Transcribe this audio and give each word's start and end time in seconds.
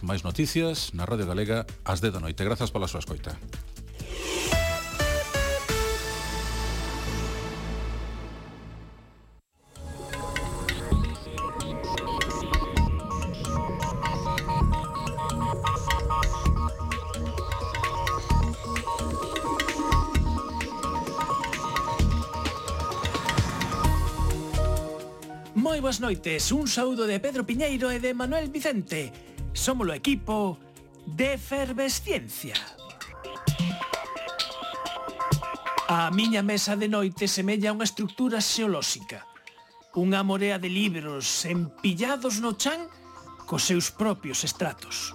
Noticias, 0.00 0.08
máis 0.08 0.24
noticias 0.24 0.76
na 0.96 1.04
Radio 1.04 1.28
Galega 1.28 1.68
ás 1.84 2.00
10 2.00 2.16
da 2.16 2.20
noite. 2.24 2.44
Grazas 2.44 2.72
pola 2.72 2.88
súa 2.88 3.04
escoita. 3.04 3.36
Moi 25.60 25.78
boas 25.84 26.00
noites, 26.00 26.48
un 26.56 26.64
saúdo 26.64 27.04
de 27.04 27.20
Pedro 27.20 27.44
Piñeiro 27.44 27.92
e 27.92 28.00
de 28.00 28.16
Manuel 28.16 28.48
Vicente. 28.48 29.29
Somos 29.52 29.88
o 29.88 29.92
equipo 29.92 30.58
de 31.06 31.34
efervesciencia. 31.34 32.54
A 35.90 36.10
miña 36.14 36.42
mesa 36.42 36.78
de 36.78 36.86
noite 36.86 37.26
semella 37.26 37.74
unha 37.74 37.82
estructura 37.82 38.38
xeolóxica. 38.38 39.26
Unha 39.98 40.22
morea 40.22 40.62
de 40.62 40.70
libros 40.70 41.26
empillados 41.42 42.38
no 42.38 42.54
chan 42.54 42.86
cos 43.42 43.66
seus 43.66 43.90
propios 43.90 44.46
estratos. 44.46 45.10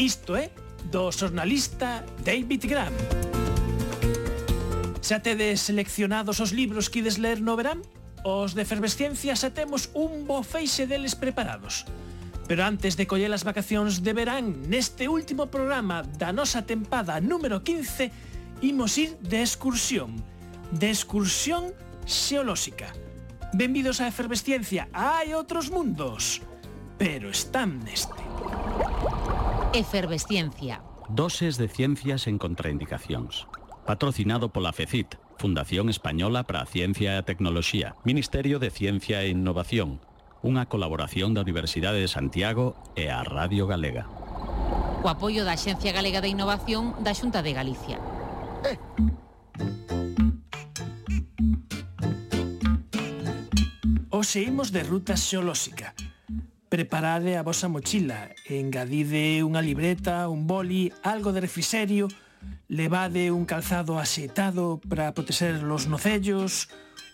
Isto 0.00 0.40
é 0.40 0.48
do 0.88 1.12
xornalista 1.12 2.00
David 2.24 2.64
Graham. 2.64 2.96
Xa 5.04 5.20
tedes 5.20 5.68
seleccionados 5.68 6.40
os 6.40 6.56
libros 6.56 6.88
que 6.88 7.04
ides 7.04 7.20
ler 7.20 7.44
no 7.44 7.60
verán? 7.60 7.84
Os 8.28 8.52
de 8.52 8.60
efervesciencia 8.60 9.32
xa 9.32 9.56
temos 9.56 9.88
un 9.96 10.28
bo 10.28 10.44
feixe 10.44 10.84
deles 10.84 11.16
preparados. 11.16 11.88
Pero 12.44 12.60
antes 12.60 12.92
de 13.00 13.08
coller 13.08 13.32
as 13.32 13.40
vacacións 13.40 14.04
de 14.04 14.12
verán, 14.12 14.68
neste 14.68 15.08
último 15.08 15.48
programa 15.48 16.04
da 16.04 16.28
nosa 16.28 16.60
tempada 16.60 17.24
número 17.24 17.64
15, 17.64 18.12
imos 18.60 19.00
ir 19.00 19.16
de 19.24 19.40
excursión. 19.40 20.20
De 20.68 20.92
excursión 20.92 21.72
xeolóxica. 22.04 22.92
Benvidos 23.56 24.04
a 24.04 24.12
Efervesciencia, 24.12 24.92
hai 24.92 25.32
outros 25.32 25.72
mundos, 25.72 26.44
pero 27.00 27.32
están 27.32 27.80
neste. 27.80 28.20
Efervesciencia. 29.72 30.84
Doses 31.08 31.56
de 31.56 31.72
ciencias 31.72 32.28
en 32.28 32.36
contraindicacións. 32.36 33.48
Patrocinado 33.88 34.52
pola 34.52 34.76
FECIT, 34.76 35.16
Fundación 35.38 35.88
Española 35.88 36.42
para 36.42 36.60
a 36.60 36.66
Ciencia 36.66 37.14
e 37.14 37.18
a 37.22 37.24
Tecnoloxía, 37.24 37.94
Ministerio 38.02 38.58
de 38.58 38.74
Ciencia 38.74 39.22
e 39.22 39.30
Innovación, 39.30 40.02
unha 40.42 40.66
colaboración 40.66 41.32
da 41.32 41.46
Universidade 41.46 42.02
de 42.02 42.10
Santiago 42.10 42.74
e 42.98 43.06
a 43.06 43.22
Radio 43.22 43.70
Galega. 43.70 44.10
O 45.00 45.06
apoio 45.06 45.46
da 45.46 45.54
Xencia 45.54 45.94
Galega 45.94 46.18
de 46.18 46.34
Innovación 46.34 46.98
da 47.06 47.14
Xunta 47.14 47.46
de 47.46 47.54
Galicia. 47.54 48.02
Eh. 48.66 48.76
Imos 54.36 54.72
de 54.72 54.82
ruta 54.82 55.16
xeolóxica. 55.16 55.94
Preparade 56.68 57.40
a 57.40 57.46
vosa 57.46 57.64
mochila, 57.72 58.28
engadide 58.44 59.40
unha 59.40 59.64
libreta, 59.64 60.28
un 60.28 60.44
boli, 60.44 60.92
algo 61.00 61.32
de 61.32 61.40
refriserio, 61.40 62.12
levade 62.68 63.30
un 63.30 63.44
calzado 63.44 63.98
axeitado 63.98 64.80
para 64.88 65.14
proteser 65.14 65.62
los 65.62 65.88
nocellos, 65.88 66.68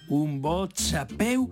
un 0.08 0.42
bo 0.42 0.68
chapeu 0.68 1.48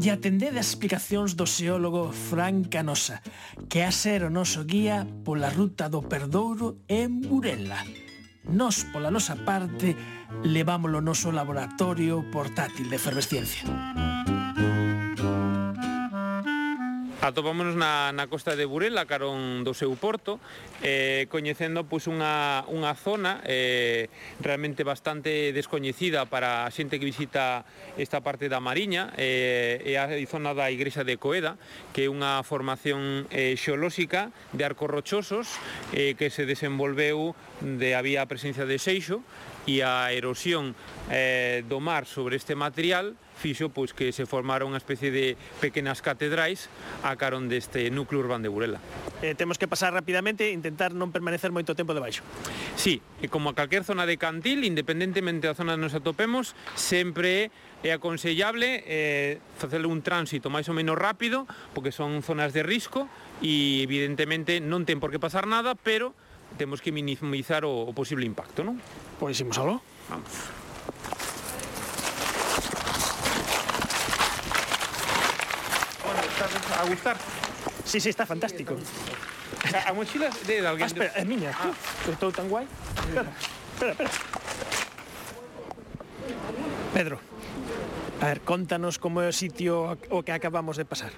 e 0.00 0.08
atendede 0.08 0.56
as 0.58 0.72
explicacións 0.72 1.36
do 1.36 1.44
xeólogo 1.44 2.12
Fran 2.12 2.64
Canosa, 2.64 3.20
que 3.68 3.84
a 3.84 3.92
ser 3.92 4.24
o 4.24 4.30
noso 4.32 4.64
guía 4.64 5.04
pola 5.26 5.52
ruta 5.52 5.92
do 5.92 6.00
Perdouro 6.00 6.80
en 6.88 7.20
Burela. 7.20 7.84
Nos, 8.48 8.88
pola 8.90 9.12
nosa 9.12 9.36
parte, 9.44 9.94
levámolo 10.42 10.98
o 10.98 11.04
noso 11.04 11.30
laboratorio 11.30 12.24
portátil 12.32 12.88
de 12.88 12.96
efervesciencia. 12.96 13.68
Música 13.68 14.41
Atopámonos 17.22 17.78
na, 17.78 18.10
na 18.10 18.26
costa 18.26 18.58
de 18.58 18.66
Burela, 18.66 19.06
carón 19.06 19.62
do 19.62 19.78
seu 19.78 19.94
porto, 19.94 20.42
eh, 20.82 21.30
coñecendo 21.30 21.86
pois, 21.86 22.10
unha, 22.10 22.66
unha 22.66 22.98
zona 22.98 23.38
eh, 23.46 24.10
realmente 24.42 24.82
bastante 24.82 25.54
descoñecida 25.54 26.26
para 26.26 26.66
a 26.66 26.70
xente 26.74 26.98
que 26.98 27.06
visita 27.06 27.62
esta 27.94 28.26
parte 28.26 28.50
da 28.50 28.58
Mariña, 28.58 29.14
eh, 29.14 29.86
é 29.86 30.02
a 30.02 30.10
zona 30.26 30.50
da 30.50 30.74
Igrexa 30.74 31.06
de 31.06 31.14
Coeda, 31.14 31.62
que 31.94 32.04
é 32.04 32.08
unha 32.10 32.42
formación 32.42 33.30
eh, 33.30 33.54
xeolóxica 33.54 34.34
de 34.50 34.66
arcos 34.66 34.90
rochosos 34.90 35.46
eh, 35.94 36.18
que 36.18 36.26
se 36.26 36.42
desenvolveu 36.42 37.38
de 37.62 37.94
había 37.94 38.26
a 38.26 38.30
presencia 38.30 38.66
de 38.66 38.82
seixo 38.82 39.22
e 39.70 39.78
a 39.86 40.10
erosión 40.10 40.74
eh, 41.06 41.62
do 41.70 41.78
mar 41.78 42.02
sobre 42.02 42.34
este 42.34 42.58
material 42.58 43.14
fixo 43.42 43.74
pois 43.74 43.90
que 43.90 44.14
se 44.14 44.22
formara 44.22 44.62
unha 44.62 44.78
especie 44.78 45.10
de 45.10 45.34
pequenas 45.58 45.98
catedrais 45.98 46.70
a 47.02 47.18
carón 47.18 47.50
deste 47.50 47.90
núcleo 47.90 48.22
urbano 48.22 48.46
de 48.46 48.50
Burela. 48.54 48.78
Eh, 49.18 49.34
temos 49.34 49.58
que 49.58 49.66
pasar 49.66 49.90
rapidamente 49.90 50.46
e 50.46 50.54
intentar 50.54 50.94
non 50.94 51.10
permanecer 51.10 51.50
moito 51.50 51.74
tempo 51.74 51.90
debaixo. 51.90 52.22
Sí, 52.78 53.02
e 53.18 53.26
como 53.26 53.50
a 53.50 53.58
calquer 53.58 53.82
zona 53.82 54.06
de 54.06 54.14
cantil, 54.14 54.62
independentemente 54.62 55.50
da 55.50 55.58
zona 55.58 55.74
nos 55.74 55.98
atopemos, 55.98 56.54
sempre 56.78 57.50
é 57.82 57.90
aconsellable 57.90 58.86
eh, 58.86 59.42
facer 59.58 59.82
un 59.82 60.06
tránsito 60.06 60.46
máis 60.46 60.70
ou 60.70 60.78
menos 60.78 60.94
rápido, 60.94 61.50
porque 61.74 61.90
son 61.90 62.22
zonas 62.22 62.54
de 62.54 62.62
risco 62.62 63.10
e 63.42 63.82
evidentemente 63.82 64.62
non 64.62 64.86
ten 64.86 65.02
por 65.02 65.10
que 65.10 65.18
pasar 65.18 65.50
nada, 65.50 65.74
pero 65.74 66.14
temos 66.54 66.78
que 66.78 66.94
minimizar 66.94 67.66
o, 67.66 67.90
o 67.90 67.92
posible 67.96 68.22
impacto, 68.22 68.62
non? 68.62 68.78
Pois 69.18 69.34
imos 69.42 69.58
algo. 69.58 69.82
Vamos. 70.06 70.62
A 76.82 76.86
gustar. 76.90 77.16
Sí, 77.84 78.00
sí, 78.00 78.08
está 78.10 78.26
fantástico. 78.26 78.76
A, 79.72 79.90
a 79.90 79.92
mochila 79.94 80.28
de, 80.46 80.60
de 80.60 80.66
Ah, 80.66 80.70
alguén. 80.70 80.86
espera, 80.90 81.12
é 81.14 81.24
miña. 81.24 81.54
Ah. 81.54 81.70
Estou 82.10 82.30
tan 82.34 82.48
guai. 82.50 82.66
Espera, 83.08 83.30
espera, 83.78 83.92
espera. 83.94 84.10
Pedro, 86.94 87.18
a 88.20 88.26
ver, 88.26 88.40
contanos 88.44 88.98
como 88.98 89.20
é 89.22 89.28
o 89.28 89.32
sitio 89.34 89.96
o 90.12 90.20
que 90.22 90.32
acabamos 90.32 90.76
de 90.76 90.84
pasar. 90.84 91.10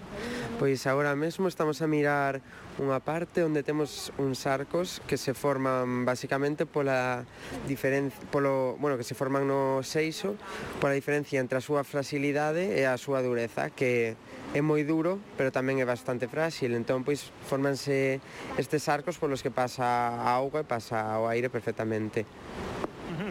Pois 0.59 0.87
agora 0.87 1.17
mesmo 1.17 1.49
estamos 1.49 1.83
a 1.83 1.91
mirar 1.91 2.39
unha 2.79 3.03
parte 3.03 3.43
onde 3.43 3.67
temos 3.67 4.15
uns 4.23 4.47
arcos 4.47 5.03
que 5.03 5.19
se 5.19 5.35
forman 5.35 6.07
basicamente 6.07 6.63
pola 6.63 7.27
diferencia 7.67 8.15
polo, 8.31 8.79
bueno, 8.79 8.95
que 8.95 9.03
se 9.03 9.19
forman 9.19 9.51
no 9.51 9.83
seixo 9.83 10.39
pola 10.79 10.95
diferencia 10.95 11.43
entre 11.43 11.59
a 11.59 11.63
súa 11.63 11.83
fragilidade 11.83 12.71
e 12.71 12.87
a 12.87 12.95
súa 12.95 13.19
dureza, 13.19 13.75
que 13.75 14.15
é 14.55 14.63
moi 14.63 14.87
duro, 14.87 15.19
pero 15.35 15.51
tamén 15.51 15.83
é 15.83 15.87
bastante 15.87 16.31
frágil. 16.31 16.79
Entón, 16.79 17.03
pois, 17.03 17.35
formanse 17.51 18.23
estes 18.55 18.87
arcos 18.87 19.19
polos 19.19 19.43
que 19.43 19.51
pasa 19.51 20.15
a 20.15 20.31
auga 20.39 20.63
e 20.63 20.67
pasa 20.71 21.19
o 21.19 21.27
aire 21.27 21.51
perfectamente. 21.51 22.23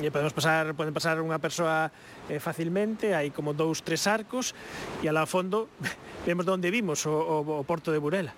E 0.02 0.10
podemos 0.10 0.34
pasar, 0.34 0.74
poden 0.74 0.96
pasar 0.96 1.22
unha 1.22 1.38
persoa 1.38 1.94
eh, 2.32 2.42
facilmente, 2.42 3.14
hai 3.14 3.30
como 3.30 3.54
dous, 3.54 3.86
tres 3.86 4.10
arcos, 4.10 4.58
e 5.04 5.12
alá 5.12 5.26
ao 5.26 5.30
fondo 5.30 5.70
vemos 6.28 6.48
onde 6.50 6.74
vimos 6.74 7.06
o, 7.06 7.14
o, 7.14 7.62
o 7.62 7.64
porto 7.68 7.94
de 7.94 8.00
Burela. 8.02 8.34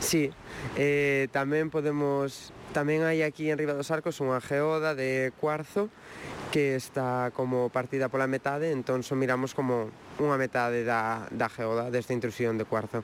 Sí, 0.00 0.30
eh, 0.76 1.28
tamén 1.32 1.72
podemos 1.72 2.52
tamén 2.76 3.08
hai 3.08 3.24
aquí 3.24 3.48
en 3.48 3.56
Riba 3.56 3.72
dos 3.72 3.88
Arcos 3.88 4.20
unha 4.20 4.36
geoda 4.44 4.92
de 4.92 5.32
cuarzo 5.40 5.88
que 6.52 6.76
está 6.76 7.32
como 7.32 7.72
partida 7.72 8.12
pola 8.12 8.28
metade, 8.28 8.68
entón 8.68 9.00
só 9.00 9.16
miramos 9.16 9.56
como 9.56 9.88
unha 10.20 10.36
metade 10.36 10.84
da, 10.84 11.24
da 11.32 11.48
geoda 11.48 11.88
desta 11.88 12.12
intrusión 12.12 12.60
de 12.60 12.68
cuarzo. 12.68 13.00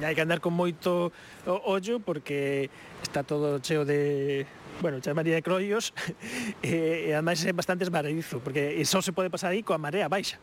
Hai 0.00 0.16
que 0.16 0.24
andar 0.24 0.40
con 0.40 0.56
moito 0.56 1.12
ollo 1.44 2.00
porque 2.00 2.72
está 3.04 3.20
todo 3.20 3.60
cheo 3.60 3.84
de 3.84 4.48
bueno, 4.80 5.00
chama 5.00 5.22
de 5.22 5.42
croios, 5.42 5.92
e, 6.62 7.08
e 7.08 7.12
ademais 7.12 7.44
é 7.44 7.52
bastante 7.52 7.84
esbaradizo, 7.84 8.40
porque 8.40 8.76
só 8.84 9.00
se 9.00 9.12
pode 9.12 9.30
pasar 9.30 9.52
aí 9.52 9.62
coa 9.62 9.78
marea 9.78 10.08
baixa. 10.08 10.38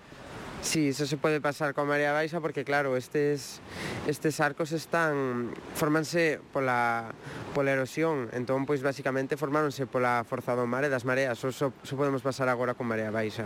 Sí, 0.64 0.88
eso 0.88 1.06
se 1.06 1.18
pode 1.18 1.44
pasar 1.44 1.76
coa 1.76 1.84
marea 1.84 2.16
baixa 2.16 2.40
porque 2.40 2.64
claro, 2.64 2.96
estes 2.96 3.60
estes 4.08 4.40
arcos 4.40 4.72
están 4.72 5.52
formanse 5.76 6.40
pola 6.56 7.12
pola 7.52 7.76
erosión, 7.76 8.32
entón 8.32 8.64
pois 8.64 8.80
basicamente 8.80 9.36
formáronse 9.36 9.84
pola 9.84 10.24
forza 10.24 10.56
do 10.56 10.64
mar 10.64 10.88
e 10.88 10.90
das 10.90 11.04
mareas, 11.04 11.36
só, 11.36 11.52
só, 11.52 11.76
só 11.84 11.94
podemos 12.00 12.24
pasar 12.24 12.48
agora 12.48 12.80
con 12.80 12.88
marea 12.88 13.12
baixa. 13.12 13.44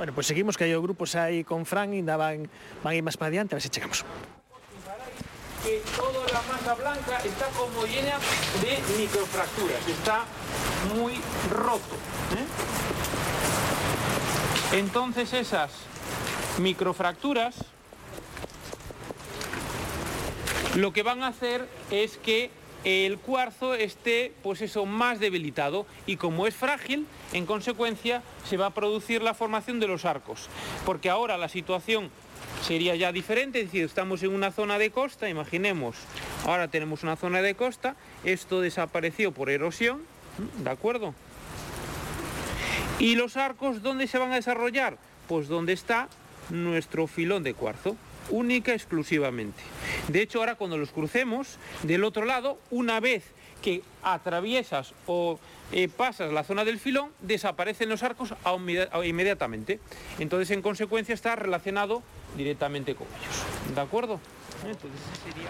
Bueno, 0.00 0.16
pois 0.16 0.24
seguimos 0.24 0.56
que 0.56 0.64
hai 0.64 0.72
o 0.72 0.80
grupo 0.80 1.04
xa 1.04 1.28
aí 1.28 1.44
con 1.44 1.68
Fran, 1.68 1.92
ainda 1.92 2.16
van 2.16 2.48
van 2.80 2.96
ir 2.96 3.04
máis 3.04 3.20
para 3.20 3.28
adiante, 3.28 3.52
a 3.52 3.60
ver 3.60 3.64
se 3.64 3.68
chegamos. 3.68 4.00
Que 5.66 5.82
toda 5.96 6.24
la 6.32 6.42
masa 6.42 6.74
blanca 6.74 7.18
está 7.24 7.46
como 7.46 7.84
llena 7.86 8.20
de 8.60 8.78
microfracturas, 8.98 9.88
está 9.88 10.24
muy 10.94 11.14
roto. 11.50 11.96
¿eh? 12.36 12.46
Entonces 14.78 15.32
esas 15.32 15.72
microfracturas 16.58 17.56
lo 20.76 20.92
que 20.92 21.02
van 21.02 21.24
a 21.24 21.28
hacer 21.28 21.68
es 21.90 22.16
que 22.16 22.52
el 22.84 23.18
cuarzo 23.18 23.74
esté 23.74 24.32
pues 24.44 24.60
eso 24.60 24.86
más 24.86 25.18
debilitado 25.18 25.84
y 26.06 26.16
como 26.16 26.46
es 26.46 26.54
frágil, 26.54 27.08
en 27.32 27.44
consecuencia 27.44 28.22
se 28.48 28.56
va 28.56 28.66
a 28.66 28.70
producir 28.70 29.20
la 29.20 29.34
formación 29.34 29.80
de 29.80 29.88
los 29.88 30.04
arcos, 30.04 30.48
porque 30.84 31.10
ahora 31.10 31.36
la 31.36 31.48
situación 31.48 32.12
sería 32.66 32.96
ya 32.96 33.12
diferente, 33.12 33.60
es 33.60 33.66
decir, 33.66 33.84
estamos 33.84 34.24
en 34.24 34.34
una 34.34 34.50
zona 34.50 34.76
de 34.78 34.90
costa, 34.90 35.28
imaginemos, 35.28 35.94
ahora 36.44 36.66
tenemos 36.66 37.04
una 37.04 37.14
zona 37.14 37.40
de 37.40 37.54
costa, 37.54 37.94
esto 38.24 38.60
desapareció 38.60 39.30
por 39.30 39.50
erosión, 39.50 40.02
¿de 40.64 40.70
acuerdo? 40.70 41.14
¿Y 42.98 43.14
los 43.14 43.36
arcos 43.36 43.82
dónde 43.82 44.08
se 44.08 44.18
van 44.18 44.32
a 44.32 44.36
desarrollar? 44.36 44.98
Pues 45.28 45.46
donde 45.46 45.74
está 45.74 46.08
nuestro 46.50 47.06
filón 47.06 47.44
de 47.44 47.54
cuarzo 47.54 47.96
única 48.30 48.74
exclusivamente. 48.74 49.62
De 50.08 50.22
hecho, 50.22 50.40
ahora 50.40 50.56
cuando 50.56 50.76
los 50.76 50.90
crucemos, 50.90 51.58
del 51.84 52.02
otro 52.02 52.24
lado, 52.24 52.58
una 52.70 52.98
vez 52.98 53.22
que 53.62 53.82
atraviesas 54.02 54.94
o 55.06 55.38
eh, 55.72 55.88
pasas 55.88 56.32
la 56.32 56.44
zona 56.44 56.64
del 56.64 56.78
filón, 56.78 57.10
desaparecen 57.20 57.88
los 57.88 58.02
arcos 58.02 58.34
inmediatamente. 59.04 59.80
Entonces, 60.18 60.50
en 60.50 60.62
consecuencia, 60.62 61.14
está 61.14 61.36
relacionado 61.36 62.02
directamente 62.36 62.94
con 62.94 63.06
ellos. 63.08 63.74
¿De 63.74 63.80
acuerdo? 63.80 64.20
Entonces, 64.64 65.00
sería... 65.24 65.48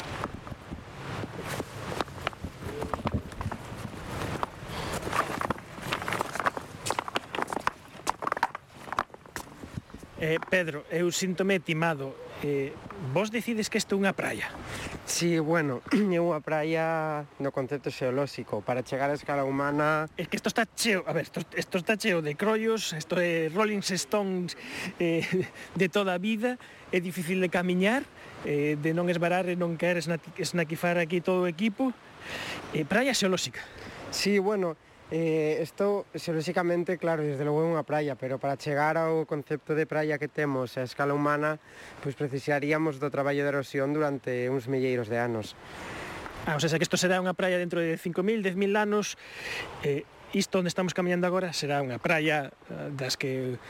Eh, 10.19 10.41
Pedro, 10.49 10.83
eu 10.91 11.13
síntome 11.13 11.61
timado. 11.61 12.26
Eh, 12.43 12.73
vos 13.15 13.31
decides 13.31 13.71
que 13.71 13.79
isto 13.81 13.97
é 13.97 13.99
unha 13.99 14.13
praia? 14.13 14.53
Si, 15.09 15.37
sí, 15.37 15.41
bueno, 15.41 15.81
é 16.13 16.21
unha 16.21 16.45
praia 16.45 17.25
no 17.41 17.49
concepto 17.49 17.89
xeolóxico, 17.89 18.61
para 18.61 18.85
chegar 18.85 19.09
a 19.09 19.17
escala 19.17 19.49
humana... 19.49 20.05
É 20.21 20.29
que 20.29 20.37
isto 20.37 20.53
está 20.53 20.69
cheo, 20.69 21.01
a 21.09 21.17
ver, 21.17 21.25
isto, 21.25 21.41
isto 21.57 21.77
está 21.81 21.97
cheo 21.97 22.21
de 22.21 22.37
crollos, 22.37 22.93
isto 22.93 23.17
é 23.17 23.49
Rolling 23.49 23.81
Stones 23.81 24.53
eh, 25.01 25.25
de 25.81 25.87
toda 25.89 26.13
a 26.13 26.21
vida, 26.21 26.61
é 26.93 27.01
difícil 27.01 27.41
de 27.41 27.49
camiñar, 27.49 28.05
eh, 28.45 28.77
de 28.77 28.93
non 28.93 29.09
esbarar 29.09 29.49
e 29.49 29.57
non 29.57 29.81
querer 29.81 30.05
esnaquifar 30.37 31.01
aquí 31.01 31.25
todo 31.25 31.45
o 31.45 31.51
equipo, 31.51 31.97
eh, 32.77 32.85
praia 32.85 33.17
xeolóxica. 33.17 33.65
Si, 34.13 34.37
sí, 34.37 34.45
bueno, 34.45 34.77
Eh, 35.11 35.63
isto, 35.63 36.05
xeolóxicamente, 36.19 36.99
claro, 36.99 37.23
desde 37.23 37.47
logo 37.47 37.63
é 37.63 37.67
unha 37.71 37.87
praia, 37.87 38.19
pero 38.19 38.43
para 38.43 38.59
chegar 38.59 38.99
ao 38.99 39.23
concepto 39.23 39.79
de 39.79 39.87
praia 39.87 40.19
que 40.19 40.27
temos 40.27 40.75
a 40.75 40.83
escala 40.83 41.15
humana, 41.15 41.63
pois 42.03 42.19
precisaríamos 42.19 42.99
do 42.99 43.07
traballo 43.07 43.47
de 43.47 43.51
erosión 43.55 43.95
durante 43.95 44.51
uns 44.51 44.67
milleiros 44.67 45.07
de 45.07 45.23
anos. 45.23 45.55
Ah, 46.43 46.59
o 46.59 46.61
sea, 46.63 46.75
que 46.75 46.83
isto 46.83 46.99
será 46.99 47.23
unha 47.23 47.39
praia 47.39 47.55
dentro 47.55 47.79
de 47.79 47.95
5.000, 47.95 48.43
10.000 48.43 48.75
anos, 48.75 49.15
eh, 49.87 50.03
isto 50.35 50.59
onde 50.59 50.75
estamos 50.75 50.91
camiñando 50.91 51.31
agora 51.31 51.55
será 51.55 51.79
unha 51.79 52.03
praia 52.03 52.51
eh, 52.67 52.91
das 52.91 53.15
que 53.15 53.63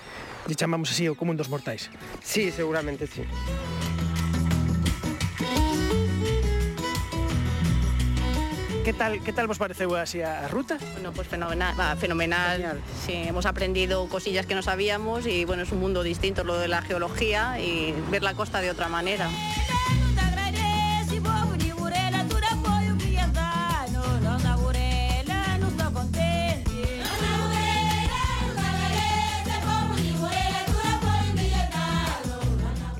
lle 0.48 0.56
chamamos 0.56 0.88
así 0.88 1.04
o 1.04 1.20
común 1.20 1.36
dos 1.36 1.52
mortais. 1.52 1.92
Sí, 2.24 2.48
seguramente 2.48 3.04
sí. 3.04 3.28
Que 8.86 8.92
tal, 8.92 9.20
que 9.20 9.32
tal 9.32 9.48
vos 9.48 9.58
pareceu 9.58 9.90
así 9.98 10.22
a 10.22 10.46
ruta? 10.46 10.78
Bueno, 10.92 11.10
pues 11.10 11.26
fenomenal, 11.26 11.74
va, 11.74 11.96
fenomenal. 11.96 12.52
Genial. 12.52 12.80
Sí, 13.04 13.14
hemos 13.14 13.44
aprendido 13.44 14.06
cosillas 14.06 14.46
que 14.46 14.54
no 14.54 14.62
sabíamos 14.62 15.26
y 15.26 15.44
bueno, 15.44 15.64
es 15.64 15.72
un 15.72 15.80
mundo 15.80 16.04
distinto 16.04 16.44
lo 16.44 16.56
de 16.56 16.68
la 16.68 16.82
geología 16.82 17.58
y 17.58 17.92
ver 18.12 18.22
la 18.22 18.34
costa 18.34 18.60
de 18.60 18.70
otra 18.70 18.86
manera. 18.86 19.28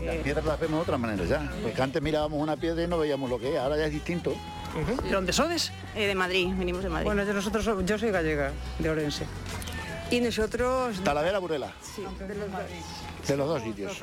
Las 0.05 0.17
piedras 0.17 0.45
las 0.45 0.59
vemos 0.59 0.79
de 0.79 0.83
otra 0.83 0.99
manera 0.99 1.25
ya, 1.27 1.49
porque 1.63 1.81
antes 1.81 2.03
mirábamos 2.03 2.43
una 2.43 2.57
piedra 2.57 2.83
y 2.83 2.89
no 2.89 2.99
veíamos 2.99 3.31
lo 3.31 3.39
que 3.39 3.55
es, 3.55 3.59
ahora 3.61 3.77
ya 3.77 3.87
es 3.87 3.93
distinto. 3.93 4.35
Uh 4.77 4.81
-huh. 4.81 5.03
¿De 5.03 5.11
dónde 5.11 5.33
sodes? 5.33 5.73
Eh, 5.95 6.07
de 6.07 6.15
Madrid, 6.15 6.49
venimos 6.57 6.83
de 6.83 6.91
Madrid. 6.91 7.07
Bueno, 7.07 7.25
de 7.25 7.33
nosotros, 7.33 7.65
yo 7.85 7.99
soy 7.99 8.11
gallega, 8.11 8.53
de 8.79 8.91
Orense. 8.91 9.27
Y 10.11 10.21
nosotros... 10.21 11.03
Talavera, 11.03 11.39
Burela. 11.39 11.73
Sí, 11.83 12.03
de 12.03 12.35
los 12.35 12.51
dos. 12.51 12.61
De 13.27 13.37
los 13.37 13.49
dos 13.49 13.63
sitios. 13.63 14.03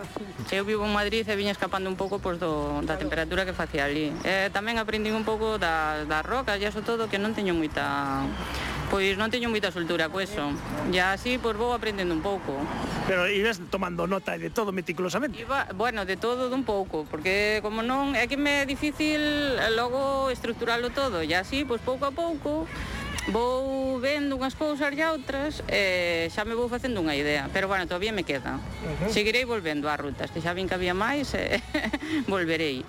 Eu 0.51 0.65
vivo 0.65 0.83
en 0.83 0.91
Madrid 0.91 1.23
e 1.23 1.35
viña 1.39 1.55
escapando 1.55 1.87
un 1.87 1.95
pouco 1.95 2.19
pois, 2.19 2.35
do, 2.35 2.83
da 2.83 2.99
temperatura 2.99 3.47
que 3.47 3.55
facía 3.55 3.87
ali. 3.87 4.11
Eh, 4.27 4.51
tamén 4.51 4.75
aprendi 4.75 5.15
un 5.15 5.23
pouco 5.23 5.55
da, 5.55 6.03
das 6.03 6.27
rocas 6.27 6.59
e 6.59 6.67
eso 6.67 6.83
todo 6.83 7.07
que 7.07 7.15
non 7.15 7.31
teño 7.31 7.55
moita 7.55 8.27
pois 8.91 9.15
non 9.15 9.31
teño 9.31 9.47
moita 9.47 9.71
soltura 9.71 10.11
co 10.11 10.19
eso. 10.19 10.51
E 10.91 10.99
así 10.99 11.39
pois 11.39 11.55
vou 11.55 11.71
aprendendo 11.71 12.11
un 12.11 12.19
pouco. 12.19 12.51
Pero 13.07 13.31
ibas 13.31 13.63
tomando 13.71 14.03
nota 14.03 14.35
de 14.35 14.51
todo 14.51 14.75
meticulosamente? 14.75 15.39
Iba, 15.39 15.71
bueno, 15.71 16.03
de 16.03 16.19
todo 16.19 16.51
dun 16.51 16.67
pouco, 16.67 17.07
porque 17.07 17.63
como 17.63 17.79
non 17.79 18.19
é 18.19 18.27
que 18.27 18.35
me 18.35 18.61
é 18.61 18.67
difícil 18.67 19.23
logo 19.79 20.27
estructurarlo 20.35 20.91
todo, 20.91 21.23
e 21.23 21.31
así 21.31 21.63
pois 21.63 21.79
pouco 21.79 22.03
a 22.03 22.11
pouco 22.11 22.67
vou 23.31 23.99
vendo 23.99 24.35
unhas 24.35 24.55
cousas 24.55 24.91
e 24.91 25.03
outras 25.03 25.63
e 25.71 26.27
xa 26.27 26.43
me 26.43 26.55
vou 26.57 26.67
facendo 26.67 26.99
unha 26.99 27.15
idea 27.15 27.47
pero 27.55 27.71
bueno, 27.71 27.87
todavía 27.87 28.11
me 28.11 28.27
queda 28.27 28.59
uh 28.59 28.59
-huh. 28.59 29.09
seguirei 29.11 29.47
volvendo 29.47 29.87
ás 29.87 29.99
rutas 29.99 30.27
que 30.27 30.43
xa 30.43 30.51
vin 30.51 30.67
que 30.67 30.75
había 30.75 30.91
máis 30.91 31.31
e 31.31 31.63
volverei 32.31 32.83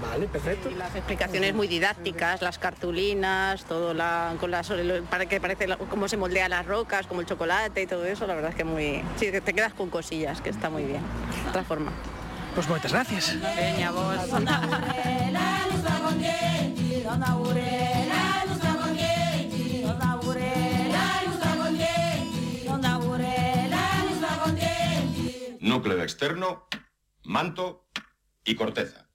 Vale, 0.00 0.28
perfecto. 0.28 0.70
Y 0.70 0.74
las 0.74 0.94
explicaciones 0.94 1.54
muy 1.54 1.66
didácticas, 1.66 2.40
las 2.40 2.58
cartulinas, 2.58 3.64
todo 3.64 3.92
la, 3.92 4.34
con 4.40 4.50
las, 4.50 4.72
para 5.10 5.26
que 5.26 5.40
parece 5.40 5.66
la, 5.66 5.76
cómo 5.76 6.08
se 6.08 6.16
moldea 6.16 6.48
las 6.48 6.64
rocas, 6.64 7.06
como 7.06 7.20
el 7.20 7.26
chocolate 7.26 7.82
y 7.82 7.86
todo 7.86 8.06
eso, 8.06 8.26
la 8.26 8.34
verdad 8.34 8.50
es 8.50 8.56
que 8.56 8.64
muy, 8.64 9.02
sí, 9.16 9.30
te 9.30 9.52
quedas 9.52 9.74
con 9.74 9.90
cosillas, 9.90 10.40
que 10.40 10.50
está 10.50 10.70
muy 10.70 10.84
bien. 10.84 11.02
Otra 11.48 11.64
forma. 11.64 11.92
Pues 12.54 12.68
muchas 12.68 12.92
gracias. 12.92 13.36
Vos. 13.92 14.30
Núcleo 25.70 26.02
externo, 26.02 26.66
manto 27.22 27.86
y 28.44 28.56
corteza. 28.56 29.08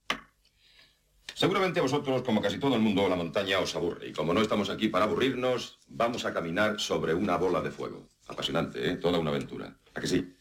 Seguramente 1.33 1.81
vosotros, 1.81 2.21
como 2.21 2.41
casi 2.41 2.59
todo 2.59 2.75
el 2.75 2.81
mundo, 2.81 3.09
la 3.09 3.17
montaña 3.17 3.59
os 3.59 3.75
aburre. 3.75 4.07
Y 4.07 4.13
como 4.13 4.33
no 4.33 4.41
estamos 4.41 4.69
aquí 4.69 4.87
para 4.87 5.03
aburrirnos, 5.03 5.79
vamos 5.87 6.23
a 6.23 6.33
caminar 6.33 6.79
sobre 6.79 7.13
una 7.13 7.35
bola 7.35 7.61
de 7.61 7.71
fuego. 7.71 8.09
Apasionante, 8.27 8.89
¿eh? 8.89 8.95
Toda 8.95 9.19
una 9.19 9.31
aventura. 9.31 9.77
¿A 9.93 9.99
que 9.99 10.07
sí? 10.07 10.33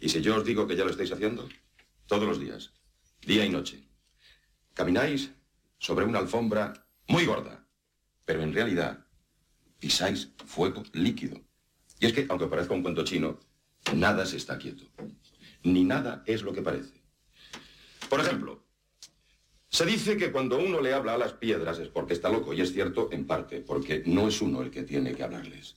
Y 0.00 0.08
si 0.08 0.22
yo 0.22 0.36
os 0.36 0.44
digo 0.44 0.66
que 0.66 0.74
ya 0.74 0.84
lo 0.84 0.90
estáis 0.90 1.12
haciendo, 1.12 1.46
todos 2.06 2.26
los 2.26 2.40
días, 2.40 2.72
día 3.20 3.44
y 3.44 3.50
noche, 3.50 3.86
camináis 4.72 5.32
sobre 5.78 6.06
una 6.06 6.18
alfombra 6.18 6.72
muy 7.08 7.26
gorda, 7.26 7.66
pero 8.24 8.42
en 8.42 8.54
realidad 8.54 9.06
pisáis 9.78 10.32
fuego 10.46 10.82
líquido. 10.94 11.38
Y 12.00 12.06
es 12.06 12.14
que, 12.14 12.26
aunque 12.30 12.46
parezca 12.46 12.72
un 12.72 12.82
cuento 12.82 13.04
chino, 13.04 13.38
nada 13.94 14.24
se 14.24 14.38
está 14.38 14.56
quieto 14.56 14.86
ni 15.62 15.84
nada 15.84 16.22
es 16.26 16.42
lo 16.42 16.52
que 16.52 16.62
parece. 16.62 17.02
Por 18.08 18.20
ejemplo, 18.20 18.62
se 19.68 19.86
dice 19.86 20.18
que 20.18 20.30
cuando 20.30 20.58
uno 20.58 20.80
le 20.80 20.92
habla 20.92 21.14
a 21.14 21.18
las 21.18 21.32
piedras 21.32 21.78
es 21.78 21.88
porque 21.88 22.12
está 22.12 22.28
loco, 22.28 22.52
y 22.52 22.60
es 22.60 22.72
cierto 22.72 23.08
en 23.10 23.26
parte, 23.26 23.60
porque 23.60 24.02
no 24.04 24.28
es 24.28 24.42
uno 24.42 24.60
el 24.60 24.70
que 24.70 24.82
tiene 24.82 25.14
que 25.14 25.22
hablarles. 25.22 25.76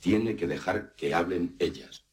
Tiene 0.00 0.34
que 0.34 0.48
dejar 0.48 0.94
que 0.96 1.14
hablen 1.14 1.54
ellas. 1.60 2.04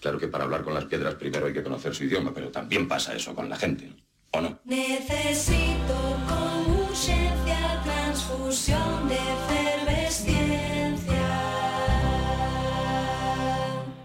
Claro 0.00 0.18
que 0.18 0.28
para 0.28 0.44
hablar 0.44 0.64
con 0.64 0.72
las 0.72 0.86
piedras 0.86 1.16
primero 1.16 1.46
hay 1.46 1.52
que 1.52 1.62
conocer 1.62 1.94
su 1.94 2.04
idioma, 2.04 2.32
pero 2.32 2.50
también 2.50 2.88
pasa 2.88 3.14
eso 3.14 3.34
con 3.34 3.50
la 3.50 3.56
gente, 3.56 3.92
¿o 4.30 4.40
no? 4.40 4.60
Necesito 4.64 5.94
con 6.26 6.74
urgencia 6.74 7.82
transfusión 7.84 9.08
de 9.08 9.43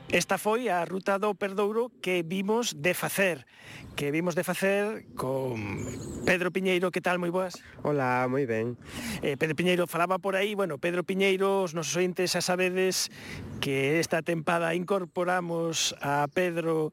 Esta 0.10 0.42
foi 0.42 0.74
a 0.74 0.82
ruta 0.90 1.22
do 1.22 1.38
Perdouro 1.38 1.94
que 2.02 2.26
vimos 2.26 2.74
de 2.82 2.98
facer, 2.98 3.46
que 3.94 4.10
vimos 4.10 4.34
de 4.34 4.42
facer 4.42 5.06
con 5.14 5.86
Pedro 6.26 6.50
Piñeiro, 6.50 6.90
que 6.90 6.98
tal, 6.98 7.22
moi 7.22 7.30
boas? 7.30 7.62
Hola, 7.86 8.26
moi 8.26 8.50
ben. 8.50 8.74
Eh, 9.22 9.38
Pedro 9.38 9.54
Piñeiro 9.54 9.86
falaba 9.86 10.18
por 10.18 10.34
aí, 10.34 10.58
bueno, 10.58 10.82
Pedro 10.82 11.06
Piñeiro, 11.06 11.62
os 11.62 11.78
nosos 11.78 11.94
ointes 11.94 12.34
xa 12.34 12.42
sabedes 12.42 13.14
que 13.62 14.02
esta 14.02 14.26
tempada 14.26 14.74
incorporamos 14.74 15.94
a 16.02 16.26
Pedro 16.26 16.90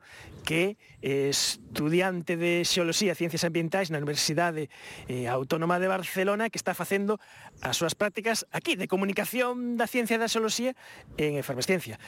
que 0.46 0.78
é 1.02 1.28
estudiante 1.28 2.38
de 2.38 2.62
Xeoloxía 2.62 3.12
e 3.12 3.18
Ciencias 3.18 3.42
Ambientais 3.42 3.90
na 3.90 3.98
Universidade 3.98 4.70
eh, 5.10 5.26
Autónoma 5.26 5.82
de 5.82 5.90
Barcelona 5.90 6.48
que 6.48 6.56
está 6.56 6.70
facendo 6.72 7.18
as 7.66 7.74
súas 7.74 7.98
prácticas 7.98 8.46
aquí 8.54 8.78
de 8.78 8.86
comunicación 8.86 9.74
da 9.74 9.90
ciencia 9.90 10.22
da 10.22 10.30
xeoloxía 10.30 10.78
en 11.18 11.34
efervescencia. 11.34 11.98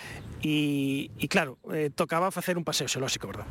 E, 0.40 1.10
e 1.18 1.26
claro, 1.26 1.58
eh, 1.74 1.90
tocaba 1.90 2.30
facer 2.30 2.54
un 2.54 2.62
paseo 2.62 2.86
xeolóxico, 2.86 3.26
verdad? 3.26 3.50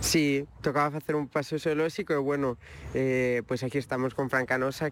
Sí, 0.00 0.48
tocaba 0.64 0.88
facer 0.96 1.20
un 1.20 1.28
paseo 1.28 1.60
xeolóxico 1.60 2.16
e 2.16 2.20
bueno, 2.24 2.56
eh, 2.96 3.44
pois 3.44 3.60
pues 3.60 3.68
aquí 3.68 3.78
estamos 3.78 4.16
con 4.16 4.32
Francanosa 4.32 4.88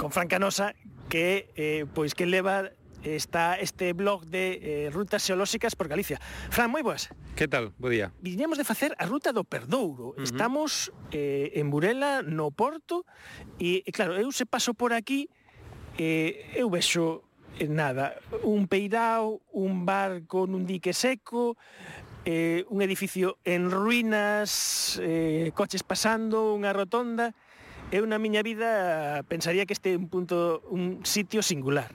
con 0.00 0.10
Francanosa 0.10 0.72
que 1.12 1.52
eh, 1.56 1.84
pois 1.92 2.16
que 2.16 2.24
leva 2.24 2.72
está 3.02 3.56
este 3.56 3.92
blog 3.92 4.26
de 4.26 4.86
eh, 4.86 4.90
rutas 4.90 5.22
xeolóxicas 5.24 5.76
por 5.76 5.88
Galicia. 5.88 6.20
Fran, 6.50 6.70
moi 6.70 6.84
boas. 6.84 7.08
Que 7.34 7.48
tal? 7.48 7.72
Bo 7.80 7.88
día. 7.88 8.12
Viñemos 8.20 8.58
de 8.60 8.64
facer 8.64 8.92
a 8.98 9.06
ruta 9.06 9.32
do 9.32 9.44
Perdouro. 9.44 10.12
Uh 10.12 10.20
-huh. 10.20 10.24
Estamos 10.24 10.92
eh, 11.12 11.52
en 11.56 11.70
Burela, 11.70 12.22
no 12.22 12.50
Porto, 12.50 13.04
e, 13.58 13.82
e 13.86 13.90
claro, 13.92 14.16
eu 14.16 14.28
se 14.32 14.44
paso 14.44 14.74
por 14.74 14.92
aquí, 14.92 15.28
eh, 15.96 16.52
eu 16.56 16.68
vexo 16.68 17.24
eh, 17.58 17.68
nada, 17.68 18.20
un 18.44 18.68
peirao, 18.68 19.40
un 19.52 19.84
barco 19.88 20.46
nun 20.46 20.68
dique 20.68 20.92
seco, 20.92 21.56
eh, 22.24 22.64
un 22.68 22.84
edificio 22.84 23.40
en 23.44 23.70
ruínas, 23.72 25.00
eh, 25.00 25.50
coches 25.56 25.82
pasando, 25.82 26.52
unha 26.52 26.72
rotonda... 26.72 27.32
Eu 27.90 28.06
na 28.06 28.22
miña 28.22 28.46
vida 28.46 29.18
pensaría 29.26 29.66
que 29.66 29.74
este 29.74 29.90
é 29.90 29.98
un 29.98 30.06
punto, 30.06 30.62
un 30.70 31.02
sitio 31.02 31.42
singular. 31.42 31.90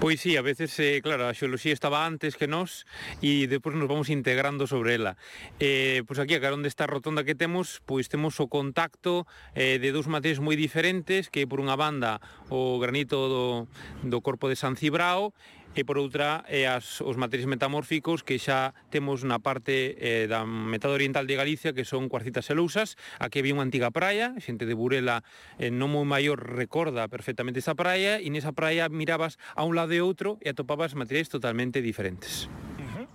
Pois 0.00 0.20
sí, 0.20 0.36
a 0.36 0.42
veces, 0.42 0.78
eh, 0.78 1.00
claro, 1.02 1.26
a 1.26 1.34
xeoloxía 1.34 1.74
estaba 1.74 2.06
antes 2.06 2.38
que 2.38 2.46
nós 2.46 2.86
e 3.18 3.50
depois 3.50 3.74
nos 3.74 3.90
vamos 3.90 4.14
integrando 4.14 4.70
sobre 4.70 4.94
ela. 4.94 5.18
Eh, 5.58 6.06
pois 6.06 6.22
aquí, 6.22 6.38
a 6.38 6.44
carón 6.44 6.62
desta 6.62 6.86
rotonda 6.86 7.26
que 7.26 7.34
temos, 7.34 7.82
pois 7.82 8.06
temos 8.06 8.38
o 8.38 8.46
contacto 8.46 9.26
eh, 9.58 9.82
de 9.82 9.90
dous 9.90 10.06
materiais 10.06 10.38
moi 10.38 10.54
diferentes, 10.54 11.26
que 11.26 11.50
por 11.50 11.58
unha 11.58 11.74
banda 11.74 12.22
o 12.46 12.78
granito 12.78 13.18
do, 13.26 13.46
do 14.06 14.22
corpo 14.22 14.46
de 14.46 14.54
San 14.54 14.78
Cibrao 14.78 15.34
e 15.78 15.86
por 15.86 15.94
outra 15.94 16.42
é 16.50 16.66
as, 16.66 16.98
os 17.06 17.14
materiais 17.14 17.46
metamórficos 17.46 18.26
que 18.26 18.34
xa 18.42 18.74
temos 18.90 19.22
na 19.22 19.38
parte 19.38 19.94
eh, 20.02 20.26
da 20.26 20.42
metade 20.42 20.90
oriental 20.90 21.22
de 21.22 21.38
Galicia 21.38 21.70
que 21.70 21.86
son 21.86 22.10
cuarcitas 22.10 22.50
e 22.50 22.58
aquí 23.22 23.38
había 23.38 23.54
unha 23.54 23.62
antiga 23.62 23.94
praia, 23.94 24.34
xente 24.42 24.66
de 24.66 24.74
Burela 24.74 25.22
eh, 25.62 25.70
non 25.70 25.94
moi 25.94 26.02
maior 26.02 26.42
recorda 26.42 27.06
perfectamente 27.06 27.62
esa 27.62 27.78
praia 27.78 28.18
e 28.18 28.26
nesa 28.26 28.50
praia 28.50 28.90
mirabas 28.90 29.38
a 29.54 29.62
un 29.62 29.78
lado 29.78 29.94
e 29.94 30.02
outro 30.02 30.34
e 30.42 30.50
atopabas 30.50 30.98
materiais 30.98 31.30
totalmente 31.30 31.78
diferentes. 31.78 32.50
Uh 32.82 32.82
-huh. 32.82 33.06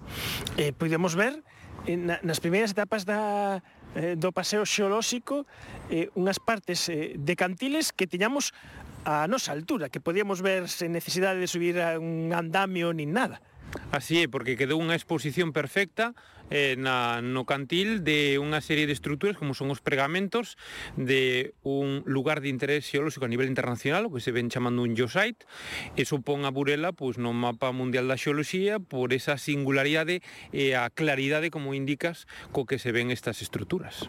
Eh, 0.55 0.72
podemos 0.72 1.20
ver 1.20 1.43
eh, 1.84 2.00
na, 2.00 2.24
nas 2.24 2.39
primeiras 2.39 2.72
etapas 2.72 3.03
da, 3.03 3.60
eh, 3.96 4.15
do 4.15 4.32
paseo 4.32 4.65
xeolóxico 4.65 5.46
eh, 5.91 6.10
unhas 6.15 6.39
partes 6.39 6.89
eh, 6.89 7.13
de 7.17 7.34
cantiles 7.36 7.93
que 7.93 8.08
tiñamos 8.08 8.55
a 9.04 9.28
nosa 9.28 9.52
altura, 9.52 9.90
que 9.92 10.00
podíamos 10.00 10.42
ver 10.42 10.68
sen 10.72 10.96
necesidade 10.96 11.40
de 11.40 11.48
subir 11.48 11.80
a 11.80 12.00
un 12.00 12.32
andamio 12.32 12.96
nin 12.96 13.12
nada. 13.12 13.44
Así 13.92 14.22
é, 14.22 14.30
porque 14.30 14.56
quedou 14.56 14.78
unha 14.80 14.96
exposición 14.96 15.52
perfecta 15.52 16.14
eh, 16.54 16.78
na, 16.78 17.26
no 17.26 17.50
cantil 17.50 18.06
de 18.06 18.38
unha 18.38 18.62
serie 18.62 18.86
de 18.86 18.94
estruturas 18.94 19.34
como 19.34 19.58
son 19.58 19.74
os 19.74 19.82
pregamentos 19.82 20.54
de 20.94 21.58
un 21.66 22.06
lugar 22.06 22.46
de 22.46 22.54
interés 22.54 22.86
xeolóxico 22.86 23.26
a 23.26 23.32
nivel 23.34 23.50
internacional, 23.50 24.06
o 24.06 24.14
que 24.14 24.22
se 24.22 24.30
ven 24.30 24.54
chamando 24.54 24.86
un 24.86 24.94
geosite, 24.94 25.50
e 25.98 26.06
supón 26.06 26.46
a 26.46 26.54
Burela 26.54 26.94
pois, 26.94 27.18
no 27.18 27.34
mapa 27.34 27.74
mundial 27.74 28.06
da 28.06 28.22
xeoloxía 28.22 28.78
por 28.78 29.18
esa 29.18 29.42
singularidade 29.42 30.22
e 30.54 30.78
a 30.78 30.94
claridade, 30.94 31.50
como 31.50 31.74
indicas, 31.74 32.30
co 32.54 32.70
que 32.70 32.78
se 32.78 32.94
ven 32.94 33.10
estas 33.10 33.42
estruturas. 33.42 34.06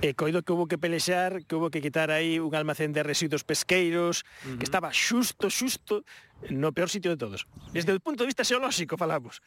E 0.00 0.16
coido 0.16 0.40
que 0.40 0.56
houve 0.56 0.72
que 0.72 0.80
pelexar, 0.80 1.44
que 1.44 1.52
houve 1.52 1.68
que 1.68 1.84
quitar 1.84 2.08
aí 2.08 2.40
un 2.40 2.56
almacén 2.56 2.96
de 2.96 3.04
residuos 3.04 3.44
pesqueiros, 3.44 4.24
uh 4.24 4.56
-huh. 4.56 4.58
que 4.58 4.64
estaba 4.64 4.88
xusto, 4.88 5.52
xusto 5.52 6.08
no 6.50 6.72
peor 6.72 6.90
sitio 6.90 7.10
de 7.10 7.16
todos. 7.16 7.46
Desde 7.72 7.92
o 7.92 8.00
punto 8.00 8.24
de 8.24 8.32
vista 8.32 8.42
xeolóxico 8.42 8.96
falamos. 8.96 9.42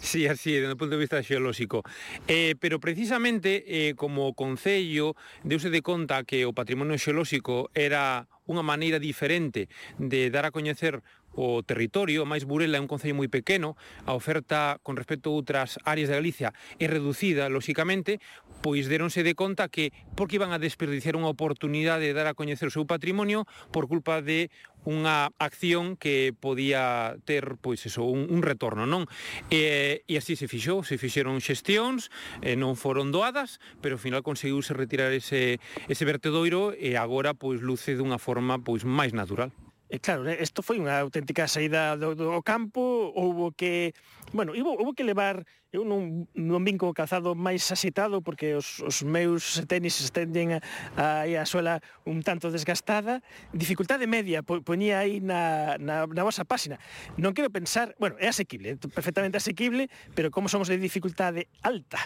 Sí, 0.00 0.26
así, 0.26 0.54
desde 0.54 0.74
o 0.74 0.80
punto 0.80 0.94
de 0.94 1.02
vista 1.02 1.22
xeolóxico. 1.22 1.82
Eh, 2.28 2.54
pero 2.60 2.78
precisamente 2.78 3.64
eh, 3.66 3.94
como 3.94 4.34
Concello 4.34 5.16
deuse 5.42 5.70
de 5.70 5.82
conta 5.82 6.22
que 6.22 6.46
o 6.46 6.54
patrimonio 6.54 7.00
xeolóxico 7.00 7.70
era 7.74 8.30
unha 8.46 8.62
maneira 8.62 9.02
diferente 9.02 9.66
de 9.98 10.30
dar 10.30 10.46
a 10.46 10.54
coñecer 10.54 11.02
o 11.36 11.62
territorio, 11.62 12.24
máis 12.24 12.48
Burela 12.48 12.80
é 12.80 12.82
un 12.82 12.90
concello 12.90 13.14
moi 13.14 13.28
pequeno, 13.28 13.76
a 14.08 14.16
oferta 14.16 14.80
con 14.82 14.96
respecto 14.96 15.30
a 15.30 15.36
outras 15.36 15.76
áreas 15.84 16.08
de 16.08 16.16
Galicia 16.16 16.50
é 16.80 16.88
reducida, 16.88 17.52
lóxicamente, 17.52 18.18
pois 18.64 18.88
deronse 18.88 19.22
de 19.22 19.36
conta 19.36 19.68
que 19.68 19.92
porque 20.16 20.40
iban 20.40 20.50
a 20.50 20.58
desperdiciar 20.58 21.14
unha 21.14 21.30
oportunidade 21.30 22.08
de 22.08 22.16
dar 22.16 22.26
a 22.26 22.34
coñecer 22.34 22.72
o 22.72 22.74
seu 22.74 22.88
patrimonio 22.88 23.44
por 23.70 23.86
culpa 23.86 24.24
de 24.24 24.48
unha 24.86 25.34
acción 25.42 25.98
que 25.98 26.30
podía 26.30 27.18
ter 27.26 27.58
pois 27.58 27.82
eso, 27.84 28.06
un, 28.06 28.30
un 28.30 28.40
retorno, 28.40 28.86
non? 28.86 29.10
E, 29.50 30.06
e 30.06 30.14
así 30.14 30.38
se 30.38 30.46
fixou, 30.46 30.86
se 30.86 30.96
fixeron 30.96 31.42
xestións, 31.42 32.08
e 32.40 32.54
non 32.54 32.78
foron 32.78 33.10
doadas, 33.10 33.58
pero 33.82 33.98
ao 33.98 34.02
final 34.02 34.22
conseguiuse 34.22 34.72
retirar 34.72 35.10
ese, 35.10 35.58
ese 35.90 36.04
vertedoiro 36.06 36.70
e 36.72 36.94
agora 36.94 37.34
pois 37.34 37.60
luce 37.60 37.98
dunha 37.98 38.22
forma 38.22 38.62
pois 38.62 38.86
máis 38.86 39.10
natural. 39.10 39.50
E 39.86 40.02
claro, 40.02 40.26
eh, 40.26 40.42
isto 40.42 40.66
foi 40.66 40.82
unha 40.82 40.98
auténtica 40.98 41.46
saída 41.46 41.94
do, 41.94 42.18
do 42.18 42.42
campo, 42.42 43.14
houbo 43.14 43.54
que, 43.54 43.94
bueno, 44.34 44.50
houbo, 44.50 44.74
houbo 44.74 44.98
que 44.98 45.06
levar, 45.06 45.46
eu 45.70 45.86
non, 45.86 46.26
non 46.34 46.66
vin 46.66 46.74
co 46.74 46.90
calzado 46.90 47.38
máis 47.38 47.62
asitado 47.70 48.18
porque 48.18 48.58
os, 48.58 48.82
os 48.82 49.06
meus 49.06 49.62
tenis 49.70 50.02
estenden 50.02 50.58
aí 50.98 51.38
a, 51.38 51.46
a 51.46 51.48
suela 51.48 51.78
un 52.02 52.26
tanto 52.26 52.50
desgastada, 52.50 53.22
dificultade 53.54 54.10
media 54.10 54.42
po, 54.42 54.58
poñía 54.58 55.06
aí 55.06 55.22
na, 55.22 55.78
na, 55.78 56.10
na 56.10 56.22
vosa 56.26 56.42
páxina. 56.42 56.82
Non 57.14 57.30
quero 57.30 57.54
pensar, 57.54 57.94
bueno, 58.02 58.18
é 58.18 58.26
asequible, 58.26 58.74
perfectamente 58.90 59.38
asequible, 59.38 59.86
pero 60.18 60.34
como 60.34 60.50
somos 60.50 60.66
de 60.66 60.82
dificultade 60.82 61.46
alta. 61.62 62.02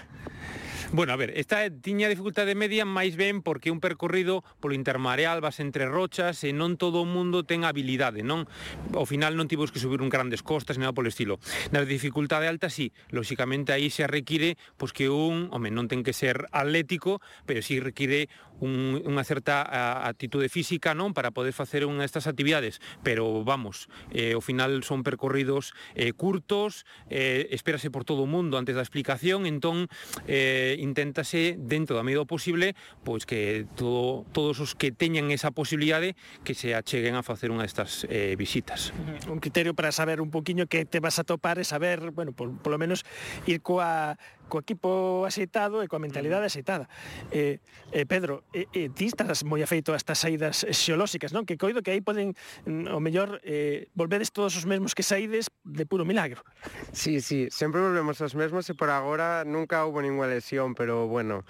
Bueno, 0.93 1.13
a 1.13 1.17
ver, 1.17 1.39
esta 1.39 1.71
tiña 1.71 2.11
dificultade 2.11 2.59
media 2.59 2.83
máis 2.83 3.15
ben 3.15 3.47
porque 3.47 3.71
un 3.71 3.79
percorrido 3.79 4.43
polo 4.59 4.75
intermareal 4.75 5.39
vas 5.39 5.63
entre 5.63 5.87
rochas 5.87 6.43
e 6.43 6.51
non 6.51 6.75
todo 6.75 7.07
o 7.07 7.07
mundo 7.07 7.47
ten 7.47 7.63
habilidade, 7.63 8.27
non? 8.27 8.51
Ao 8.99 9.07
final 9.07 9.39
non 9.39 9.47
tivemos 9.47 9.71
que 9.71 9.79
subir 9.79 10.03
un 10.03 10.11
grandes 10.11 10.43
costas, 10.43 10.83
nada 10.83 10.91
polo 10.91 11.07
estilo. 11.07 11.39
Na 11.71 11.87
dificultade 11.87 12.51
alta, 12.51 12.67
sí, 12.75 12.91
lóxicamente 13.15 13.71
aí 13.71 13.87
se 13.87 14.11
require 14.11 14.59
pois 14.75 14.91
que 14.91 15.07
un, 15.07 15.47
home, 15.55 15.71
non 15.71 15.87
ten 15.87 16.03
que 16.03 16.11
ser 16.11 16.51
atlético, 16.51 17.23
pero 17.47 17.63
sí 17.63 17.79
require 17.79 18.27
un, 18.61 19.01
unha 19.03 19.25
certa 19.27 19.65
actitude 20.07 20.53
física 20.53 20.95
non 20.95 21.17
para 21.17 21.33
poder 21.35 21.57
facer 21.57 21.89
unha 21.89 22.05
destas 22.05 22.29
actividades, 22.31 22.79
pero 23.03 23.43
vamos, 23.43 23.89
eh, 24.13 24.37
ao 24.37 24.45
final 24.45 24.85
son 24.87 25.03
percorridos 25.03 25.73
eh, 25.97 26.13
curtos, 26.13 26.85
eh, 27.09 27.49
espérase 27.51 27.91
por 27.91 28.05
todo 28.05 28.25
o 28.25 28.31
mundo 28.31 28.61
antes 28.61 28.77
da 28.77 28.85
explicación, 28.85 29.49
entón 29.49 29.89
eh, 30.29 30.77
inténtase 30.79 31.57
dentro 31.59 31.97
da 31.97 32.05
medida 32.07 32.23
posible 32.29 32.77
pois 33.05 33.25
que 33.25 33.67
todo, 33.77 34.27
todos 34.33 34.61
os 34.61 34.77
que 34.77 34.93
teñan 34.93 35.31
esa 35.31 35.51
posibilidade 35.51 36.15
que 36.45 36.55
se 36.55 36.75
acheguen 36.75 37.17
a 37.17 37.23
facer 37.25 37.49
unha 37.49 37.65
destas 37.65 38.05
eh, 38.13 38.37
visitas. 38.37 38.93
Un 39.27 39.41
criterio 39.41 39.73
para 39.73 39.91
saber 39.91 40.21
un 40.21 40.29
poquiño 40.29 40.69
que 40.69 40.85
te 40.85 41.01
vas 41.01 41.19
a 41.19 41.25
topar 41.25 41.59
e 41.59 41.65
saber, 41.65 42.13
bueno, 42.13 42.33
por, 42.37 42.53
por 42.61 42.71
lo 42.71 42.79
menos 42.79 43.09
ir 43.49 43.65
coa 43.65 44.21
co 44.51 44.59
equipo 44.59 45.25
aceitado 45.25 45.81
e 45.81 45.89
coa 45.89 46.03
mentalidade 46.03 46.45
mm. 46.45 46.51
aceitada. 46.51 46.87
Eh, 47.31 47.63
eh, 47.95 48.05
Pedro, 48.05 48.43
eh, 48.53 48.67
eh, 48.75 48.91
ti 48.91 49.07
estás 49.07 49.47
moi 49.47 49.63
afeito 49.63 49.95
a 49.95 49.97
estas 49.97 50.19
saídas 50.19 50.67
xeolóxicas, 50.69 51.31
non? 51.31 51.47
Que 51.47 51.55
coido 51.55 51.81
que 51.81 51.95
aí 51.95 52.03
poden, 52.03 52.35
mm, 52.67 52.91
o 52.91 52.99
mellor, 52.99 53.39
eh, 53.47 53.87
volvedes 53.95 54.35
todos 54.35 54.59
os 54.59 54.67
mesmos 54.67 54.93
que 54.93 55.07
saídes 55.07 55.49
de 55.63 55.87
puro 55.87 56.03
milagro. 56.03 56.43
Sí, 56.91 57.23
sí, 57.23 57.49
sempre 57.55 57.81
volvemos 57.81 58.19
os 58.21 58.35
mesmos 58.35 58.67
e 58.69 58.75
por 58.75 58.91
agora 58.91 59.47
nunca 59.47 59.87
houve 59.87 60.03
ninguna 60.03 60.29
lesión, 60.29 60.75
pero 60.75 61.07
bueno, 61.07 61.47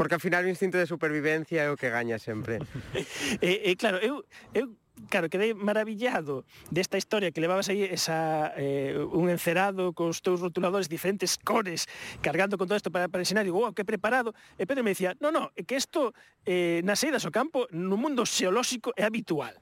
porque 0.00 0.16
ao 0.16 0.22
final 0.24 0.42
o 0.42 0.50
instinto 0.50 0.80
de 0.80 0.88
supervivencia 0.88 1.62
é 1.62 1.70
o 1.70 1.76
que 1.76 1.92
gaña 1.92 2.16
sempre. 2.16 2.58
e, 2.96 3.04
eh, 3.44 3.70
eh, 3.70 3.76
claro, 3.76 4.00
eu, 4.00 4.24
eu 4.56 4.72
claro, 5.08 5.30
quedei 5.30 5.54
maravillado 5.54 6.44
desta 6.70 6.98
historia 6.98 7.30
que 7.30 7.40
levabas 7.40 7.70
aí 7.70 7.86
esa, 7.86 8.50
eh, 8.58 8.98
un 8.98 9.30
encerado 9.30 9.94
cos 9.94 10.20
teus 10.20 10.42
rotuladores 10.42 10.90
diferentes 10.90 11.38
cores 11.38 11.86
cargando 12.20 12.58
con 12.58 12.66
todo 12.66 12.76
isto 12.76 12.90
para, 12.90 13.06
para 13.06 13.22
ensinar, 13.22 13.46
digo, 13.46 13.62
wow, 13.62 13.74
que 13.74 13.86
preparado. 13.86 14.34
E 14.58 14.66
Pedro 14.66 14.82
me 14.82 14.92
decía, 14.92 15.14
no, 15.22 15.30
no, 15.30 15.54
é 15.54 15.62
que 15.62 15.78
isto 15.78 16.10
eh, 16.42 16.82
nas 16.82 16.98
saídas 16.98 17.22
ao 17.22 17.30
campo 17.30 17.70
no 17.70 17.94
mundo 17.94 18.26
xeolóxico 18.26 18.90
é 18.98 19.06
habitual. 19.06 19.54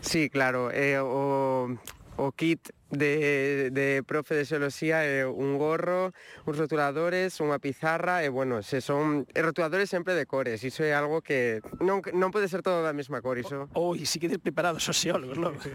Sí, 0.00 0.32
claro, 0.32 0.72
eh, 0.72 0.98
o, 0.98 1.76
o 2.18 2.34
kit 2.34 2.74
de, 2.90 3.70
de 3.70 4.02
profe 4.02 4.34
de 4.34 4.44
xeoloxía 4.44 5.06
é 5.06 5.22
un 5.22 5.54
gorro, 5.54 6.10
uns 6.48 6.58
rotuladores, 6.58 7.38
unha 7.38 7.62
pizarra 7.62 8.26
e, 8.26 8.28
bueno, 8.28 8.58
se 8.66 8.82
son 8.82 9.22
e 9.30 9.40
rotuladores 9.40 9.86
sempre 9.86 10.18
de 10.18 10.26
cores. 10.26 10.66
Iso 10.66 10.82
é 10.82 10.90
algo 10.90 11.22
que 11.22 11.62
non, 11.78 12.02
non 12.18 12.34
pode 12.34 12.50
ser 12.50 12.66
todo 12.66 12.82
da 12.82 12.90
mesma 12.90 13.22
cor, 13.22 13.38
iso. 13.38 13.70
Oi, 13.78 14.02
si 14.02 14.18
quedes 14.18 14.42
preparados 14.42 14.82
os 14.82 14.96
xeólogos, 14.98 15.38
logo. 15.38 15.58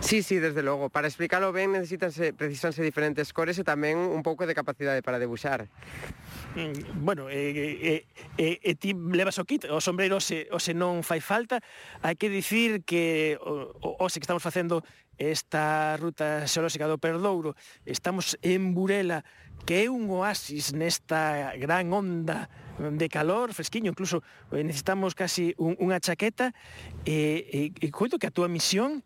Sí, 0.00 0.22
sí, 0.22 0.38
desde 0.38 0.62
logo. 0.62 0.90
Para 0.90 1.08
explicarlo 1.08 1.52
ben 1.52 1.72
necesitanse, 1.72 2.32
precisanse 2.34 2.82
diferentes 2.82 3.32
cores 3.32 3.56
e 3.56 3.64
tamén 3.64 3.96
un 3.96 4.22
pouco 4.22 4.44
de 4.44 4.52
capacidade 4.52 5.00
para 5.00 5.18
debuxar. 5.18 5.70
Mm, 6.54 7.04
bueno, 7.04 7.28
e, 7.28 7.50
e, 7.82 8.06
e, 8.38 8.60
e 8.62 8.74
ti 8.78 8.94
levas 8.94 9.42
o 9.42 9.44
kit, 9.44 9.66
o 9.66 9.82
sombreiro 9.82 10.22
se, 10.22 10.46
o 10.54 10.62
se 10.62 10.70
non 10.70 11.02
fai 11.02 11.18
falta, 11.18 11.58
hai 11.98 12.14
que 12.14 12.30
dicir 12.30 12.86
que 12.86 13.34
o, 13.42 13.74
o, 13.82 13.88
o 13.98 14.06
se 14.06 14.22
que 14.22 14.26
estamos 14.30 14.42
facendo 14.42 14.86
esta 15.18 15.98
ruta 15.98 16.46
xeolóxica 16.46 16.86
do 16.86 17.02
Perdouro, 17.02 17.58
estamos 17.82 18.38
en 18.38 18.70
Burela, 18.70 19.26
que 19.66 19.82
é 19.82 19.90
un 19.90 20.06
oasis 20.06 20.70
nesta 20.78 21.58
gran 21.58 21.90
onda 21.90 22.46
de 22.78 23.08
calor, 23.10 23.50
fresquiño, 23.50 23.90
incluso 23.90 24.22
necesitamos 24.54 25.18
casi 25.18 25.58
un, 25.58 25.74
unha 25.82 25.98
chaqueta, 25.98 26.54
e, 27.02 27.50
e, 27.50 27.60
e 27.82 27.88
coito 27.90 28.14
que 28.14 28.30
a 28.30 28.34
túa 28.34 28.46
misión 28.46 29.02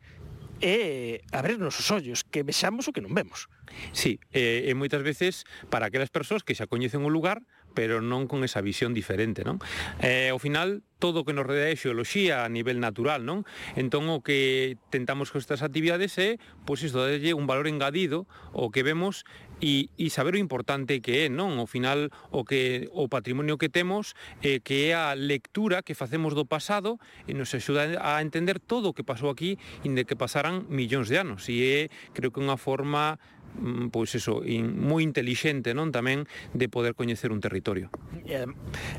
é 0.60 1.24
abrirnos 1.32 1.80
os 1.80 1.88
ollos, 1.88 2.28
que 2.28 2.44
vexamos 2.44 2.84
o 2.88 2.92
que 2.92 3.00
non 3.00 3.16
vemos. 3.16 3.48
Sí, 3.92 4.20
e, 4.32 4.68
e 4.68 4.72
moitas 4.74 5.02
veces 5.02 5.44
para 5.68 5.88
aquelas 5.88 6.12
persoas 6.12 6.44
que 6.44 6.56
xa 6.56 6.68
coñecen 6.68 7.04
o 7.04 7.12
lugar 7.12 7.44
pero 7.78 8.02
non 8.02 8.26
con 8.26 8.42
esa 8.42 8.58
visión 8.58 8.90
diferente, 8.90 9.46
non? 9.46 9.62
Eh, 10.02 10.34
ao 10.34 10.40
final, 10.42 10.82
todo 10.98 11.22
o 11.22 11.24
que 11.24 11.30
nos 11.30 11.46
rodea 11.46 11.70
é 11.70 11.78
xeoloxía 11.78 12.42
a 12.42 12.50
nivel 12.50 12.82
natural, 12.82 13.22
non? 13.22 13.46
Entón, 13.78 14.10
o 14.10 14.18
que 14.18 14.74
tentamos 14.90 15.30
con 15.30 15.38
estas 15.38 15.62
actividades 15.62 16.18
é, 16.18 16.42
pois, 16.66 16.82
isto, 16.82 16.98
darlle 16.98 17.38
un 17.38 17.46
valor 17.46 17.70
engadido 17.70 18.26
o 18.50 18.74
que 18.74 18.82
vemos 18.82 19.22
e, 19.62 19.94
e 19.94 20.10
saber 20.10 20.34
o 20.34 20.42
importante 20.42 20.98
que 20.98 21.22
é, 21.22 21.30
non? 21.30 21.62
Ao 21.62 21.70
final, 21.70 22.10
o 22.34 22.42
que 22.42 22.90
o 22.90 23.06
patrimonio 23.06 23.62
que 23.62 23.70
temos 23.70 24.18
eh, 24.42 24.58
que 24.58 24.90
é 24.90 24.98
a 24.98 25.14
lectura 25.14 25.86
que 25.86 25.94
facemos 25.94 26.34
do 26.34 26.50
pasado 26.50 26.98
e 27.30 27.34
nos 27.34 27.54
axuda 27.54 27.94
a 28.02 28.18
entender 28.18 28.58
todo 28.58 28.90
o 28.90 28.94
que 28.96 29.06
pasou 29.06 29.30
aquí 29.30 29.54
inde 29.86 30.02
que 30.02 30.18
pasaran 30.18 30.66
millóns 30.66 31.06
de 31.06 31.22
anos. 31.22 31.46
E 31.46 31.62
é, 31.62 31.80
creo 32.10 32.34
que 32.34 32.42
unha 32.42 32.58
forma 32.58 33.22
Mm, 33.56 33.88
pois 33.88 34.12
eso, 34.14 34.44
in, 34.44 34.76
moi 34.76 35.00
intelixente, 35.00 35.72
non, 35.72 35.90
tamén 35.90 36.28
de 36.52 36.66
poder 36.68 36.92
coñecer 36.92 37.32
un 37.32 37.40
territorio. 37.40 37.88
E, 38.28 38.44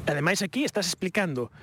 ademais 0.09 0.41
aquí 0.41 0.65
estás 0.65 0.89
explicando 0.89 1.53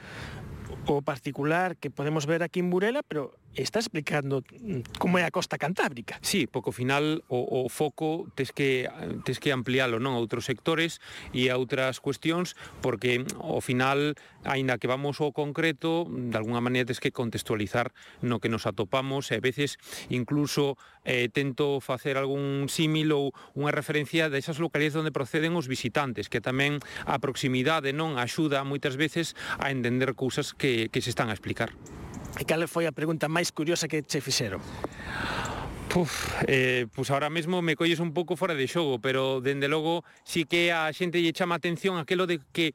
o 0.86 1.02
particular 1.02 1.76
que 1.76 1.90
podemos 1.90 2.24
ver 2.30 2.46
aquí 2.46 2.62
en 2.62 2.70
Burela, 2.70 3.02
pero 3.02 3.34
está 3.56 3.80
explicando 3.80 4.44
mm, 4.44 5.00
como 5.00 5.18
é 5.18 5.24
a 5.24 5.32
costa 5.32 5.58
cantábrica. 5.58 6.20
Sí, 6.20 6.46
porque 6.46 6.68
ao 6.68 6.76
final 6.76 7.24
o, 7.28 7.66
o 7.66 7.68
foco 7.72 8.28
tes 8.36 8.52
que, 8.52 8.88
tes 9.24 9.40
que 9.40 9.50
ampliálo 9.50 9.96
non 9.98 10.14
a 10.14 10.20
outros 10.20 10.44
sectores 10.44 11.00
e 11.32 11.48
a 11.48 11.56
outras 11.56 11.98
cuestións, 11.98 12.54
porque 12.84 13.24
mm, 13.24 13.40
ao 13.40 13.64
final, 13.64 14.14
aínda 14.44 14.78
que 14.78 14.86
vamos 14.86 15.18
ao 15.18 15.32
concreto, 15.32 16.04
mm, 16.06 16.30
de 16.30 16.36
alguna 16.36 16.60
maneira 16.60 16.92
tes 16.92 17.00
que 17.00 17.10
contextualizar 17.10 17.90
no 18.20 18.38
que 18.38 18.52
nos 18.52 18.68
atopamos 18.68 19.32
e 19.32 19.40
a 19.40 19.42
veces 19.42 19.80
incluso 20.12 20.76
eh, 21.08 21.32
tento 21.32 21.80
facer 21.80 22.20
algún 22.20 22.68
símil 22.68 23.10
ou 23.16 23.24
unha 23.56 23.72
referencia 23.72 24.28
desas 24.28 24.60
localidades 24.60 25.00
onde 25.00 25.14
proceden 25.14 25.56
os 25.56 25.70
visitantes, 25.70 26.28
que 26.28 26.44
tamén 26.44 26.78
a 27.08 27.16
proximidade 27.18 27.96
non 27.96 28.20
axuda 28.20 28.66
moitas 28.66 29.00
veces 29.00 29.32
a 29.56 29.72
entender 29.72 30.12
cousas 30.12 30.52
que, 30.52 30.92
que 30.92 31.00
se 31.00 31.10
están 31.10 31.32
a 31.32 31.36
explicar. 31.36 31.72
E 32.38 32.44
cal 32.44 32.60
foi 32.68 32.84
a 32.84 32.92
pregunta 32.92 33.32
máis 33.32 33.48
curiosa 33.48 33.88
que 33.88 34.04
che 34.04 34.20
fixeron? 34.20 34.60
Puf, 35.88 36.42
eh, 36.46 36.86
pois 36.92 37.10
ahora 37.10 37.30
mesmo 37.30 37.62
me 37.62 37.76
colles 37.76 38.00
un 38.00 38.12
pouco 38.12 38.36
fora 38.36 38.54
de 38.54 38.66
xogo, 38.66 38.98
pero 38.98 39.40
dende 39.40 39.68
logo 39.68 40.04
sí 40.24 40.44
que 40.44 40.72
a 40.74 40.90
xente 40.92 41.22
lle 41.22 41.32
chama 41.32 41.54
atención 41.56 41.96
aquelo 41.96 42.26
de 42.26 42.42
que 42.52 42.74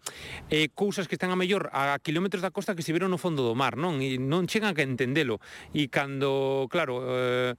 eh, 0.50 0.70
cousas 0.74 1.12
que 1.12 1.16
están 1.20 1.30
a 1.30 1.36
mellor 1.36 1.70
a 1.76 2.00
kilómetros 2.00 2.42
da 2.42 2.56
costa 2.56 2.74
que 2.74 2.82
se 2.82 2.96
viron 2.96 3.12
no 3.12 3.20
fondo 3.20 3.44
do 3.44 3.54
mar, 3.54 3.76
non? 3.76 4.00
E 4.00 4.16
non 4.16 4.48
chegan 4.48 4.74
a 4.74 4.82
entendelo. 4.82 5.44
E 5.76 5.92
cando, 5.92 6.66
claro, 6.72 7.04
eh, 7.04 7.54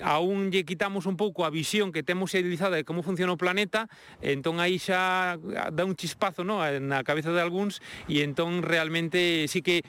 aún 0.00 0.54
lle 0.54 0.62
quitamos 0.62 1.10
un 1.10 1.18
pouco 1.18 1.42
a 1.42 1.50
visión 1.50 1.90
que 1.90 2.06
temos 2.06 2.32
idealizada 2.32 2.78
de 2.78 2.86
como 2.86 3.02
funciona 3.02 3.34
o 3.34 3.40
planeta, 3.40 3.90
entón 4.22 4.62
aí 4.62 4.78
xa 4.78 5.36
dá 5.74 5.84
un 5.84 5.98
chispazo 5.98 6.46
non? 6.46 6.62
na 6.86 7.02
cabeza 7.02 7.34
de 7.34 7.42
algúns 7.42 7.82
e 8.06 8.22
entón 8.22 8.62
realmente 8.62 9.50
sí 9.50 9.60
que 9.60 9.82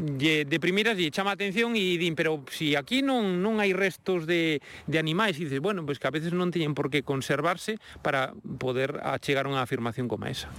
lle, 0.00 0.46
de 0.46 0.58
primeiras 0.62 0.96
lle 0.96 1.10
chama 1.10 1.34
atención 1.34 1.74
e 1.74 1.98
din, 1.98 2.14
pero 2.16 2.46
si 2.48 2.78
aquí 2.78 3.02
non, 3.02 3.42
non 3.42 3.58
hai 3.58 3.74
restos 3.74 4.24
de 4.24 4.51
de, 4.60 4.98
animais 4.98 5.38
e 5.38 5.46
dices, 5.46 5.62
bueno, 5.62 5.86
pois 5.86 6.02
que 6.02 6.10
a 6.10 6.14
veces 6.14 6.34
non 6.34 6.50
teñen 6.50 6.74
por 6.74 6.90
que 6.90 7.06
conservarse 7.06 7.78
para 8.02 8.34
poder 8.58 9.00
achegar 9.00 9.46
unha 9.46 9.62
afirmación 9.62 10.10
como 10.10 10.26
esa. 10.26 10.50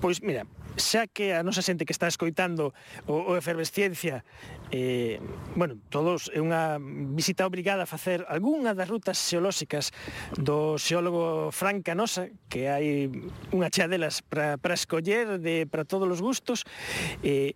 Pois 0.00 0.20
mira, 0.20 0.44
xa 0.76 1.06
que 1.06 1.32
a 1.32 1.42
nosa 1.46 1.62
xente 1.62 1.86
que 1.86 1.94
está 1.94 2.10
escoitando 2.10 2.74
o, 3.06 3.14
o 3.30 3.32
efervesciencia 3.38 4.24
eh, 4.74 5.22
bueno, 5.54 5.78
todos 5.88 6.28
é 6.34 6.42
unha 6.42 6.76
visita 7.14 7.46
obrigada 7.46 7.86
a 7.86 7.88
facer 7.88 8.26
algunha 8.26 8.74
das 8.74 8.90
rutas 8.90 9.16
xeolóxicas 9.16 9.94
do 10.34 10.76
xeólogo 10.76 11.54
Fran 11.54 11.80
Canosa 11.80 12.28
que 12.50 12.66
hai 12.66 13.08
unha 13.54 13.70
chea 13.70 13.86
delas 13.86 14.20
para 14.26 14.74
escoller 14.74 15.38
de, 15.38 15.64
para 15.70 15.86
todos 15.86 16.10
os 16.10 16.20
gustos 16.20 16.66
eh, 17.22 17.54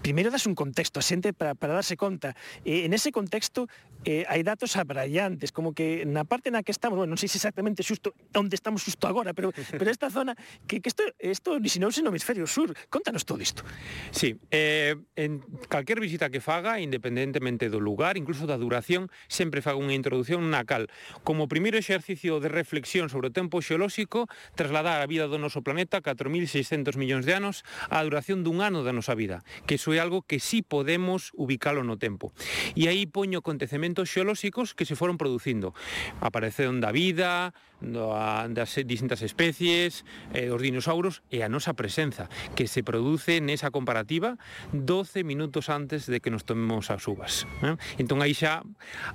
primeiro 0.00 0.32
das 0.32 0.48
un 0.48 0.56
contexto 0.56 1.00
a 1.00 1.04
xente 1.04 1.32
para, 1.32 1.54
para 1.54 1.76
darse 1.76 1.96
conta. 1.96 2.36
E 2.64 2.84
en 2.88 2.92
ese 2.96 3.12
contexto 3.12 3.68
eh, 4.04 4.24
hai 4.28 4.40
datos 4.40 4.76
abrallantes, 4.80 5.52
como 5.52 5.76
que 5.76 6.08
na 6.08 6.24
parte 6.24 6.48
na 6.48 6.64
que 6.64 6.72
estamos, 6.72 6.96
bueno, 6.96 7.12
non 7.12 7.20
sei 7.20 7.28
se 7.28 7.36
exactamente 7.36 7.84
xusto 7.84 8.16
onde 8.32 8.56
estamos 8.56 8.80
xusto 8.80 9.04
agora, 9.04 9.36
pero 9.36 9.52
pero 9.76 9.92
esta 9.92 10.08
zona 10.08 10.32
que 10.64 10.80
que 10.80 10.88
isto 10.88 11.04
isto 11.20 11.52
orixinouse 11.52 12.00
no 12.00 12.08
hemisferio 12.08 12.48
sur. 12.48 12.72
Contanos 12.88 13.28
todo 13.28 13.44
isto. 13.44 13.62
Sí, 14.10 14.40
eh 14.48 14.96
en 15.16 15.44
calquer 15.68 16.00
visita 16.00 16.32
que 16.32 16.40
faga, 16.40 16.80
independentemente 16.80 17.68
do 17.68 17.80
lugar, 17.80 18.16
incluso 18.16 18.48
da 18.48 18.56
duración, 18.56 19.12
sempre 19.28 19.60
fago 19.60 19.84
unha 19.84 19.92
introdución 19.92 20.48
na 20.48 20.64
cal, 20.64 20.88
como 21.20 21.50
primeiro 21.50 21.76
exercicio 21.76 22.40
de 22.40 22.48
reflexión 22.48 23.12
sobre 23.12 23.28
o 23.28 23.34
tempo 23.36 23.60
xeolóxico, 23.60 24.32
trasladar 24.56 25.04
a 25.04 25.06
vida 25.10 25.28
do 25.28 25.36
noso 25.36 25.60
planeta 25.60 26.00
4600 26.00 26.96
millóns 26.96 27.28
de 27.28 27.36
anos 27.36 27.62
á 27.92 28.00
duración 28.00 28.40
dun 28.40 28.64
ano 28.64 28.80
da 28.80 28.96
nosa 28.96 29.12
vida, 29.12 29.44
que 29.68 29.76
iso 29.76 29.92
é 29.92 30.00
algo 30.00 30.24
que 30.24 30.40
sí 30.40 30.64
podemos 30.64 31.36
ubicalo 31.36 31.84
no 31.84 32.00
tempo. 32.00 32.32
E 32.72 32.88
aí 32.88 33.04
poño 33.04 33.44
acontecementos 33.44 33.89
elementos 33.90 34.10
xeolóxicos 34.10 34.74
que 34.78 34.86
se 34.86 34.94
foron 34.94 35.18
producindo. 35.18 35.74
Apareceron 36.22 36.78
da 36.78 36.94
vida, 36.94 37.50
das 37.82 38.78
distintas 38.86 39.18
especies, 39.26 40.06
eh, 40.30 40.54
os 40.54 40.62
dinosauros 40.62 41.26
e 41.26 41.42
a 41.42 41.50
nosa 41.50 41.74
presenza, 41.74 42.30
que 42.54 42.70
se 42.70 42.86
produce 42.86 43.42
nesa 43.42 43.74
comparativa 43.74 44.38
12 44.70 45.26
minutos 45.26 45.66
antes 45.66 46.06
de 46.06 46.22
que 46.22 46.30
nos 46.30 46.46
tomemos 46.46 46.94
as 46.94 47.02
uvas. 47.10 47.50
Eh? 47.66 47.74
Entón 47.98 48.22
aí 48.22 48.30
xa 48.30 48.62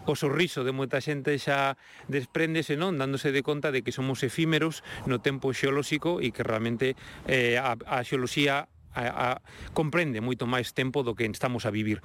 o 0.03 0.13
sorriso 0.19 0.67
de 0.67 0.75
moita 0.75 0.99
xente 0.99 1.39
xa 1.39 1.79
despréndese, 2.11 2.75
non? 2.75 2.99
Dándose 2.99 3.31
de 3.31 3.45
conta 3.47 3.71
de 3.71 3.79
que 3.79 3.95
somos 3.95 4.27
efímeros 4.27 4.83
no 5.07 5.23
tempo 5.23 5.55
xeolóxico 5.55 6.19
e 6.19 6.35
que 6.35 6.43
realmente 6.43 6.99
eh, 7.31 7.55
a, 7.55 7.79
a 7.79 8.03
xeoloxía 8.03 8.67
a, 8.95 9.03
a, 9.03 9.27
comprende 9.75 10.23
moito 10.23 10.47
máis 10.47 10.71
tempo 10.71 11.03
do 11.03 11.13
que 11.13 11.27
estamos 11.27 11.67
a 11.67 11.71
vivir. 11.75 11.99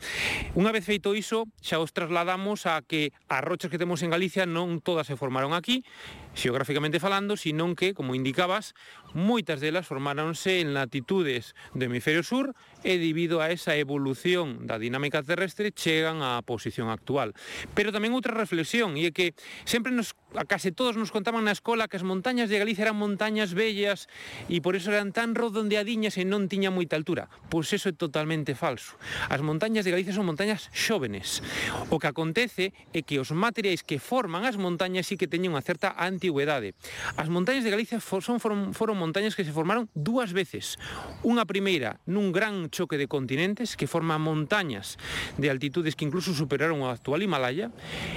Unha 0.58 0.74
vez 0.74 0.82
feito 0.82 1.14
iso, 1.14 1.46
xa 1.62 1.78
os 1.78 1.94
trasladamos 1.94 2.66
a 2.66 2.82
que 2.82 3.14
as 3.30 3.42
rochas 3.46 3.70
que 3.70 3.78
temos 3.78 4.02
en 4.02 4.10
Galicia 4.10 4.44
non 4.44 4.82
todas 4.82 5.06
se 5.06 5.14
formaron 5.14 5.54
aquí, 5.54 5.86
xeográficamente 6.34 6.98
falando, 6.98 7.38
senón 7.38 7.78
que, 7.78 7.94
como 7.94 8.18
indicabas, 8.18 8.74
moitas 9.14 9.62
delas 9.62 9.86
formáronse 9.86 10.58
en 10.58 10.74
latitudes 10.74 11.54
do 11.72 11.86
hemisferio 11.86 12.26
sur, 12.26 12.52
e 12.82 12.96
debido 12.96 13.40
a 13.40 13.52
esa 13.52 13.76
evolución 13.76 14.64
da 14.68 14.80
dinámica 14.80 15.22
terrestre 15.22 15.72
chegan 15.72 16.24
á 16.24 16.40
posición 16.44 16.88
actual. 16.88 17.36
Pero 17.76 17.92
tamén 17.92 18.16
outra 18.16 18.32
reflexión, 18.32 18.96
e 18.96 19.08
é 19.08 19.14
que 19.14 19.36
sempre 19.68 19.92
nos 19.92 20.16
a 20.34 20.46
case 20.46 20.70
todos 20.70 20.94
nos 20.94 21.10
contaban 21.10 21.42
na 21.42 21.50
escola 21.50 21.90
que 21.90 21.98
as 21.98 22.06
montañas 22.06 22.46
de 22.46 22.62
Galicia 22.62 22.86
eran 22.86 22.98
montañas 23.02 23.50
bellas 23.50 24.06
e 24.46 24.62
por 24.62 24.78
iso 24.78 24.94
eran 24.94 25.10
tan 25.10 25.34
redondeadiñas 25.34 26.14
e 26.22 26.24
non 26.24 26.46
tiña 26.46 26.70
moita 26.70 26.94
altura. 26.94 27.26
Pois 27.50 27.66
eso 27.74 27.90
é 27.90 27.94
totalmente 27.94 28.54
falso. 28.54 28.94
As 29.26 29.42
montañas 29.42 29.82
de 29.82 29.90
Galicia 29.90 30.14
son 30.14 30.30
montañas 30.30 30.70
xóvenes. 30.70 31.42
O 31.90 31.98
que 31.98 32.06
acontece 32.06 32.70
é 32.94 33.02
que 33.02 33.18
os 33.18 33.34
materiais 33.34 33.82
que 33.82 33.98
forman 33.98 34.46
as 34.46 34.54
montañas 34.54 35.10
sí 35.10 35.18
que 35.18 35.26
teñen 35.26 35.50
unha 35.50 35.66
certa 35.66 35.98
antigüedade. 35.98 36.78
As 37.18 37.26
montañas 37.26 37.66
de 37.66 37.74
Galicia 37.74 37.98
son, 37.98 38.38
foron, 38.38 38.70
foron 38.70 39.02
montañas 39.02 39.34
que 39.34 39.42
se 39.42 39.50
formaron 39.50 39.90
dúas 39.98 40.30
veces. 40.30 40.78
Unha 41.26 41.42
primeira 41.42 41.98
nun 42.06 42.30
gran 42.30 42.69
choque 42.70 42.96
de 42.96 43.10
continentes 43.10 43.76
que 43.76 43.90
forma 43.90 44.16
montañas 44.16 44.96
de 45.36 45.50
altitudes 45.50 45.94
que 45.94 46.06
incluso 46.06 46.32
superaron 46.32 46.80
o 46.80 46.88
actual 46.88 47.22
Himalaya, 47.22 47.70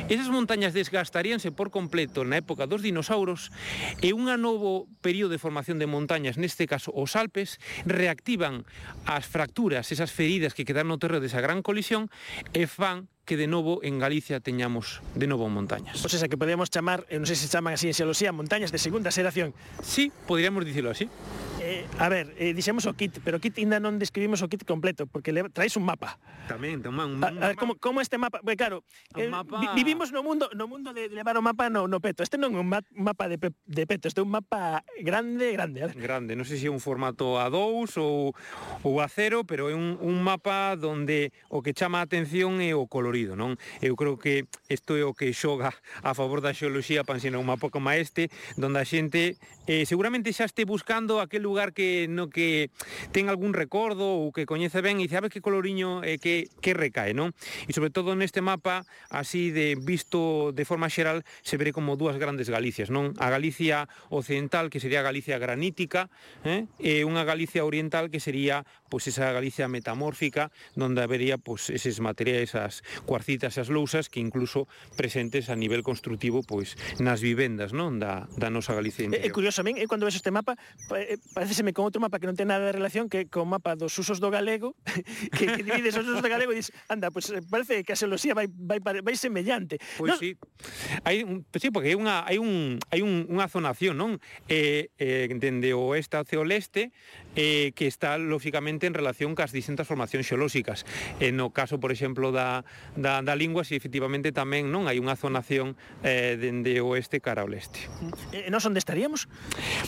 esas 0.07 0.29
montañas 0.29 0.71
desgastaríanse 0.71 1.51
por 1.51 1.73
completo 1.73 2.23
na 2.23 2.39
época 2.39 2.69
dos 2.69 2.85
dinosauros 2.85 3.49
e 3.99 4.13
un 4.13 4.29
novo 4.39 4.87
período 5.01 5.35
de 5.35 5.41
formación 5.41 5.81
de 5.81 5.89
montañas, 5.89 6.37
neste 6.37 6.69
caso 6.69 6.93
os 6.93 7.17
Alpes, 7.17 7.59
reactivan 7.83 8.63
as 9.03 9.25
fracturas, 9.27 9.91
esas 9.91 10.13
feridas 10.13 10.53
que 10.53 10.65
quedaron 10.65 10.93
no 10.93 11.01
terreo 11.01 11.19
desa 11.19 11.41
gran 11.41 11.65
colisión 11.65 12.07
e 12.53 12.69
fan 12.69 13.09
que 13.25 13.37
de 13.37 13.47
novo 13.47 13.79
en 13.83 13.99
Galicia 13.99 14.39
teñamos 14.39 14.99
de 15.15 15.27
novo 15.27 15.47
montañas. 15.47 15.99
Pois 16.03 16.13
o 16.13 16.17
sea, 16.19 16.27
que 16.27 16.37
podemos 16.37 16.67
chamar, 16.67 17.07
non 17.07 17.23
sei 17.23 17.39
se 17.39 17.47
chaman 17.47 17.79
así 17.79 17.87
en 17.87 17.95
xeoloxía, 17.95 18.35
montañas 18.35 18.75
de 18.75 18.79
segunda 18.79 19.15
xeración. 19.15 19.55
Sí, 19.79 20.11
poderíamos 20.27 20.67
dicilo 20.67 20.91
así. 20.91 21.07
Eh, 21.83 21.87
a 21.99 22.09
ver, 22.09 22.33
eh, 22.37 22.53
dixemos 22.53 22.85
o 22.85 22.93
kit, 22.93 23.19
pero 23.23 23.39
kit 23.39 23.57
ainda 23.59 23.79
non 23.79 23.99
describimos 23.99 24.39
o 24.41 24.47
kit 24.47 24.63
completo, 24.63 25.05
porque 25.05 25.35
le 25.35 25.43
traes 25.51 25.75
un 25.75 25.83
mapa. 25.83 26.15
Tamén, 26.47 26.79
tamén, 26.79 27.19
un, 27.19 27.21
a, 27.23 27.29
un 27.31 27.39
a, 27.43 27.51
ver, 27.51 27.55
Como, 27.59 27.75
como 27.75 27.99
este 27.99 28.17
mapa, 28.17 28.39
pues, 28.43 28.55
claro, 28.55 28.83
eh, 29.15 29.27
mapa... 29.27 29.59
Vi, 29.59 29.83
vivimos 29.83 30.11
no 30.11 30.23
mundo 30.23 30.49
no 30.55 30.67
mundo 30.67 30.93
de, 30.93 31.09
de 31.09 31.15
levar 31.15 31.35
o 31.35 31.43
mapa 31.43 31.67
no, 31.67 31.87
no 31.87 31.99
peto. 31.99 32.23
Este 32.23 32.39
non 32.39 32.55
é 32.55 32.59
un 32.59 32.69
ma, 32.71 32.79
mapa 32.95 33.27
de, 33.27 33.35
pe, 33.35 33.51
de 33.67 33.83
peto, 33.83 34.07
este 34.07 34.23
é 34.23 34.23
un 34.23 34.31
mapa 34.31 34.83
grande, 35.03 35.51
grande. 35.51 35.83
A 35.83 35.91
ver. 35.91 35.99
Grande, 35.99 36.39
non 36.39 36.47
sei 36.47 36.59
se 36.59 36.67
é 36.67 36.71
un 36.71 36.79
formato 36.79 37.35
A2 37.35 37.99
ou, 37.99 38.31
ou 38.87 38.93
A0, 39.03 39.43
pero 39.43 39.67
é 39.67 39.75
un, 39.75 39.99
un 39.99 40.23
mapa 40.23 40.75
donde 40.79 41.35
o 41.51 41.59
que 41.59 41.75
chama 41.75 41.99
a 41.99 42.07
atención 42.07 42.63
é 42.63 42.71
o 42.71 42.87
colorido, 42.87 43.35
non? 43.35 43.59
Eu 43.83 43.99
creo 43.99 44.15
que 44.15 44.47
isto 44.71 44.95
é 44.95 45.03
o 45.03 45.11
que 45.11 45.35
xoga 45.35 45.75
a 45.99 46.11
favor 46.15 46.39
da 46.39 46.55
xeoloxía 46.55 47.03
para 47.03 47.19
ensinar 47.19 47.39
un 47.39 47.49
mapa 47.49 47.67
como 47.67 47.91
este, 47.91 48.31
donde 48.55 48.79
a 48.79 48.85
xente 48.87 49.35
eh, 49.67 49.83
seguramente 49.83 50.31
xa 50.31 50.47
este 50.47 50.63
buscando 50.63 51.19
aquel 51.19 51.43
lugar 51.43 51.72
que 51.73 52.07
no 52.07 52.29
que 52.29 52.71
ten 53.11 53.27
algún 53.27 53.51
recordo 53.51 54.05
ou 54.05 54.31
que 54.31 54.47
coñece 54.47 54.79
ben 54.79 55.01
e 55.01 55.09
dice, 55.09 55.19
a 55.19 55.25
ver 55.25 55.33
que 55.33 55.43
coloriño 55.43 56.05
eh, 56.05 56.21
que, 56.21 56.47
que 56.61 56.71
recae, 56.71 57.11
non? 57.11 57.35
E 57.67 57.75
sobre 57.75 57.91
todo 57.91 58.15
neste 58.15 58.39
mapa, 58.39 58.85
así 59.11 59.51
de 59.51 59.75
visto 59.75 60.55
de 60.55 60.63
forma 60.63 60.87
xeral, 60.87 61.25
se 61.43 61.57
veré 61.57 61.75
como 61.75 61.99
dúas 61.99 62.15
grandes 62.15 62.47
Galicias, 62.47 62.93
non? 62.93 63.17
A 63.19 63.27
Galicia 63.33 63.89
occidental, 64.13 64.69
que 64.69 64.79
sería 64.79 65.01
a 65.01 65.07
Galicia 65.07 65.41
granítica, 65.41 66.07
eh? 66.45 66.69
e 66.79 67.03
unha 67.03 67.25
Galicia 67.25 67.65
oriental, 67.65 68.13
que 68.13 68.21
sería 68.21 68.63
pois 68.93 69.09
esa 69.09 69.33
Galicia 69.33 69.65
metamórfica, 69.65 70.53
onde 70.77 71.01
habería 71.01 71.41
pois 71.41 71.73
eses 71.73 71.97
materiais, 71.97 72.53
as 72.53 72.85
cuarcitas, 73.09 73.57
as 73.57 73.73
lousas, 73.73 74.07
que 74.07 74.21
incluso 74.21 74.69
presentes 74.93 75.49
a 75.49 75.57
nivel 75.57 75.81
construtivo 75.81 76.45
pois 76.45 76.77
nas 77.01 77.23
vivendas, 77.23 77.73
non? 77.73 77.97
Da, 77.97 78.29
da 78.37 78.53
nosa 78.53 78.77
Galicia 78.77 79.09
interior. 79.09 79.25
É, 79.25 79.31
é 79.31 79.33
curioso, 79.33 79.65
ben, 79.65 79.81
é, 79.81 79.83
eh, 79.83 79.89
cando 79.89 80.05
ves 80.05 80.19
este 80.19 80.29
mapa, 80.29 80.53
eh, 80.93 81.17
parece 81.33 81.62
me 81.63 81.73
con 81.73 81.87
outro 81.87 82.03
mapa 82.03 82.19
que 82.19 82.27
non 82.27 82.35
ten 82.35 82.51
nada 82.51 82.69
de 82.69 82.75
relación 82.75 83.07
que 83.07 83.25
co 83.31 83.47
mapa 83.47 83.73
dos 83.79 83.95
usos 83.97 84.19
do 84.19 84.29
galego, 84.29 84.75
que, 85.35 85.47
que 85.47 85.63
divides 85.63 85.95
os 85.95 86.05
usos 86.05 86.21
do 86.21 86.29
galego 86.29 86.51
e 86.51 86.59
dices, 86.59 86.75
anda, 86.91 87.09
pois 87.09 87.31
pues, 87.31 87.41
parece 87.47 87.81
que 87.87 87.95
a 87.95 87.97
xeoloxía 87.97 88.35
vai, 88.35 88.51
vai, 88.51 88.79
vai 88.83 89.15
semellante. 89.15 89.79
Pois 89.97 90.13
pues 90.13 90.19
sí. 90.19 90.29
Hai 91.07 91.23
un, 91.23 91.47
pues 91.47 91.63
sí, 91.63 91.71
porque 91.71 91.89
hai 91.89 91.97
unha, 91.97 92.21
hai 92.27 92.37
un, 92.37 92.77
hai 92.91 93.01
un, 93.01 93.25
unha 93.31 93.47
zonación, 93.47 93.95
non? 93.97 94.19
Eh, 94.51 94.91
eh, 94.99 95.31
dende 95.31 95.71
o 95.73 95.95
oeste 95.95 96.19
hacia 96.19 96.37
o 96.37 96.45
leste, 96.45 96.91
eh, 97.35 97.71
que 97.75 97.87
está 97.87 98.17
lóxicamente 98.17 98.87
en 98.87 98.93
relación 98.93 99.35
cas 99.35 99.51
distintas 99.51 99.87
formacións 99.87 100.27
xeolóxicas. 100.27 100.85
E 101.19 101.33
no 101.33 101.49
caso, 101.51 101.79
por 101.79 101.91
exemplo, 101.91 102.31
da, 102.31 102.65
da, 102.95 103.21
da 103.21 103.33
lingua, 103.35 103.65
si 103.65 103.75
efectivamente 103.75 104.31
tamén 104.31 104.69
non 104.69 104.85
hai 104.85 104.97
unha 105.01 105.17
zonación 105.17 105.75
eh, 106.05 106.37
dende 106.37 106.77
o 106.81 106.93
oeste 106.93 107.19
cara 107.19 107.45
ao 107.45 107.49
leste. 107.49 107.89
E 108.33 108.49
nos 108.53 108.65
onde 108.65 108.81
estaríamos? 108.81 109.25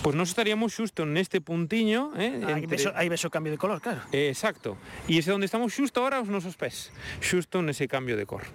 Pois 0.01 0.13
pues 0.13 0.15
nos 0.15 0.29
estaríamos 0.31 0.73
xusto 0.73 1.05
neste 1.05 1.41
puntiño. 1.41 2.13
Eh, 2.17 2.41
ah, 2.45 2.57
entre... 2.57 2.77
Aí 2.95 3.09
ves 3.09 3.23
o 3.25 3.31
cambio 3.31 3.53
de 3.53 3.59
color, 3.59 3.81
claro. 3.81 4.01
Eh, 4.11 4.29
exacto. 4.31 4.77
E 5.05 5.21
ese 5.21 5.33
onde 5.33 5.45
estamos 5.45 5.73
xusto 5.73 6.01
ahora 6.01 6.21
os 6.21 6.29
nosos 6.31 6.57
pés. 6.57 6.89
Xusto 7.21 7.61
nese 7.61 7.85
cambio 7.85 8.17
de 8.17 8.25
cor. 8.25 8.45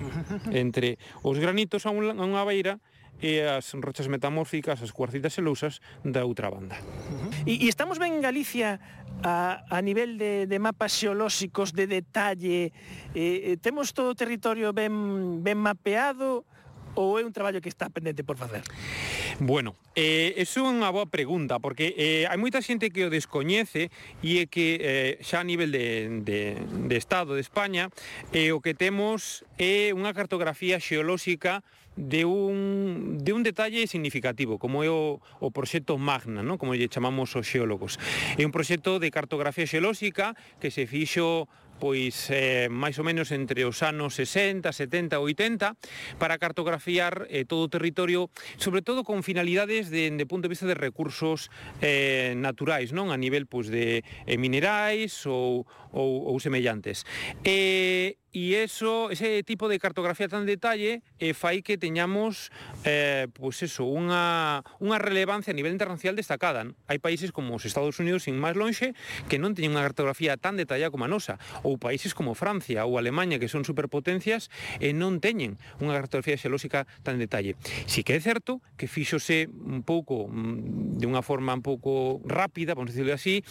entre 0.52 0.98
os 1.22 1.38
granitos 1.38 1.86
a, 1.86 1.90
un, 1.90 2.08
a 2.08 2.24
unha 2.24 2.42
beira 2.48 2.80
e 3.22 3.44
as 3.44 3.72
rochas 3.76 4.08
metamórficas, 4.08 4.82
as 4.82 4.92
cuarcitas 4.92 5.36
e 5.36 5.42
lousas 5.44 5.80
da 6.02 6.24
outra 6.24 6.50
banda. 6.50 6.76
Uh 6.80 7.28
-huh. 7.28 7.48
E, 7.48 7.64
e 7.64 7.66
estamos 7.68 8.00
ben 8.00 8.16
en 8.16 8.24
Galicia 8.24 8.80
a, 9.22 9.64
a 9.68 9.78
nivel 9.84 10.16
de, 10.16 10.48
de 10.48 10.58
mapas 10.58 10.96
xeolóxicos, 10.96 11.72
de 11.72 11.86
detalle, 11.86 12.72
eh, 13.14 13.56
temos 13.60 13.92
todo 13.92 14.12
o 14.12 14.16
territorio 14.16 14.72
ben, 14.72 15.44
ben 15.44 15.58
mapeado, 15.60 16.44
ou 16.94 17.18
é 17.18 17.22
un 17.22 17.32
traballo 17.32 17.60
que 17.60 17.68
está 17.68 17.88
pendente 17.88 18.24
por 18.24 18.36
facer? 18.36 18.62
Bueno, 19.38 19.76
eh, 19.94 20.34
é 20.36 20.44
unha 20.60 20.90
boa 20.90 21.06
pregunta, 21.08 21.62
porque 21.62 21.94
eh, 21.96 22.28
hai 22.28 22.36
moita 22.36 22.60
xente 22.60 22.90
que 22.90 23.06
o 23.06 23.12
descoñece 23.12 23.88
e 24.20 24.42
é 24.42 24.44
que 24.50 24.76
eh, 24.80 25.12
xa 25.22 25.40
a 25.40 25.46
nivel 25.46 25.70
de, 25.72 26.20
de, 26.26 26.60
de 26.60 26.96
Estado 26.98 27.32
de 27.32 27.42
España 27.42 27.88
eh, 28.34 28.52
o 28.52 28.60
que 28.60 28.74
temos 28.74 29.46
é 29.56 29.94
unha 29.96 30.12
cartografía 30.12 30.82
xeolóxica 30.82 31.62
de 31.96 32.24
un, 32.24 33.18
de 33.18 33.32
un 33.32 33.42
detalle 33.42 33.86
significativo, 33.86 34.58
como 34.58 34.84
é 34.84 34.90
o, 34.90 35.18
o 35.40 35.48
proxecto 35.50 35.98
Magna, 35.98 36.42
non? 36.42 36.56
como 36.56 36.74
lle 36.74 36.88
chamamos 36.88 37.34
os 37.34 37.46
xeólogos. 37.46 37.98
É 38.38 38.46
un 38.46 38.54
proxecto 38.54 39.02
de 39.02 39.10
cartografía 39.10 39.66
xeolóxica 39.66 40.38
que 40.62 40.70
se 40.70 40.86
fixo 40.86 41.50
pois 41.80 42.28
eh, 42.28 42.68
máis 42.68 43.00
ou 43.00 43.04
menos 43.08 43.32
entre 43.32 43.64
os 43.64 43.80
anos 43.80 44.14
60, 44.14 44.68
70, 44.68 45.16
80 45.18 45.74
para 46.20 46.36
cartografiar 46.36 47.26
eh, 47.32 47.48
todo 47.48 47.66
o 47.66 47.72
territorio, 47.72 48.28
sobre 48.60 48.84
todo 48.84 49.02
con 49.02 49.24
finalidades 49.24 49.88
de, 49.88 50.12
de 50.12 50.26
punto 50.28 50.46
de 50.46 50.52
vista 50.52 50.68
de 50.68 50.76
recursos 50.76 51.48
eh, 51.80 52.36
naturais, 52.36 52.92
non 52.92 53.08
a 53.08 53.16
nivel 53.16 53.48
pois, 53.48 53.72
de 53.72 54.04
eh, 54.04 54.36
minerais 54.36 55.24
ou, 55.24 55.64
ou, 55.90 56.28
ou 56.28 56.36
semellantes. 56.38 57.08
Eh, 57.42 58.19
E 58.30 58.54
eso, 58.54 59.10
ese 59.10 59.42
tipo 59.42 59.66
de 59.66 59.82
cartografía 59.82 60.30
tan 60.30 60.46
detalle 60.46 61.02
eh, 61.18 61.34
fai 61.34 61.66
que 61.66 61.74
teñamos 61.74 62.54
eh, 62.86 63.26
pues 63.34 63.58
eso, 63.66 63.90
unha, 63.90 64.62
unha 64.78 65.02
relevancia 65.02 65.50
a 65.50 65.58
nivel 65.58 65.74
internacional 65.74 66.14
destacada. 66.14 66.62
Hai 66.86 67.02
países 67.02 67.34
como 67.34 67.58
os 67.58 67.66
Estados 67.66 67.98
Unidos, 67.98 68.30
sin 68.30 68.38
máis 68.38 68.54
lonxe, 68.54 68.94
que 69.26 69.42
non 69.42 69.58
teñen 69.58 69.74
unha 69.74 69.82
cartografía 69.82 70.38
tan 70.38 70.54
detallada 70.54 70.94
como 70.94 71.06
a 71.06 71.10
nosa, 71.10 71.42
ou 71.66 71.74
países 71.74 72.14
como 72.14 72.38
Francia 72.38 72.86
ou 72.86 73.02
Alemanha, 73.02 73.42
que 73.42 73.50
son 73.50 73.66
superpotencias, 73.66 74.46
e 74.78 74.90
eh, 74.90 74.94
non 74.94 75.18
teñen 75.18 75.58
unha 75.82 75.98
cartografía 75.98 76.38
xelóxica 76.38 76.86
tan 77.02 77.18
detalle. 77.18 77.58
Si 77.90 78.06
que 78.06 78.14
é 78.14 78.22
certo 78.22 78.62
que 78.78 78.86
fíxose 78.86 79.50
un 79.50 79.82
pouco, 79.82 80.30
mm, 80.30 81.02
de 81.02 81.06
unha 81.10 81.26
forma 81.26 81.50
un 81.50 81.66
pouco 81.66 82.22
rápida, 82.22 82.78
vamos 82.78 82.94
decirlo 82.94 83.10
así, 83.10 83.42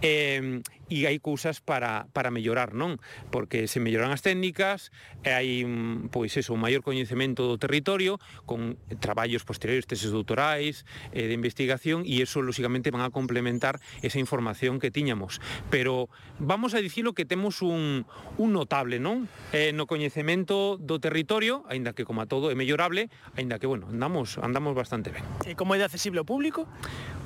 eh, 0.00 0.64
e 0.92 1.08
hai 1.08 1.16
cousas 1.16 1.64
para, 1.64 2.12
para 2.12 2.28
mellorar, 2.28 2.76
non? 2.76 3.00
Porque 3.32 3.64
se 3.64 3.80
melloran 3.80 4.12
as 4.12 4.20
técnicas, 4.20 4.92
e 5.24 5.32
hai, 5.32 5.48
mm, 5.64 6.12
pois, 6.12 6.36
eso, 6.36 6.52
un 6.52 6.60
maior 6.60 6.84
coñecemento 6.84 7.48
do 7.48 7.56
territorio, 7.56 8.20
con 8.44 8.76
traballos 9.00 9.48
posteriores, 9.48 9.88
teses 9.88 10.12
doutorais, 10.12 10.84
eh, 11.16 11.24
de 11.24 11.34
investigación, 11.34 12.04
e 12.04 12.20
eso, 12.20 12.44
lóxicamente, 12.44 12.92
van 12.92 13.00
a 13.00 13.08
complementar 13.08 13.80
esa 14.04 14.20
información 14.20 14.76
que 14.76 14.92
tiñamos. 14.92 15.40
Pero 15.72 16.12
vamos 16.36 16.76
a 16.76 16.84
dicilo 16.84 17.16
que 17.16 17.24
temos 17.24 17.64
un, 17.64 18.04
un 18.36 18.48
notable, 18.52 19.00
non? 19.00 19.32
Eh, 19.56 19.72
no 19.72 19.88
coñecemento 19.88 20.76
do 20.76 21.00
territorio, 21.00 21.64
aínda 21.72 21.96
que, 21.96 22.04
como 22.04 22.20
a 22.20 22.28
todo, 22.28 22.52
é 22.52 22.56
mellorable, 22.58 23.08
aínda 23.32 23.56
que, 23.56 23.64
bueno, 23.64 23.88
andamos, 23.88 24.36
andamos 24.36 24.76
bastante 24.76 25.08
ben. 25.08 25.24
E 25.48 25.56
como 25.56 25.72
é 25.72 25.80
de 25.80 25.88
accesible 25.88 26.20
ao 26.20 26.28
público? 26.28 26.68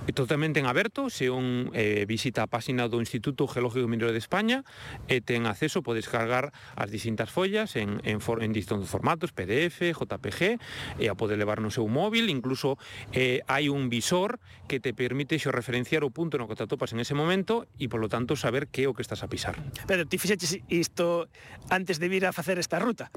É 0.07 0.15
totalmente 0.15 0.63
en 0.63 0.71
aberto, 0.71 1.11
se 1.11 1.27
un 1.35 1.75
eh, 1.75 2.07
visita 2.07 2.47
a 2.47 2.49
página 2.49 2.87
do 2.87 3.03
Instituto 3.03 3.51
Geológico 3.57 3.89
Mineiro 3.89 4.13
de 4.13 4.21
España 4.21 4.69
e 5.09 5.25
ten 5.25 5.49
acceso, 5.49 5.81
pode 5.81 6.05
descargar 6.05 6.53
as 6.77 6.93
distintas 6.93 7.33
follas 7.33 7.73
en, 7.81 8.05
en, 8.05 8.21
for, 8.21 8.45
en 8.45 8.53
distintos 8.53 8.93
formatos, 8.93 9.33
PDF, 9.33 9.97
JPG, 9.97 10.61
e 11.01 11.09
a 11.09 11.17
pode 11.17 11.41
levar 11.41 11.65
no 11.65 11.73
seu 11.73 11.89
móvil, 11.89 12.29
incluso 12.29 12.77
eh, 13.17 13.41
hai 13.49 13.73
un 13.73 13.89
visor 13.89 14.37
que 14.69 14.77
te 14.77 14.93
permite 14.93 15.41
xorreferenciar 15.41 16.05
o 16.05 16.13
punto 16.13 16.37
no 16.37 16.45
que 16.45 16.53
te 16.53 16.69
atopas 16.69 16.93
en 16.93 17.01
ese 17.01 17.17
momento 17.17 17.65
e, 17.81 17.89
polo 17.89 18.13
tanto, 18.13 18.37
saber 18.37 18.69
que 18.69 18.85
é 18.85 18.89
o 18.91 18.93
que 18.93 19.01
estás 19.01 19.25
a 19.25 19.33
pisar. 19.33 19.57
Pero 19.89 20.05
ti 20.05 20.21
fixeches 20.21 20.61
isto 20.69 21.33
antes 21.73 21.97
de 21.97 22.13
vir 22.13 22.29
a 22.29 22.37
facer 22.37 22.61
esta 22.61 22.77
ruta? 22.77 23.09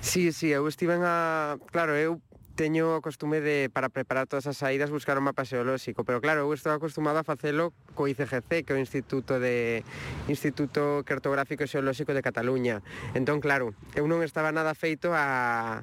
Sí, 0.00 0.32
sí, 0.32 0.48
eu 0.48 0.64
estiven 0.72 1.04
a... 1.04 1.60
Claro, 1.68 1.92
eu 1.92 2.24
teño 2.52 2.96
o 2.96 3.00
costume 3.00 3.40
de, 3.40 3.70
para 3.72 3.88
preparar 3.88 4.28
todas 4.28 4.46
as 4.46 4.60
saídas, 4.60 4.92
buscar 4.92 5.16
un 5.16 5.24
mapa 5.24 5.48
xeolóxico, 5.48 6.04
pero 6.04 6.20
claro, 6.20 6.44
eu 6.44 6.52
estou 6.52 6.72
acostumado 6.72 7.18
a 7.18 7.24
facelo 7.24 7.72
co 7.96 8.08
ICGC, 8.08 8.64
que 8.64 8.72
é 8.72 8.76
o 8.76 8.80
Instituto 8.80 9.40
de 9.40 9.84
Instituto 10.28 11.02
Cartográfico 11.08 11.64
e 11.64 11.68
Xeolóxico 11.68 12.12
de 12.12 12.20
Cataluña. 12.20 12.84
Entón, 13.16 13.40
claro, 13.40 13.72
eu 13.96 14.04
non 14.04 14.20
estaba 14.20 14.52
nada 14.52 14.76
feito 14.76 15.10
a, 15.16 15.82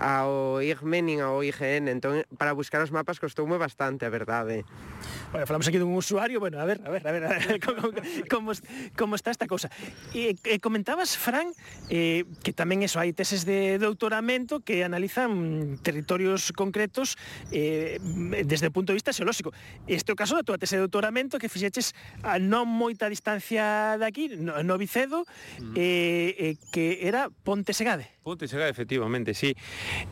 ao 0.00 0.60
IGME 0.64 1.00
nin 1.04 1.18
ao 1.20 1.44
IGN, 1.44 1.92
entón, 1.92 2.24
para 2.40 2.56
buscar 2.56 2.80
os 2.80 2.92
mapas 2.92 3.20
costoume 3.20 3.60
bastante, 3.60 4.08
a 4.08 4.10
verdade. 4.10 4.64
Bueno, 5.32 5.44
falamos 5.44 5.68
aquí 5.68 5.76
dun 5.76 5.92
usuario, 5.92 6.40
bueno, 6.40 6.60
a 6.60 6.64
ver, 6.64 6.80
a 6.84 6.90
ver, 6.90 7.04
a 7.04 7.12
ver, 7.12 7.24
a 7.24 7.28
ver 7.28 7.60
como, 7.66 7.92
como, 8.28 8.50
como 8.96 9.12
está 9.14 9.30
esta 9.30 9.46
cousa. 9.46 9.68
E, 10.16 10.36
e 10.44 10.56
comentabas, 10.64 11.16
Fran, 11.16 11.52
eh, 11.92 12.24
que 12.40 12.56
tamén 12.56 12.80
eso, 12.80 13.00
hai 13.00 13.12
teses 13.12 13.44
de 13.44 13.76
doutoramento 13.76 14.64
que 14.64 14.80
analizan 14.80 15.76
territorios 16.06 16.52
concretos 16.54 17.18
eh, 17.50 17.98
desde 18.46 18.68
o 18.68 18.72
punto 18.72 18.94
de 18.94 18.98
vista 19.02 19.12
xeolóxico. 19.12 19.52
Este 19.90 20.08
é 20.10 20.14
o 20.14 20.16
caso 20.16 20.38
da 20.38 20.46
tua 20.46 20.56
tese 20.56 20.78
de 20.78 20.86
doutoramento 20.86 21.42
que 21.42 21.50
fixeches 21.50 21.92
a 22.22 22.38
non 22.38 22.70
moita 22.70 23.10
distancia 23.10 23.98
daqui, 23.98 24.32
no, 24.38 24.62
no 24.62 24.78
Vicedo, 24.78 25.26
mm. 25.58 25.74
eh, 25.74 26.30
eh, 26.38 26.54
que 26.70 27.02
era 27.02 27.28
Ponte 27.44 27.74
Segade. 27.74 28.15
Ponte 28.26 28.48
Sega, 28.48 28.68
efectivamente, 28.68 29.34
sí. 29.34 29.54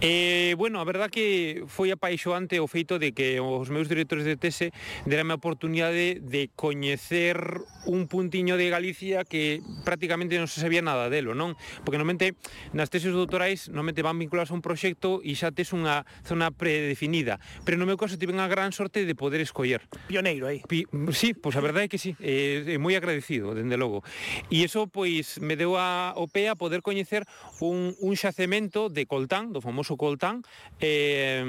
Eh, 0.01 0.55
bueno, 0.57 0.79
a 0.79 0.85
verdad 0.85 1.11
que 1.11 1.65
foi 1.67 1.91
apaixoante 1.91 2.63
o 2.63 2.71
feito 2.71 3.03
de 3.03 3.11
que 3.11 3.43
os 3.43 3.75
meus 3.75 3.91
directores 3.91 4.23
de 4.23 4.39
tese 4.39 4.71
deranme 5.03 5.35
a 5.35 5.43
oportunidade 5.43 6.23
de 6.23 6.47
coñecer 6.55 7.43
un 7.91 8.07
puntiño 8.07 8.55
de 8.55 8.71
Galicia 8.71 9.27
que 9.27 9.67
prácticamente 9.83 10.39
non 10.39 10.47
se 10.47 10.63
sabía 10.63 10.79
nada 10.79 11.11
delo, 11.11 11.35
non? 11.35 11.59
Porque 11.83 11.99
normalmente 11.99 12.39
nas 12.71 12.87
teses 12.87 13.11
doutorais 13.11 13.67
normalmente 13.67 14.07
van 14.07 14.15
vinculadas 14.23 14.55
a 14.55 14.55
un 14.55 14.63
proxecto 14.63 15.19
e 15.19 15.35
xa 15.35 15.51
tes 15.51 15.75
unha 15.75 16.07
zona 16.23 16.55
predefinida, 16.55 17.43
pero 17.67 17.83
no 17.83 17.83
meu 17.83 17.99
caso 17.99 18.15
tive 18.15 18.31
unha 18.31 18.47
gran 18.47 18.71
sorte 18.71 19.03
de 19.03 19.19
poder 19.19 19.43
escoller. 19.43 19.83
Pioneiro 20.07 20.47
aí. 20.47 20.63
Pi 20.71 20.87
sí, 21.11 21.35
pois 21.35 21.59
a 21.59 21.63
verdade 21.67 21.87
é 21.87 21.91
que 21.91 21.99
sí, 21.99 22.15
é 22.23 22.63
eh, 22.63 22.79
moi 22.79 22.95
agradecido, 22.95 23.59
dende 23.59 23.75
logo. 23.75 24.07
E 24.55 24.63
iso 24.63 24.87
pois 24.87 25.43
me 25.43 25.59
deu 25.59 25.75
a 25.75 26.15
o 26.15 26.31
pé 26.31 26.47
a 26.47 26.55
poder 26.55 26.79
coñecer 26.79 27.27
un 27.59 28.04
un 28.05 28.21
xacemento 28.21 28.93
de 28.93 29.09
coltán, 29.09 29.57
do 29.57 29.65
famoso 29.65 29.97
coltán, 29.97 30.45
eh, 30.77 31.41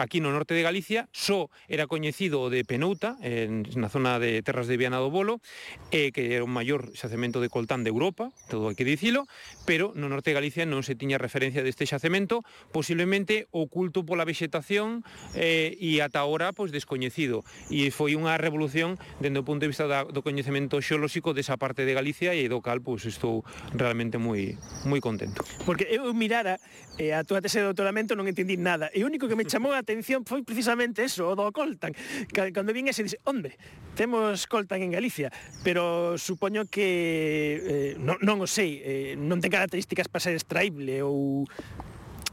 aquí 0.00 0.24
no 0.24 0.32
norte 0.32 0.56
de 0.56 0.64
Galicia, 0.64 1.12
só 1.12 1.52
era 1.68 1.84
coñecido 1.84 2.48
de 2.48 2.64
Penouta, 2.64 3.20
eh, 3.20 3.44
na 3.76 3.92
zona 3.92 4.16
de 4.16 4.40
terras 4.40 4.72
de 4.72 4.80
Viana 4.80 4.96
do 5.04 5.12
Bolo, 5.12 5.44
eh, 5.92 6.08
que 6.16 6.32
era 6.32 6.44
o 6.44 6.48
maior 6.48 6.96
xacemento 6.96 7.44
de 7.44 7.52
coltán 7.52 7.84
de 7.84 7.92
Europa, 7.92 8.32
todo 8.48 8.72
hai 8.72 8.76
que 8.78 8.88
dicilo, 8.88 9.28
pero 9.68 9.92
no 9.92 10.08
norte 10.08 10.32
de 10.32 10.40
Galicia 10.40 10.64
non 10.64 10.80
se 10.80 10.96
tiña 10.96 11.20
referencia 11.20 11.60
deste 11.60 11.84
xacemento, 11.84 12.40
posiblemente 12.72 13.44
oculto 13.52 14.08
pola 14.08 14.24
vegetación 14.24 15.04
eh, 15.36 15.76
e 15.76 16.00
ata 16.00 16.24
agora 16.24 16.56
pois, 16.56 16.72
descoñecido. 16.72 17.44
E 17.68 17.92
foi 17.92 18.16
unha 18.16 18.40
revolución 18.40 18.96
dende 19.20 19.44
o 19.44 19.46
punto 19.46 19.68
de 19.68 19.76
vista 19.76 19.84
da, 19.84 20.08
do 20.08 20.24
coñecemento 20.24 20.80
xeolóxico 20.80 21.36
desa 21.36 21.60
parte 21.60 21.84
de 21.84 21.92
Galicia 21.92 22.32
e 22.32 22.48
do 22.48 22.64
cal 22.64 22.80
pois, 22.80 23.04
estou 23.04 23.44
realmente 23.76 24.16
moi 24.16 24.56
moi 24.88 25.04
contento. 25.04 25.44
Porque 25.68 25.84
é 25.84 25.97
eu 26.06 26.14
mirara 26.14 26.60
e 26.98 27.10
a 27.10 27.24
túa 27.26 27.42
tese 27.42 27.58
de 27.58 27.66
doutoramento 27.66 28.14
non 28.14 28.28
entendí 28.30 28.54
nada. 28.54 28.90
E 28.94 29.02
o 29.02 29.10
único 29.10 29.26
que 29.26 29.34
me 29.34 29.46
chamou 29.46 29.74
a 29.74 29.82
atención 29.82 30.22
foi 30.22 30.46
precisamente 30.46 31.02
eso, 31.02 31.26
o 31.26 31.34
do 31.34 31.50
coltan. 31.50 31.94
Cando 32.30 32.70
vin 32.70 32.86
ese, 32.86 33.02
dixe, 33.02 33.18
onde? 33.26 33.58
Temos 33.98 34.46
coltan 34.46 34.82
en 34.82 34.94
Galicia, 34.94 35.32
pero 35.66 36.18
supoño 36.18 36.66
que 36.70 36.88
eh, 37.58 37.92
non, 37.98 38.18
non 38.22 38.38
o 38.42 38.48
sei, 38.50 38.82
eh, 38.82 39.12
non 39.18 39.42
ten 39.42 39.50
características 39.50 40.06
para 40.06 40.22
ser 40.22 40.34
extraíble 40.34 41.02
ou 41.02 41.46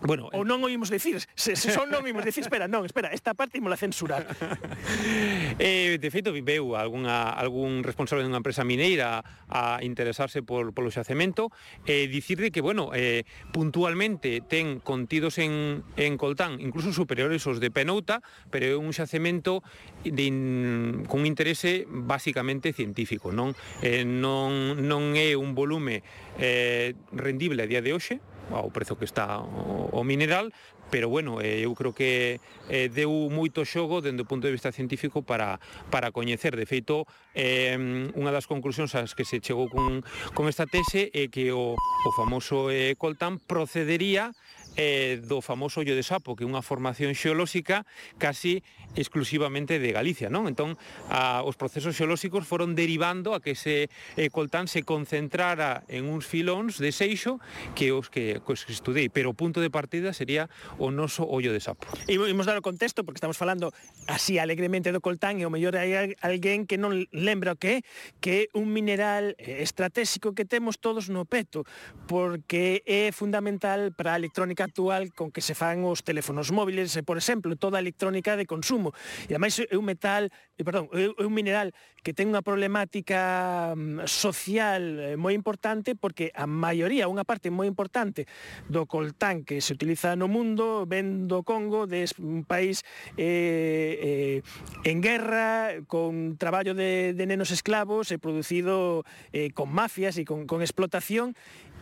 Bueno, 0.06 0.30
ou 0.30 0.46
eh. 0.46 0.48
non 0.48 0.62
o 0.62 0.70
imos 0.70 0.94
decir, 0.94 1.18
se, 1.34 1.58
se 1.58 1.74
son 1.74 1.90
non 1.90 2.06
oímos 2.06 2.22
decir, 2.22 2.46
espera, 2.46 2.70
non, 2.70 2.86
espera, 2.86 3.10
esta 3.10 3.34
parte 3.34 3.58
imola 3.58 3.74
censurar. 3.74 4.30
eh, 5.58 5.98
de 5.98 6.10
feito 6.14 6.30
viveu 6.30 6.78
alguna, 6.78 7.34
algún 7.34 7.82
responsable 7.82 8.22
dunha 8.22 8.38
empresa 8.38 8.62
mineira 8.62 9.26
a 9.50 9.82
interesarse 9.82 10.46
por 10.46 10.78
polo 10.78 10.94
xacemento 10.94 11.50
e 11.90 12.06
eh, 12.06 12.12
dicirle 12.12 12.54
que, 12.54 12.62
bueno, 12.62 12.94
eh, 12.94 13.26
puntualmente 13.50 14.46
ten 14.46 14.78
contidos 14.78 15.42
en, 15.42 15.82
en 15.98 16.22
coltán 16.22 16.62
incluso 16.62 16.94
superiores 16.94 17.42
aos 17.50 17.58
de 17.58 17.74
Penouta, 17.74 18.22
pero 18.54 18.70
é 18.70 18.78
un 18.78 18.94
xacemento 18.94 19.66
de 20.06 20.26
in, 20.30 21.04
con 21.10 21.26
interese 21.26 21.90
basicamente 21.90 22.74
científico, 22.74 23.34
non? 23.34 23.58
Eh, 23.82 24.06
non, 24.06 24.78
non 24.86 25.18
é 25.18 25.34
un 25.34 25.58
volume 25.58 26.06
eh, 26.38 26.94
rendible 27.10 27.66
a 27.66 27.70
día 27.70 27.82
de 27.82 27.94
hoxe, 27.96 28.22
ao 28.52 28.70
prezo 28.70 28.98
que 28.98 29.06
está 29.06 29.40
o, 29.42 29.90
o 29.94 30.02
mineral, 30.04 30.54
pero 30.92 31.10
bueno, 31.10 31.42
eh, 31.42 31.66
eu 31.66 31.74
creo 31.74 31.94
que 31.94 32.40
eh, 32.70 32.90
deu 32.94 33.10
moito 33.34 33.66
xogo 33.66 34.06
dende 34.06 34.22
o 34.22 34.30
punto 34.30 34.46
de 34.46 34.54
vista 34.54 34.70
científico 34.70 35.26
para, 35.26 35.58
para 35.90 36.14
coñecer. 36.14 36.54
De 36.56 36.70
feito, 36.70 37.10
eh, 37.34 37.74
unha 38.14 38.32
das 38.32 38.46
conclusións 38.46 38.94
ás 38.94 39.18
que 39.18 39.26
se 39.26 39.42
chegou 39.42 39.66
con, 39.68 40.06
con 40.38 40.46
esta 40.46 40.70
tese 40.70 41.10
é 41.12 41.28
que 41.28 41.50
o, 41.50 41.74
o 41.74 42.10
famoso 42.14 42.70
eh, 42.70 42.94
coltán 42.96 43.42
procedería 43.42 44.32
eh, 44.76 45.20
do 45.24 45.40
famoso 45.42 45.82
ollo 45.82 45.96
de 45.96 46.04
sapo, 46.04 46.36
que 46.36 46.44
é 46.44 46.48
unha 46.48 46.64
formación 46.64 47.16
xeolóxica 47.16 47.88
casi 48.20 48.64
exclusivamente 48.96 49.80
de 49.80 49.92
Galicia, 49.92 50.32
non? 50.32 50.48
Entón, 50.48 50.80
a, 51.12 51.44
os 51.44 51.56
procesos 51.60 51.96
xeolóxicos 51.96 52.48
foron 52.48 52.76
derivando 52.76 53.36
a 53.36 53.40
que 53.44 53.56
ese 53.56 53.92
eh, 54.16 54.32
coltán 54.32 54.68
se 54.68 54.84
concentrara 54.84 55.84
en 55.92 56.08
uns 56.08 56.28
filóns 56.28 56.80
de 56.80 56.92
seixo 56.92 57.40
que 57.76 57.92
os 57.92 58.08
que, 58.12 58.40
que 58.44 58.52
os 58.52 58.64
que 58.64 58.76
estudei, 58.76 59.08
pero 59.12 59.32
o 59.32 59.36
punto 59.36 59.60
de 59.60 59.72
partida 59.72 60.16
sería 60.16 60.48
o 60.80 60.92
noso 60.92 61.24
ollo 61.28 61.52
de 61.52 61.60
sapo. 61.60 61.88
E 62.08 62.16
imos 62.16 62.48
dar 62.48 62.60
o 62.60 62.64
contexto, 62.64 63.04
porque 63.04 63.20
estamos 63.20 63.40
falando 63.40 63.72
así 64.08 64.40
alegremente 64.40 64.92
do 64.92 65.04
coltán, 65.04 65.40
e 65.40 65.48
o 65.48 65.52
mellor 65.52 65.76
hai 65.76 66.16
alguén 66.24 66.68
que 66.68 66.80
non 66.80 66.92
lembra 67.12 67.56
o 67.56 67.60
que 67.60 67.80
é, 67.80 67.88
que 68.20 68.32
é 68.36 68.44
un 68.56 68.72
mineral 68.72 69.36
eh, 69.40 69.64
estratégico 69.64 70.36
que 70.36 70.48
temos 70.48 70.80
todos 70.80 71.12
no 71.12 71.24
peto, 71.28 71.68
porque 72.08 72.84
é 72.88 73.12
fundamental 73.12 73.92
para 73.96 74.16
a 74.16 74.20
electrónica 74.20 74.65
actual 74.66 75.14
con 75.14 75.30
que 75.30 75.46
se 75.46 75.54
fan 75.54 75.86
os 75.86 76.02
teléfonos 76.02 76.50
móviles 76.50 76.98
e, 76.98 77.06
por 77.06 77.22
exemplo, 77.22 77.54
toda 77.56 77.78
a 77.78 77.84
electrónica 77.86 78.34
de 78.34 78.50
consumo. 78.50 78.92
E 79.30 79.38
ademais 79.38 79.62
é 79.62 79.78
un 79.78 79.86
metal, 79.86 80.34
eh, 80.58 80.66
perdón, 80.66 80.90
é 80.92 81.14
un 81.22 81.34
mineral 81.34 81.72
que 82.02 82.14
ten 82.14 82.30
unha 82.30 82.42
problemática 82.42 83.74
mm, 83.78 84.06
social 84.10 84.82
eh, 85.02 85.18
moi 85.18 85.38
importante 85.38 85.94
porque 85.94 86.34
a 86.34 86.50
maioría, 86.50 87.10
unha 87.10 87.26
parte 87.26 87.54
moi 87.54 87.70
importante 87.70 88.26
do 88.70 88.90
coltán 88.90 89.46
que 89.46 89.62
se 89.62 89.74
utiliza 89.74 90.18
no 90.18 90.26
mundo 90.26 90.86
ven 90.90 91.30
do 91.30 91.46
Congo, 91.46 91.86
de 91.86 92.06
un 92.20 92.46
país 92.46 92.86
eh, 93.18 93.98
eh, 94.02 94.38
en 94.84 95.02
guerra, 95.02 95.82
con 95.88 96.38
traballo 96.38 96.74
de, 96.74 97.14
de 97.14 97.26
nenos 97.26 97.52
esclavos, 97.52 98.12
e 98.12 98.18
producido 98.18 99.06
eh, 99.34 99.52
con 99.52 99.70
mafias 99.74 100.18
e 100.18 100.26
con, 100.26 100.46
con 100.46 100.62
explotación, 100.62 101.34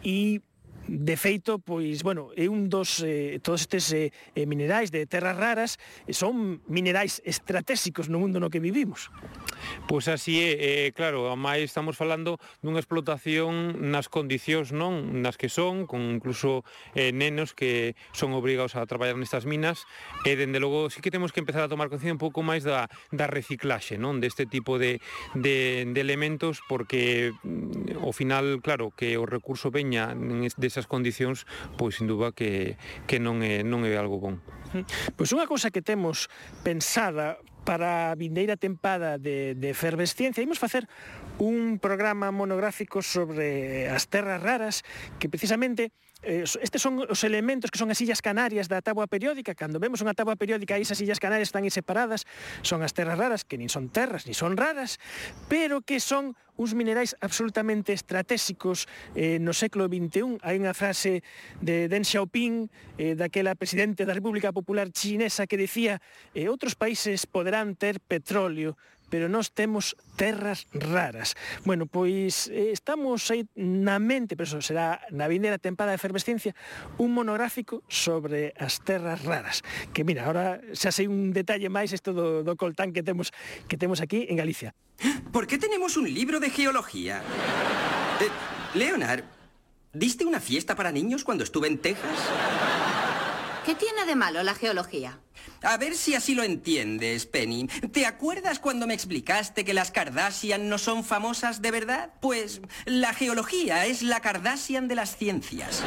e 0.04 0.44
De 0.88 1.16
feito, 1.16 1.60
pois, 1.60 2.04
bueno, 2.04 2.36
é 2.36 2.52
un 2.52 2.68
dos 2.68 3.00
eh, 3.08 3.40
todos 3.40 3.64
estes 3.64 3.88
eh, 3.96 4.12
eh 4.36 4.44
minerais 4.44 4.92
de 4.92 5.08
terras 5.08 5.38
raras 5.38 5.80
eh, 6.08 6.12
son 6.12 6.60
minerais 6.68 7.24
estratégicos 7.24 8.12
no 8.12 8.20
mundo 8.20 8.44
no 8.44 8.52
que 8.52 8.60
vivimos. 8.60 9.08
Pois 9.88 10.12
así 10.12 10.44
é, 10.44 10.88
eh, 10.88 10.92
claro, 10.92 11.32
a 11.32 11.40
máis 11.40 11.72
estamos 11.72 11.96
falando 11.96 12.36
dunha 12.60 12.84
explotación 12.84 13.80
nas 13.80 14.12
condicións 14.12 14.76
non 14.76 15.24
nas 15.24 15.40
que 15.40 15.48
son, 15.48 15.88
con 15.88 16.04
incluso 16.20 16.68
eh, 17.00 17.16
nenos 17.16 17.56
que 17.56 17.96
son 18.12 18.36
obrigados 18.36 18.76
a 18.76 18.84
traballar 18.84 19.16
nestas 19.16 19.48
minas, 19.48 19.88
e 20.28 20.36
dende 20.36 20.60
logo 20.60 20.92
sí 20.92 21.00
que 21.00 21.16
temos 21.16 21.32
que 21.32 21.40
empezar 21.40 21.64
a 21.64 21.72
tomar 21.72 21.88
conciencia 21.88 22.12
un 22.12 22.20
pouco 22.20 22.44
máis 22.44 22.68
da, 22.68 22.92
da 23.16 23.32
reciclaxe, 23.32 23.96
non, 23.96 24.20
deste 24.20 24.44
tipo 24.44 24.76
de, 24.76 25.00
de, 25.32 25.88
de 25.88 26.00
elementos, 26.04 26.60
porque 26.68 27.32
mm, 27.32 28.04
ao 28.04 28.12
final, 28.12 28.60
claro, 28.60 28.92
que 28.92 29.16
o 29.16 29.24
recurso 29.24 29.72
veña 29.72 30.12
en 30.12 30.44
esas 30.74 30.90
condicións, 30.90 31.46
pois 31.78 32.02
sin 32.02 32.10
dúba 32.10 32.34
que, 32.34 32.82
que 33.06 33.22
non, 33.22 33.46
é, 33.46 33.62
non 33.62 33.86
é 33.86 33.94
algo 33.94 34.18
bon. 34.18 34.42
Pois 35.14 35.30
unha 35.30 35.46
cousa 35.46 35.70
que 35.70 35.86
temos 35.86 36.34
pensada 36.66 37.38
para 37.64 38.12
a 38.12 38.16
vindeira 38.18 38.58
tempada 38.58 39.22
de, 39.22 39.56
de 39.56 39.70
efervesciencia 39.70 40.44
imos 40.44 40.60
facer 40.60 40.90
un 41.40 41.80
programa 41.80 42.30
monográfico 42.30 43.02
sobre 43.02 43.90
as 43.90 44.06
terras 44.08 44.42
raras 44.42 44.86
que 45.18 45.30
precisamente 45.30 45.92
eh, 46.22 46.46
estes 46.46 46.82
son 46.82 47.02
os 47.04 47.22
elementos 47.26 47.72
que 47.72 47.82
son 47.82 47.90
as 47.90 48.00
illas 48.00 48.22
canarias 48.22 48.70
da 48.70 48.86
táboa 48.86 49.10
periódica 49.10 49.58
cando 49.58 49.82
vemos 49.82 50.00
unha 50.06 50.14
táboa 50.14 50.38
periódica 50.38 50.78
esas 50.78 51.02
illas 51.02 51.18
canarias 51.18 51.50
están 51.50 51.66
aí 51.66 51.74
separadas 51.74 52.30
son 52.62 52.86
as 52.86 52.94
terras 52.94 53.18
raras 53.18 53.42
que 53.44 53.58
nin 53.58 53.68
son 53.68 53.90
terras 53.90 54.30
ni 54.30 54.38
son 54.38 54.56
raras 54.56 55.02
pero 55.50 55.82
que 55.82 55.98
son 55.98 56.38
uns 56.56 56.74
minerais 56.78 57.18
absolutamente 57.22 57.94
estratégicos 57.94 58.86
eh, 59.16 59.42
no 59.42 59.58
século 59.58 59.90
XXI. 59.90 60.38
Hai 60.46 60.62
unha 60.62 60.78
frase 60.78 61.26
de 61.58 61.90
Deng 61.90 62.06
Xiaoping, 62.06 62.70
eh, 63.02 63.18
daquela 63.18 63.58
presidente 63.58 64.06
da 64.06 64.14
República 64.14 64.54
Popular 64.54 64.94
Chinesa, 64.94 65.50
que 65.50 65.58
dicía 65.58 65.98
eh, 66.38 66.46
outros 66.50 66.78
países 66.78 67.26
poderán 67.26 67.74
ter 67.74 67.98
petróleo, 67.98 68.78
pero 69.14 69.30
nós 69.30 69.54
temos 69.54 69.94
terras 70.18 70.66
raras. 70.74 71.38
Bueno, 71.70 71.86
pois 71.86 72.50
eh, 72.50 72.74
estamos 72.74 73.30
aí 73.30 73.46
na 73.54 74.02
mente, 74.02 74.34
pero 74.34 74.50
eso 74.50 74.58
será 74.58 75.06
na 75.14 75.30
vindeira 75.30 75.62
tempada 75.62 75.94
de 75.94 76.02
efervescencia, 76.02 76.58
un 76.98 77.14
monográfico 77.14 77.86
sobre 77.86 78.58
as 78.58 78.82
terras 78.82 79.22
raras. 79.22 79.62
Que 79.94 80.02
mira, 80.02 80.26
ahora 80.26 80.58
xa 80.74 80.90
sei 80.90 81.06
un 81.06 81.30
detalle 81.30 81.70
máis 81.70 81.94
isto 81.94 82.10
do, 82.10 82.42
do 82.42 82.58
coltán 82.58 82.90
que 82.90 83.06
temos 83.06 83.30
que 83.70 83.78
temos 83.78 84.02
aquí 84.02 84.26
en 84.34 84.42
Galicia. 84.42 84.74
¿Por 85.30 85.46
qué 85.46 85.62
tenemos 85.62 85.94
un 85.94 86.10
libro 86.10 86.42
de 86.42 86.50
geología? 86.50 87.22
Eh, 88.18 88.34
Leonard, 88.74 89.22
¿diste 89.94 90.26
una 90.26 90.42
fiesta 90.42 90.74
para 90.74 90.90
niños 90.90 91.22
cuando 91.22 91.46
estuve 91.46 91.70
en 91.70 91.78
Texas? 91.78 92.18
¿Qué 93.66 93.76
tiene 93.76 94.06
de 94.06 94.16
malo 94.16 94.44
la 94.44 94.56
geología? 94.56 95.20
A 95.62 95.78
ver 95.78 95.96
si 95.96 96.16
así 96.16 96.36
lo 96.36 96.44
entiendes, 96.44 97.26
Penny. 97.26 97.68
¿Te 97.68 98.06
acuerdas 98.06 98.60
cuando 98.60 98.88
me 98.88 98.94
explicaste 98.94 99.64
que 99.64 99.74
las 99.74 99.92
Kardashian 99.92 100.68
no 100.68 100.78
son 100.78 101.06
famosas 101.06 101.62
de 101.62 101.72
verdad? 101.72 102.12
Pues 102.20 102.62
la 102.86 103.14
geología 103.14 103.86
es 103.86 104.04
la 104.04 104.20
Kardashian 104.20 104.90
de 104.90 104.96
las 104.96 105.16
ciencias. 105.16 105.82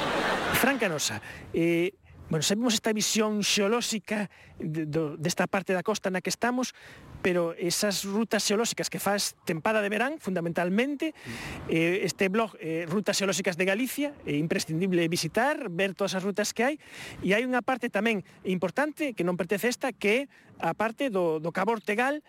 Fran 0.54 0.78
Canosa, 0.78 1.20
eh, 1.52 1.92
bueno, 2.30 2.42
sabemos 2.42 2.74
esta 2.74 2.92
visión 2.92 3.44
xeolóxica 3.44 4.30
de, 4.58 4.86
do, 4.86 5.16
desta 5.16 5.46
parte 5.46 5.76
da 5.76 5.86
costa 5.86 6.10
na 6.10 6.18
que 6.18 6.32
estamos, 6.32 6.74
pero 7.26 7.58
esas 7.58 8.06
rutas 8.06 8.46
xeolóxicas 8.46 8.86
que 8.86 9.02
faz 9.02 9.34
tempada 9.42 9.82
de 9.82 9.90
verán, 9.90 10.22
fundamentalmente, 10.22 11.10
eh, 11.66 12.06
este 12.06 12.30
blog 12.30 12.54
eh, 12.62 12.86
Rutas 12.86 13.18
Xeolóxicas 13.18 13.58
de 13.58 13.66
Galicia, 13.66 14.14
é 14.22 14.30
eh, 14.30 14.38
imprescindible 14.38 15.02
visitar, 15.10 15.66
ver 15.66 15.98
todas 15.98 16.14
as 16.14 16.22
rutas 16.22 16.54
que 16.54 16.62
hai, 16.62 16.74
e 17.26 17.34
hai 17.34 17.42
unha 17.42 17.66
parte 17.66 17.90
tamén 17.90 18.22
importante 18.46 19.10
que 19.10 19.26
non 19.26 19.34
pertence 19.34 19.66
a 19.66 19.74
esta, 19.74 19.88
que 19.90 20.30
é 20.30 20.30
a 20.62 20.70
parte 20.78 21.10
do, 21.10 21.42
do 21.42 21.50
Cabo 21.50 21.74
Ortegal, 21.74 22.22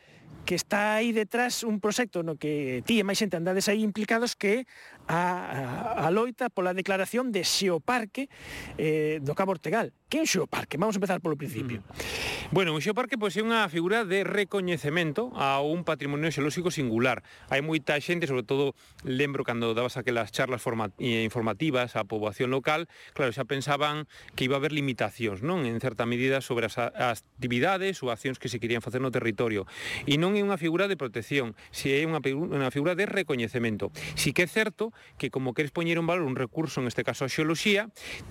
que 0.49 0.57
está 0.57 0.97
aí 0.97 1.13
detrás 1.13 1.61
un 1.61 1.77
proxecto 1.77 2.25
no 2.25 2.41
que 2.41 2.81
ti 2.87 2.97
e 2.97 3.05
máis 3.05 3.21
xente 3.21 3.37
andades 3.37 3.69
aí 3.69 3.85
implicados 3.85 4.33
que 4.33 4.65
a, 5.07 6.03
a, 6.03 6.05
a 6.05 6.11
loita 6.11 6.51
pola 6.51 6.75
declaración 6.75 7.31
de 7.31 7.43
Xeoparque 7.43 8.29
eh, 8.77 9.19
do 9.23 9.33
Cabo 9.33 9.55
Ortegal. 9.55 9.95
Que 10.07 10.19
é 10.19 10.23
un 10.23 10.29
xeoparque? 10.29 10.79
Vamos 10.79 10.95
a 10.95 10.99
empezar 11.03 11.19
polo 11.19 11.35
principio. 11.35 11.83
Mm. 11.83 12.55
Bueno, 12.55 12.71
un 12.71 12.79
xeoparque 12.79 13.19
pois, 13.19 13.35
é 13.35 13.43
unha 13.43 13.67
figura 13.67 14.07
de 14.07 14.23
recoñecemento 14.23 15.35
a 15.35 15.59
un 15.59 15.83
patrimonio 15.83 16.31
xeolóxico 16.31 16.71
singular. 16.71 17.27
Hai 17.51 17.59
moita 17.59 17.99
xente, 17.99 18.23
sobre 18.23 18.47
todo 18.47 18.71
lembro 19.03 19.43
cando 19.43 19.75
dabas 19.75 19.99
aquelas 19.99 20.31
charlas 20.31 20.63
forma, 20.63 20.95
eh, 20.95 21.27
informativas 21.27 21.99
á 21.99 22.07
poboación 22.07 22.47
local, 22.55 22.87
claro, 23.11 23.35
xa 23.35 23.43
pensaban 23.43 24.07
que 24.39 24.47
iba 24.47 24.55
a 24.55 24.63
haber 24.63 24.71
limitacións, 24.71 25.43
non? 25.43 25.67
En 25.67 25.75
certa 25.83 26.07
medida 26.07 26.39
sobre 26.39 26.71
as, 26.71 26.79
as 26.79 27.27
actividades 27.35 27.99
ou 27.99 28.07
accións 28.07 28.39
que 28.39 28.47
se 28.47 28.63
querían 28.63 28.79
facer 28.79 29.03
no 29.03 29.11
territorio. 29.11 29.67
E 30.07 30.15
non 30.15 30.39
é 30.39 30.41
unha 30.43 30.55
figura 30.55 30.87
de 30.87 30.95
protección, 30.95 31.51
se 31.75 31.99
é 31.99 32.07
unha, 32.07 32.23
unha 32.23 32.71
figura 32.71 32.95
de 32.95 33.03
recoñecemento. 33.11 33.91
Si 34.15 34.31
que 34.31 34.47
é 34.47 34.49
certo 34.49 34.95
que 35.17 35.29
como 35.29 35.53
queres 35.53 35.71
poñer 35.71 35.99
un 35.99 36.07
valor 36.07 36.25
un 36.25 36.35
recurso, 36.35 36.81
en 36.81 36.87
este 36.87 37.03
caso 37.03 37.25
a 37.25 37.29
xeoloxía, 37.29 37.89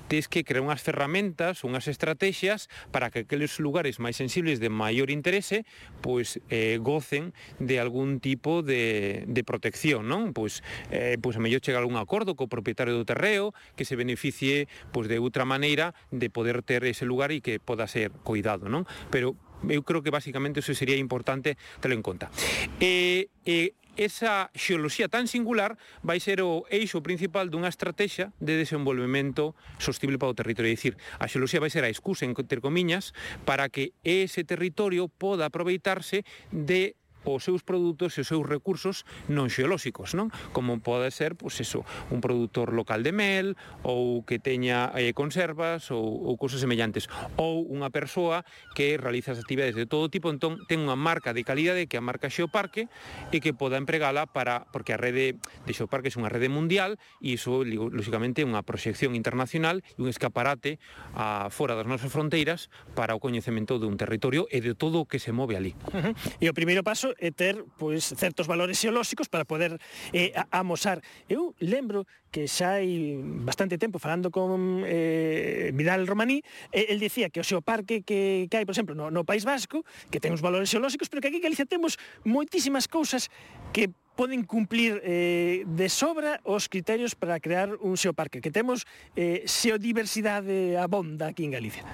tes 0.09 0.29
que 0.29 0.44
crear 0.44 0.64
unhas 0.64 0.83
ferramentas, 0.83 1.64
unhas 1.64 1.88
estrategias 1.88 2.68
para 2.90 3.11
que 3.11 3.24
aqueles 3.24 3.59
lugares 3.61 3.98
máis 3.98 4.16
sensibles 4.16 4.59
de 4.59 4.68
maior 4.70 5.09
interese 5.11 5.64
pois 6.00 6.40
eh, 6.50 6.79
gocen 6.81 7.33
de 7.59 7.81
algún 7.81 8.20
tipo 8.20 8.62
de, 8.62 9.24
de 9.26 9.42
protección, 9.44 10.09
non? 10.09 10.33
Pois, 10.33 10.62
eh, 10.90 11.18
pois 11.20 11.37
a 11.37 11.42
mellor 11.42 11.61
chega 11.62 11.79
algún 11.83 11.98
acordo 11.98 12.37
co 12.37 12.50
propietario 12.50 12.94
do 12.94 13.09
terreo 13.09 13.57
que 13.74 13.85
se 13.85 13.96
beneficie 13.96 14.68
pois 14.92 15.09
de 15.09 15.18
outra 15.18 15.44
maneira 15.44 15.96
de 16.12 16.29
poder 16.31 16.62
ter 16.62 16.85
ese 16.85 17.05
lugar 17.09 17.33
e 17.33 17.42
que 17.42 17.59
poda 17.59 17.88
ser 17.90 18.12
cuidado, 18.24 18.68
non? 18.68 18.85
Pero 19.11 19.35
eu 19.64 19.83
creo 19.83 20.02
que 20.02 20.11
basicamente 20.11 20.61
eso 20.61 20.74
sería 20.74 20.96
importante 20.96 21.57
telo 21.81 21.94
en 21.94 22.02
conta. 22.05 22.29
E, 22.81 23.33
e 23.44 23.72
Esa 23.96 24.52
xeoloxía 24.52 25.09
tan 25.09 25.24
singular 25.24 25.80
vai 26.04 26.20
ser 26.20 26.44
o 26.44 26.68
eixo 26.68 27.00
principal 27.00 27.48
dunha 27.48 27.72
estrategia 27.72 28.28
de 28.44 28.61
desenvolvemento 28.61 29.56
sostible 29.80 30.20
para 30.20 30.28
o 30.28 30.37
territorio. 30.37 30.68
É 30.68 30.76
dicir, 30.76 31.00
a 31.16 31.24
xeoloxía 31.24 31.64
vai 31.64 31.72
ser 31.72 31.80
a 31.80 31.88
excusa, 31.88 32.28
entre 32.28 32.61
comiñas, 32.61 33.16
para 33.48 33.72
que 33.72 33.96
ese 34.04 34.44
territorio 34.44 35.09
poda 35.09 35.48
aproveitarse 35.48 36.28
de 36.52 36.92
os 37.27 37.43
seus 37.43 37.67
produtos 37.67 38.15
e 38.15 38.23
os 38.23 38.29
seus 38.31 38.47
recursos 38.47 39.03
non 39.27 39.51
xeolóxicos, 39.51 40.15
non? 40.15 40.31
Como 40.55 40.79
pode 40.79 41.11
ser, 41.11 41.35
pois 41.35 41.59
eso, 41.59 41.83
un 42.15 42.23
produtor 42.23 42.71
local 42.71 43.03
de 43.03 43.11
mel 43.11 43.59
ou 43.83 44.23
que 44.23 44.39
teña 44.39 44.95
eh, 44.95 45.11
conservas 45.11 45.91
ou, 45.91 46.07
ou 46.07 46.39
cousas 46.39 46.62
semellantes 46.62 47.11
ou 47.35 47.67
unha 47.67 47.91
persoa 47.91 48.47
que 48.79 48.95
realiza 48.95 49.35
as 49.35 49.43
actividades 49.43 49.75
de 49.75 49.91
todo 49.91 50.07
tipo, 50.07 50.31
entón 50.31 50.62
ten 50.71 50.87
unha 50.87 50.95
marca 50.95 51.35
de 51.35 51.43
calidade 51.43 51.91
que 51.91 51.99
é 51.99 52.01
a 52.01 52.07
marca 52.07 52.31
Xeoparque 52.31 52.87
e 53.35 53.43
que 53.43 53.51
poda 53.51 53.81
empregala 53.81 54.31
para 54.31 54.71
porque 54.71 54.95
a 54.95 55.01
rede 55.01 55.41
de 55.67 55.73
Xeoparque 55.75 56.12
é 56.12 56.19
unha 56.21 56.31
rede 56.31 56.47
mundial 56.47 57.01
e 57.19 57.35
iso 57.35 57.67
lógicamente 57.67 58.45
é 58.45 58.47
unha 58.47 58.62
proxección 58.62 59.19
internacional 59.19 59.83
e 59.97 59.99
un 60.05 60.09
escaparate 60.12 60.79
a 61.17 61.51
fora 61.51 61.75
das 61.75 61.89
nosas 61.89 62.12
fronteiras 62.12 62.69
para 62.95 63.17
o 63.17 63.21
coñecemento 63.23 63.81
dun 63.81 63.99
territorio 63.99 64.47
e 64.53 64.62
de 64.62 64.77
todo 64.77 65.03
o 65.03 65.09
que 65.09 65.19
se 65.19 65.33
move 65.33 65.57
ali. 65.57 65.73
Uh 65.91 66.12
-huh. 66.12 66.15
E 66.39 66.47
o 66.47 66.55
primeiro 66.55 66.85
paso 66.85 67.15
e 67.18 67.33
ter 67.33 67.64
pois, 67.76 68.05
certos 68.16 68.46
valores 68.46 68.79
xeolóxicos 68.79 69.29
para 69.29 69.44
poder 69.44 69.79
eh, 70.12 70.33
amosar. 70.50 71.02
Eu 71.29 71.55
lembro 71.61 72.07
que 72.31 72.46
xa 72.48 72.79
hai 72.79 73.16
bastante 73.44 73.81
tempo 73.81 73.96
falando 73.98 74.29
con 74.29 74.85
eh, 74.85 75.72
Vidal 75.72 76.05
Romaní, 76.05 76.44
eh, 76.72 76.92
el 76.92 77.00
dicía 77.00 77.31
que 77.31 77.40
o 77.40 77.46
xeoparque 77.46 78.05
que, 78.05 78.46
que 78.50 78.57
hai, 78.57 78.68
por 78.68 78.76
exemplo, 78.76 78.94
no, 78.94 79.09
no 79.09 79.24
País 79.24 79.48
Vasco, 79.48 79.85
que 80.12 80.20
ten 80.20 80.37
uns 80.37 80.44
valores 80.44 80.68
xeolóxicos, 80.68 81.09
pero 81.09 81.24
que 81.24 81.29
aquí 81.33 81.38
en 81.40 81.46
Galicia 81.48 81.64
temos 81.64 81.96
moitísimas 82.24 82.87
cousas 82.90 83.33
que 83.72 83.88
poden 84.16 84.42
cumplir 84.42 85.00
eh, 85.05 85.62
de 85.68 85.88
sobra 85.92 86.40
os 86.42 86.72
criterios 86.72 87.14
para 87.14 87.38
crear 87.38 87.76
un 87.85 88.00
xeoparque, 88.00 88.40
que 88.40 88.50
temos 88.50 88.88
eh, 89.14 89.44
xeodiversidade 89.44 90.81
abonda 90.81 91.29
aquí 91.29 91.44
en 91.44 91.52
Galicia. 91.52 91.85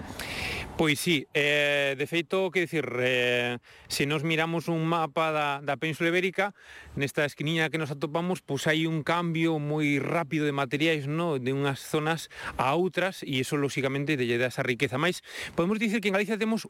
Pois 0.76 0.98
sí, 1.00 1.26
eh, 1.34 1.94
de 1.98 2.06
feito, 2.06 2.50
que 2.50 2.60
dicir, 2.60 2.88
eh, 3.00 3.58
se 3.88 4.06
nos 4.06 4.24
miramos 4.24 4.68
un 4.68 4.86
mapa 4.86 5.30
da, 5.30 5.60
da 5.60 5.76
Península 5.76 6.08
Ibérica, 6.08 6.56
nesta 6.96 7.28
esquiniña 7.28 7.68
que 7.68 7.76
nos 7.76 7.92
atopamos, 7.92 8.40
pois 8.40 8.64
hai 8.64 8.88
un 8.88 9.04
cambio 9.04 9.60
moi 9.60 10.00
rápido 10.00 10.48
de 10.48 10.56
materiais, 10.56 11.04
no? 11.04 11.36
de 11.36 11.52
unhas 11.52 11.84
zonas 11.84 12.32
a 12.56 12.72
outras, 12.72 13.20
e 13.20 13.44
iso, 13.44 13.60
lóxicamente, 13.60 14.16
te 14.16 14.24
lle 14.24 14.40
dá 14.40 14.48
esa 14.48 14.64
riqueza. 14.64 14.96
Mais, 14.96 15.20
podemos 15.52 15.76
dicir 15.76 16.00
que 16.00 16.08
en 16.08 16.16
Galicia 16.16 16.40
temos 16.40 16.64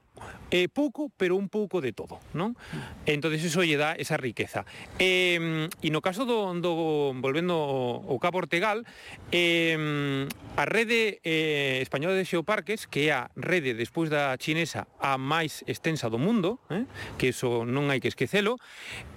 eh, 0.51 0.67
pouco, 0.67 1.07
pero 1.15 1.39
un 1.39 1.47
pouco 1.47 1.79
de 1.79 1.95
todo, 1.95 2.19
non? 2.35 2.59
Entón, 3.07 3.31
iso 3.39 3.63
lle 3.63 3.79
dá 3.79 3.95
esa 3.95 4.19
riqueza. 4.19 4.67
Eh, 4.99 5.39
Eh, 5.43 5.69
e 5.83 5.89
no 5.91 5.99
caso 5.99 6.23
do, 6.23 6.55
do 6.63 7.13
volvendo 7.19 7.59
ao 8.07 8.17
Cabo 8.23 8.39
Ortegal, 8.39 8.87
eh, 9.35 9.75
a 10.55 10.65
rede 10.65 11.19
eh, 11.27 11.83
española 11.83 12.15
de 12.15 12.23
xeoparques, 12.23 12.87
que 12.87 13.11
é 13.11 13.13
a 13.13 13.31
rede 13.35 13.75
despois 13.75 14.07
da 14.07 14.39
chinesa 14.39 14.87
a 15.03 15.19
máis 15.19 15.67
extensa 15.67 16.07
do 16.07 16.23
mundo, 16.23 16.63
eh, 16.71 16.87
que 17.19 17.35
iso 17.35 17.67
non 17.67 17.91
hai 17.91 17.99
que 17.99 18.09
esquecelo, 18.09 18.63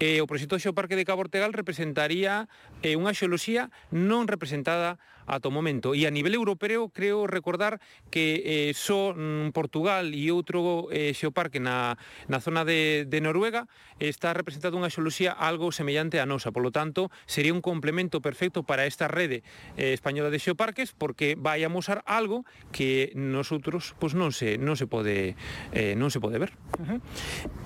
eh, 0.02 0.20
o 0.20 0.28
proxecto 0.28 0.58
xeoparque 0.58 0.98
de 0.98 1.06
Cabo 1.06 1.22
Ortegal 1.22 1.54
representaría 1.54 2.50
eh, 2.82 2.98
unha 2.98 3.14
xeoloxía 3.14 3.70
non 3.94 4.26
representada 4.26 4.98
ata 5.26 5.50
o 5.50 5.54
momento. 5.54 5.98
E 5.98 6.06
a 6.06 6.14
nivel 6.14 6.38
europeo 6.38 6.90
creo 6.94 7.26
recordar 7.26 7.82
que 8.14 8.42
eh, 8.46 8.72
só 8.74 9.14
so, 9.14 9.52
Portugal 9.52 10.14
e 10.14 10.30
outro 10.30 10.88
eh, 10.94 11.12
xeoparque 11.18 11.58
na, 11.58 11.98
na 12.30 12.38
zona 12.40 12.62
de, 12.64 13.10
de 13.10 13.20
Noruega 13.22 13.66
está 14.00 14.34
representado 14.36 14.76
unha 14.76 14.92
xoloxía 14.92 15.32
algo 15.32 15.72
semellante 15.72 16.20
a 16.20 16.28
nosa, 16.28 16.52
polo 16.52 16.72
tanto, 16.72 17.10
sería 17.26 17.56
un 17.56 17.64
complemento 17.64 18.20
perfecto 18.20 18.64
para 18.64 18.86
esta 18.86 19.08
rede 19.08 19.42
eh, 19.80 19.96
española 19.96 20.30
de 20.30 20.40
xeoparques 20.40 20.92
porque 20.92 21.36
vai 21.40 21.64
a 21.64 21.72
mostrar 21.72 22.04
algo 22.06 22.44
que 22.76 23.12
nosotros 23.16 23.96
pois 24.00 24.12
pues, 24.12 24.20
non 24.20 24.32
se 24.36 24.60
non 24.60 24.76
se 24.76 24.86
pode 24.88 25.40
eh, 25.72 25.96
non 25.96 26.12
se 26.12 26.20
pode 26.20 26.38
ver. 26.40 26.52
Uh 26.80 26.84
-huh. 26.84 27.00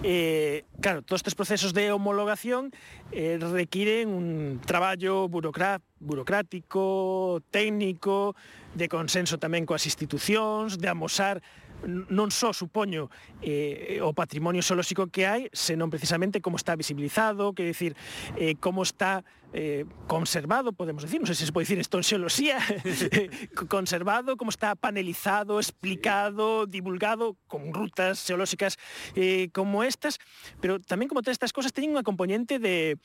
eh, 0.05 0.65
claro, 0.79 1.01
todos 1.01 1.25
estes 1.25 1.35
procesos 1.35 1.73
de 1.73 1.91
homologación 1.91 2.69
eh, 3.11 3.41
requiren 3.41 4.09
un 4.13 4.61
traballo 4.61 5.25
burocrático 5.27 5.89
burocrático, 5.99 7.41
técnico, 7.51 8.35
de 8.75 8.87
consenso 8.87 9.35
tamén 9.41 9.67
coas 9.67 9.83
institucións, 9.83 10.79
de 10.79 10.87
amosar 10.87 11.43
non 11.87 12.29
só 12.33 12.51
supoño 12.51 13.07
eh, 13.39 13.99
o 14.03 14.11
patrimonio 14.11 14.59
xolóxico 14.59 15.07
que 15.07 15.23
hai, 15.27 15.41
senón 15.55 15.87
precisamente 15.87 16.43
como 16.43 16.59
está 16.59 16.75
visibilizado, 16.75 17.55
que 17.55 17.63
decir, 17.63 17.95
eh, 18.35 18.59
como 18.59 18.83
está 18.83 19.23
Eh, 19.51 19.85
conservado, 20.07 20.73
podemos 20.73 21.01
decir, 21.01 21.19
no 21.19 21.25
sé 21.25 21.33
si 21.33 21.45
se 21.45 21.51
puede 21.51 21.63
decir 21.63 21.79
esto 21.79 21.97
en 21.97 22.03
xeolosía, 22.03 22.59
eh, 22.85 23.29
conservado, 23.67 24.37
cómo 24.37 24.51
está 24.51 24.75
panelizado, 24.75 25.59
explicado, 25.59 26.67
divulgado, 26.67 27.35
con 27.47 27.73
rutas 27.73 28.25
geológicas 28.25 28.77
eh, 29.15 29.49
como 29.51 29.83
estas, 29.83 30.19
pero 30.61 30.79
también 30.79 31.09
como 31.09 31.21
todas 31.21 31.33
estas 31.33 31.53
cosas 31.53 31.73
tienen 31.73 31.91
una 31.91 32.03
componente 32.03 32.59
de 32.59 32.97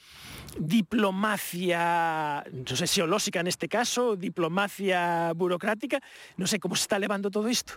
diplomacia, 0.58 2.44
no 2.52 2.76
sé, 2.76 2.86
geológica 2.88 3.40
en 3.40 3.46
este 3.46 3.68
caso, 3.68 4.16
diplomacia 4.16 5.32
burocrática, 5.34 6.00
no 6.36 6.46
sé 6.46 6.60
cómo 6.60 6.76
se 6.76 6.82
está 6.82 6.96
elevando 6.96 7.30
todo 7.30 7.48
esto. 7.48 7.74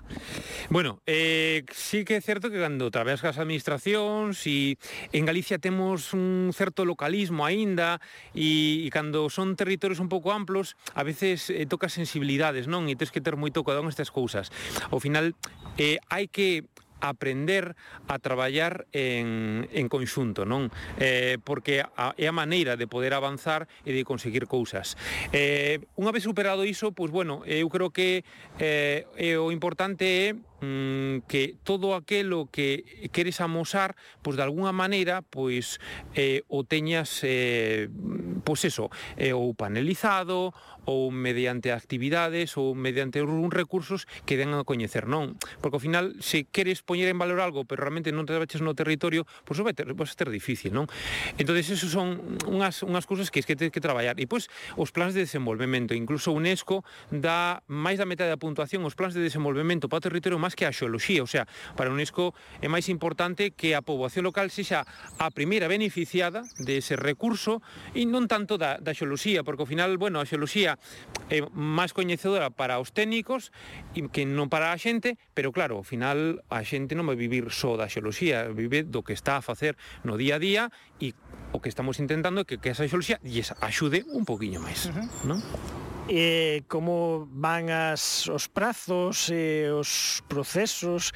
Bueno, 0.70 1.02
sí 1.06 2.04
que 2.04 2.18
es 2.18 2.26
cierto 2.26 2.50
que 2.50 2.60
cuando 2.60 2.92
traversas 2.92 3.38
a 3.38 3.42
administración, 3.42 4.34
si 4.34 4.78
en 5.14 5.26
Galicia 5.26 5.58
tenemos 5.58 6.14
un 6.14 6.52
cierto 6.54 6.84
localismo 6.84 7.46
ainda 7.46 8.02
y 8.34 8.57
e 8.57 8.57
e, 8.58 8.86
e 8.86 8.90
cando 8.90 9.30
son 9.30 9.54
territorios 9.54 10.02
un 10.02 10.10
pouco 10.10 10.34
amplos, 10.34 10.74
a 10.98 11.06
veces 11.06 11.54
eh, 11.54 11.70
toca 11.70 11.94
sensibilidades, 11.94 12.66
non? 12.66 12.90
E 12.90 12.98
tens 12.98 13.14
que 13.14 13.22
ter 13.22 13.38
moito 13.38 13.62
cuidado 13.62 13.86
nestas 13.86 14.10
cousas. 14.10 14.50
Ao 14.90 14.98
final, 14.98 15.38
eh, 15.78 16.02
hai 16.10 16.26
que 16.26 16.66
aprender 17.00 17.76
a 18.08 18.18
traballar 18.20 18.88
en, 18.92 19.70
en 19.72 19.86
conxunto, 19.90 20.50
non? 20.50 20.74
Eh, 20.98 21.38
porque 21.46 21.86
a, 21.86 22.18
é 22.18 22.26
a 22.26 22.34
maneira 22.34 22.74
de 22.74 22.90
poder 22.90 23.14
avanzar 23.14 23.70
e 23.86 23.94
de 23.94 24.02
conseguir 24.02 24.50
cousas. 24.50 24.98
Eh, 25.30 25.86
unha 25.94 26.10
vez 26.10 26.26
superado 26.26 26.66
iso, 26.66 26.92
pois 26.98 27.14
bueno, 27.14 27.46
eu 27.46 27.70
creo 27.70 27.94
que 27.94 28.26
eh, 28.58 29.06
o 29.38 29.54
importante 29.54 30.34
é 30.34 30.34
Mm, 30.60 31.20
que 31.28 31.56
todo 31.64 31.94
aquilo 31.94 32.50
que 32.50 33.10
queres 33.14 33.42
amosar, 33.42 33.96
pois 34.26 34.38
de 34.38 34.42
algunha 34.42 34.74
maneira, 34.74 35.22
pois 35.22 35.78
eh, 36.18 36.42
o 36.50 36.66
teñas 36.66 37.22
eh, 37.22 37.94
pois 38.42 38.66
eso, 38.66 38.90
eh, 39.22 39.38
ou 39.38 39.54
panelizado 39.54 40.58
ou 40.88 41.12
mediante 41.12 41.70
actividades 41.70 42.58
ou 42.58 42.74
mediante 42.74 43.22
uns 43.22 43.54
recursos 43.54 44.10
que 44.26 44.40
den 44.40 44.56
a 44.56 44.66
coñecer, 44.66 45.06
non? 45.06 45.38
Porque 45.62 45.78
ao 45.78 45.84
final 45.84 46.18
se 46.24 46.50
queres 46.50 46.82
poñer 46.82 47.12
en 47.12 47.20
valor 47.20 47.44
algo, 47.44 47.68
pero 47.68 47.86
realmente 47.86 48.10
non 48.10 48.26
te 48.26 48.34
baches 48.34 48.64
no 48.64 48.74
territorio, 48.74 49.28
pois 49.44 49.60
vai 49.60 49.76
ter, 49.76 49.92
vai 49.94 50.08
ser 50.10 50.32
difícil, 50.32 50.72
non? 50.74 50.90
Entonces, 51.38 51.76
eso 51.76 51.92
son 51.92 52.40
unhas, 52.48 52.82
unhas 52.82 53.06
cousas 53.06 53.30
que 53.30 53.44
es 53.44 53.46
que 53.46 53.60
tens 53.60 53.70
que 53.70 53.84
traballar. 53.84 54.16
E 54.18 54.26
pois 54.26 54.48
os 54.80 54.96
plans 54.96 55.12
de 55.12 55.28
desenvolvemento, 55.28 55.92
incluso 55.92 56.32
UNESCO 56.32 56.82
dá 57.12 57.62
máis 57.68 58.00
da 58.00 58.08
metade 58.08 58.32
da 58.32 58.40
puntuación 58.40 58.88
os 58.88 58.96
plans 58.96 59.12
de 59.12 59.20
desenvolvemento 59.20 59.92
para 59.92 60.00
o 60.00 60.06
territorio 60.08 60.40
máis 60.40 60.47
máis 60.48 60.56
que 60.56 60.64
a 60.64 60.72
xeoloxía, 60.72 61.20
o 61.20 61.28
sea, 61.28 61.44
para 61.76 61.92
a 61.92 61.94
UNESCO 61.94 62.32
é 62.64 62.72
máis 62.72 62.88
importante 62.88 63.52
que 63.52 63.76
a 63.76 63.84
poboación 63.84 64.24
local 64.24 64.48
sexa 64.48 64.88
a 65.20 65.28
primeira 65.36 65.68
beneficiada 65.68 66.48
dese 66.64 66.96
recurso 66.96 67.60
e 67.92 68.08
non 68.08 68.32
tanto 68.32 68.56
da, 68.56 68.80
da 68.80 68.96
xeoloxía, 68.96 69.44
porque 69.44 69.68
ao 69.68 69.70
final, 69.70 70.00
bueno, 70.00 70.24
a 70.24 70.26
xeoloxía 70.26 70.80
é 71.28 71.44
máis 71.52 71.92
coñecedora 71.92 72.48
para 72.48 72.80
os 72.80 72.96
técnicos 72.96 73.52
e 73.92 74.08
que 74.08 74.24
non 74.24 74.48
para 74.48 74.72
a 74.72 74.80
xente, 74.80 75.20
pero 75.36 75.52
claro, 75.52 75.84
ao 75.84 75.86
final 75.86 76.40
a 76.48 76.64
xente 76.64 76.96
non 76.96 77.04
vai 77.04 77.20
vivir 77.20 77.52
só 77.52 77.76
da 77.76 77.92
xeoloxía, 77.92 78.48
vive 78.56 78.88
do 78.88 79.04
que 79.04 79.12
está 79.12 79.36
a 79.36 79.44
facer 79.44 79.76
no 80.08 80.16
día 80.16 80.40
a 80.40 80.42
día 80.42 80.64
e 81.04 81.12
o 81.52 81.60
que 81.60 81.68
estamos 81.68 82.00
intentando 82.00 82.40
é 82.40 82.48
que, 82.48 82.56
que 82.56 82.72
esa 82.72 82.88
xeoloxía 82.88 83.20
lles 83.20 83.52
axude 83.60 84.08
un 84.16 84.24
poquinho 84.24 84.64
máis, 84.64 84.88
uh 84.88 84.96
-huh. 84.96 85.28
non? 85.28 85.40
eh, 86.10 86.64
como 86.68 87.28
van 87.32 87.70
as, 87.70 88.28
os 88.32 88.48
prazos 88.48 89.30
e 89.30 89.68
eh, 89.68 89.72
os 89.72 90.24
procesos 90.28 91.12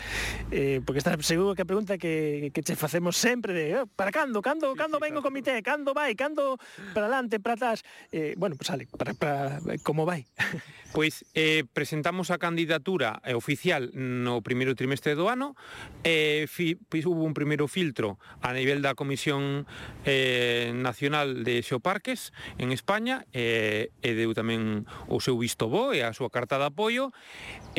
eh, 0.52 0.84
porque 0.86 1.00
está 1.00 1.16
seguro 1.24 1.56
que 1.56 1.64
a 1.64 1.70
pregunta 1.70 1.98
que, 1.98 2.52
que 2.52 2.62
che 2.62 2.76
facemos 2.76 3.16
sempre 3.16 3.54
de 3.56 3.66
eh, 3.72 3.86
para 3.96 4.12
cando, 4.12 4.42
cando, 4.42 4.76
cando 4.76 5.00
ven 5.00 5.16
o 5.16 5.24
comité, 5.24 5.64
cando 5.64 5.96
vai, 5.96 6.16
cando 6.16 6.60
para 6.94 7.08
adelante, 7.08 7.39
para 7.39 7.56
atrás? 7.56 7.84
Eh, 8.12 8.36
bueno, 8.38 8.56
pues 8.56 8.68
sale, 8.68 8.88
para, 8.92 9.14
para, 9.14 9.60
como 9.84 10.06
vai. 10.06 10.28
Pois 10.92 11.24
eh, 11.36 11.64
presentamos 11.72 12.32
a 12.32 12.38
candidatura 12.38 13.24
eh, 13.24 13.32
oficial 13.32 13.96
no 13.96 14.44
primeiro 14.44 14.76
trimestre 14.76 15.16
do 15.16 15.32
ano 15.32 15.56
eh, 16.04 16.52
fi, 16.52 16.76
pois 16.76 17.08
hubo 17.08 17.24
un 17.24 17.32
primeiro 17.32 17.72
filtro 17.72 18.20
a 18.44 18.52
nivel 18.52 18.84
da 18.84 18.92
Comisión 18.92 19.64
eh, 20.04 20.76
Nacional 20.76 21.48
de 21.48 21.64
Xeoparques 21.64 22.36
en 22.60 22.76
España 22.76 23.24
eh, 23.32 23.96
e 24.04 24.12
deu 24.20 24.36
tamén 24.36 24.84
o 25.08 25.24
seu 25.24 25.39
visto 25.39 25.72
bo 25.72 25.96
e 25.96 26.04
a 26.04 26.12
súa 26.12 26.28
carta 26.28 26.60
de 26.60 26.68
apoio. 26.68 27.16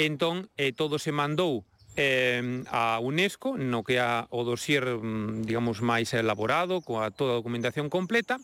Entón 0.01 0.49
eh, 0.57 0.73
todo 0.73 0.97
se 0.97 1.13
mandou 1.13 1.69
eh, 1.97 2.65
a 2.71 2.99
UNESCO 3.01 3.59
no 3.59 3.85
que 3.85 4.01
a 4.01 4.27
o 4.31 4.45
dossier, 4.45 4.85
mm, 4.85 5.43
digamos 5.45 5.85
máis 5.85 6.13
elaborado 6.17 6.81
coa 6.81 7.13
toda 7.13 7.37
a 7.37 7.39
documentación 7.41 7.93
completa 7.93 8.41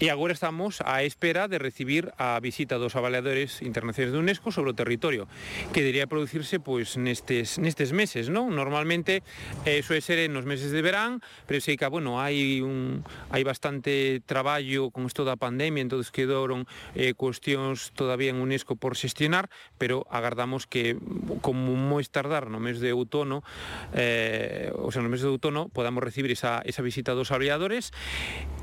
e 0.00 0.12
agora 0.12 0.36
estamos 0.36 0.84
á 0.84 1.00
espera 1.02 1.48
de 1.48 1.56
recibir 1.56 2.12
a 2.20 2.36
visita 2.40 2.76
dos 2.76 2.96
avaliadores 2.96 3.62
internacionais 3.64 4.12
de 4.12 4.20
UNESCO 4.20 4.52
sobre 4.52 4.72
o 4.72 4.78
territorio 4.78 5.24
que 5.72 5.80
debería 5.80 6.10
producirse 6.10 6.60
pois 6.60 6.96
nestes 7.00 7.56
nestes 7.56 7.96
meses, 7.96 8.28
non? 8.28 8.52
Normalmente 8.52 9.24
eh, 9.64 9.80
é 9.80 10.00
ser 10.04 10.20
nos 10.28 10.44
meses 10.44 10.70
de 10.70 10.84
verán, 10.84 11.24
pero 11.48 11.60
sei 11.60 11.80
que 11.80 11.88
bueno, 11.88 12.20
hai 12.20 12.60
un 12.60 13.04
hai 13.32 13.42
bastante 13.46 14.20
traballo 14.28 14.90
con 14.92 15.08
isto 15.08 15.24
da 15.24 15.40
pandemia, 15.40 15.80
entonces 15.80 16.12
quedaron 16.12 16.66
eh, 16.94 17.14
cuestións 17.14 17.92
todavía 17.96 18.30
en 18.30 18.40
UNESCO 18.40 18.76
por 18.76 18.96
xestionar, 18.96 19.48
pero 19.78 20.04
agardamos 20.10 20.66
que 20.66 20.96
como 21.40 21.76
moi 21.76 22.04
tardar 22.04 22.52
no 22.52 22.60
mes 22.60 22.73
mes 22.74 22.82
de 22.82 22.90
outono, 22.92 23.46
eh, 23.94 24.74
o 24.74 24.90
sea, 24.90 25.02
no 25.02 25.08
mes 25.08 25.22
de 25.22 25.30
outono 25.30 25.70
podamos 25.70 26.02
recibir 26.02 26.34
esa, 26.34 26.58
esa 26.66 26.82
visita 26.82 27.14
dos 27.14 27.30
aviadores 27.30 27.94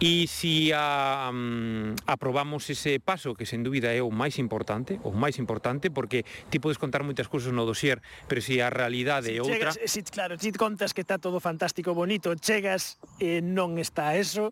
e 0.03 0.27
si 0.27 0.75
a, 0.75 1.31
um, 1.31 1.95
aprobamos 2.05 2.67
ese 2.67 2.99
paso, 2.99 3.33
que 3.33 3.47
sen 3.47 3.63
dúbida 3.63 3.95
é 3.95 4.03
o 4.03 4.11
máis 4.11 4.35
importante, 4.35 4.99
o 5.07 5.15
máis 5.15 5.39
importante, 5.39 5.87
porque 5.87 6.27
ti 6.51 6.59
podes 6.59 6.75
contar 6.75 7.07
moitas 7.07 7.31
cousas 7.31 7.55
no 7.55 7.63
dossier 7.63 8.03
pero 8.27 8.41
se 8.43 8.51
si 8.51 8.59
a 8.59 8.69
realidade 8.69 9.31
é 9.31 9.39
outra... 9.39 9.71
Chegas, 9.71 9.79
si, 9.87 10.03
claro, 10.03 10.35
ti 10.35 10.51
contas 10.51 10.91
que 10.91 10.99
está 11.01 11.15
todo 11.15 11.39
fantástico, 11.39 11.95
bonito, 11.95 12.35
chegas 12.35 12.99
e 13.15 13.39
eh, 13.39 13.41
non 13.41 13.79
está 13.79 14.19
eso... 14.19 14.51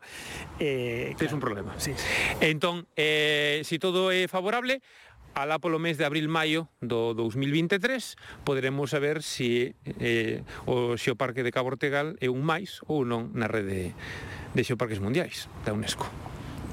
Eh, 0.56 1.12
claro. 1.12 1.20
Tens 1.20 1.34
un 1.36 1.44
problema. 1.44 1.72
Sí. 1.76 1.92
Entón, 2.40 2.88
eh, 2.96 3.60
si 3.68 3.76
todo 3.76 4.08
é 4.16 4.32
favorable, 4.32 4.80
alá 5.34 5.60
polo 5.60 5.80
mes 5.80 5.98
de 5.98 6.06
abril-maio 6.06 6.70
do 6.82 7.14
2023 7.14 8.16
poderemos 8.44 8.92
saber 8.92 9.24
se 9.24 9.30
si, 9.30 9.50
eh, 10.00 10.44
o 10.66 10.98
Xeoparque 10.98 11.44
de 11.44 11.52
Cabo 11.52 11.72
Ortegal 11.72 12.16
é 12.20 12.28
un 12.28 12.44
máis 12.44 12.84
ou 12.88 13.06
non 13.08 13.32
na 13.36 13.48
rede 13.48 13.94
de 14.54 14.62
Xeoparques 14.64 15.00
Mundiais 15.00 15.48
da 15.64 15.72
UNESCO. 15.72 16.10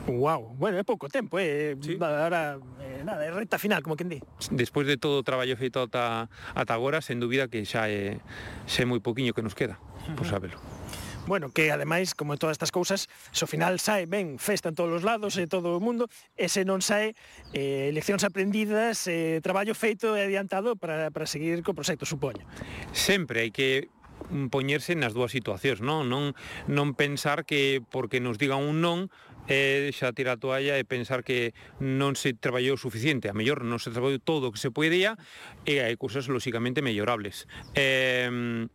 Wow, 0.06 0.54
bueno, 0.54 0.78
é 0.78 0.86
pouco 0.86 1.10
tempo, 1.10 1.34
eh. 1.38 1.74
Sí. 1.82 1.98
Ahora, 1.98 2.62
eh, 2.78 3.02
nada, 3.02 3.26
é 3.26 3.30
recta 3.34 3.58
final, 3.58 3.82
como 3.82 3.98
quen 3.98 4.06
di. 4.06 4.22
Despois 4.54 4.86
de 4.86 4.94
todo 4.94 5.18
o 5.18 5.26
traballo 5.26 5.58
feito 5.58 5.82
ata, 5.82 6.30
ata 6.54 6.72
agora, 6.78 7.02
sen 7.02 7.18
dúbida 7.18 7.50
que 7.50 7.66
xa 7.66 7.90
é, 7.90 8.22
xa 8.70 8.82
é 8.82 8.86
moi 8.86 9.02
poquinho 9.02 9.34
que 9.34 9.42
nos 9.42 9.58
queda, 9.58 9.82
por 10.14 10.22
sabelo. 10.30 10.62
Bueno, 11.26 11.50
que 11.50 11.72
ademais, 11.72 12.14
como 12.14 12.36
todas 12.36 12.54
estas 12.54 12.70
cousas, 12.70 13.10
se 13.10 13.34
so 13.34 13.44
ao 13.44 13.50
final 13.50 13.82
sae 13.82 14.06
ben 14.06 14.38
festa 14.38 14.70
en 14.70 14.78
todos 14.78 14.94
os 14.94 15.02
lados 15.02 15.34
e 15.42 15.50
todo 15.50 15.74
o 15.74 15.82
mundo, 15.82 16.06
e 16.38 16.46
se 16.46 16.62
non 16.62 16.78
sae 16.78 17.18
eh, 17.50 17.90
leccións 17.90 18.22
aprendidas, 18.22 19.10
eh, 19.10 19.42
traballo 19.42 19.74
feito 19.74 20.14
e 20.14 20.22
adiantado 20.22 20.78
para, 20.78 21.10
para 21.10 21.26
seguir 21.26 21.66
co 21.66 21.74
proxecto, 21.74 22.06
supoño. 22.06 22.46
Sempre 22.94 23.42
hai 23.42 23.50
que 23.50 23.90
mm, 24.30 24.54
poñerse 24.54 24.94
nas 24.94 25.18
dúas 25.18 25.34
situacións, 25.34 25.82
non? 25.82 26.06
Non 26.06 26.38
non 26.70 26.94
pensar 26.94 27.42
que 27.42 27.82
porque 27.82 28.22
nos 28.22 28.38
digan 28.38 28.62
un 28.62 28.78
non 28.78 29.10
e 29.50 29.90
xa 29.90 30.14
tira 30.14 30.38
a 30.38 30.40
toalla 30.40 30.78
e 30.78 30.86
pensar 30.86 31.26
que 31.26 31.58
non 31.82 32.14
se 32.14 32.38
traballou 32.38 32.78
suficiente, 32.78 33.26
a 33.26 33.34
mellor 33.34 33.66
non 33.66 33.82
se 33.82 33.90
traballou 33.90 34.22
todo 34.22 34.50
o 34.50 34.52
que 34.54 34.62
se 34.62 34.70
podía 34.70 35.18
e 35.66 35.82
hai 35.82 35.98
cousas 35.98 36.30
lóxicamente 36.30 36.86
mellorables. 36.86 37.50
Eh, 37.74 38.70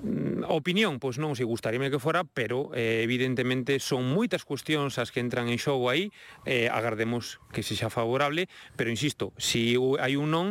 Mm, 0.00 0.48
opinión, 0.48 0.96
pois 0.96 1.20
non 1.20 1.36
se 1.36 1.44
gustaríame 1.44 1.92
que 1.92 2.00
fora, 2.00 2.24
pero 2.24 2.72
eh, 2.72 3.04
evidentemente 3.04 3.76
son 3.78 4.08
moitas 4.08 4.48
cuestións 4.48 4.96
as 4.96 5.12
que 5.12 5.20
entran 5.20 5.52
en 5.52 5.60
xogo 5.60 5.92
aí, 5.92 6.08
eh, 6.48 6.72
agardemos 6.72 7.36
que 7.52 7.60
se 7.60 7.76
xa 7.76 7.92
favorable, 7.92 8.48
pero 8.80 8.88
insisto, 8.88 9.36
se 9.36 9.60
si 9.60 9.76
hai 10.00 10.16
un 10.16 10.32
non, 10.32 10.46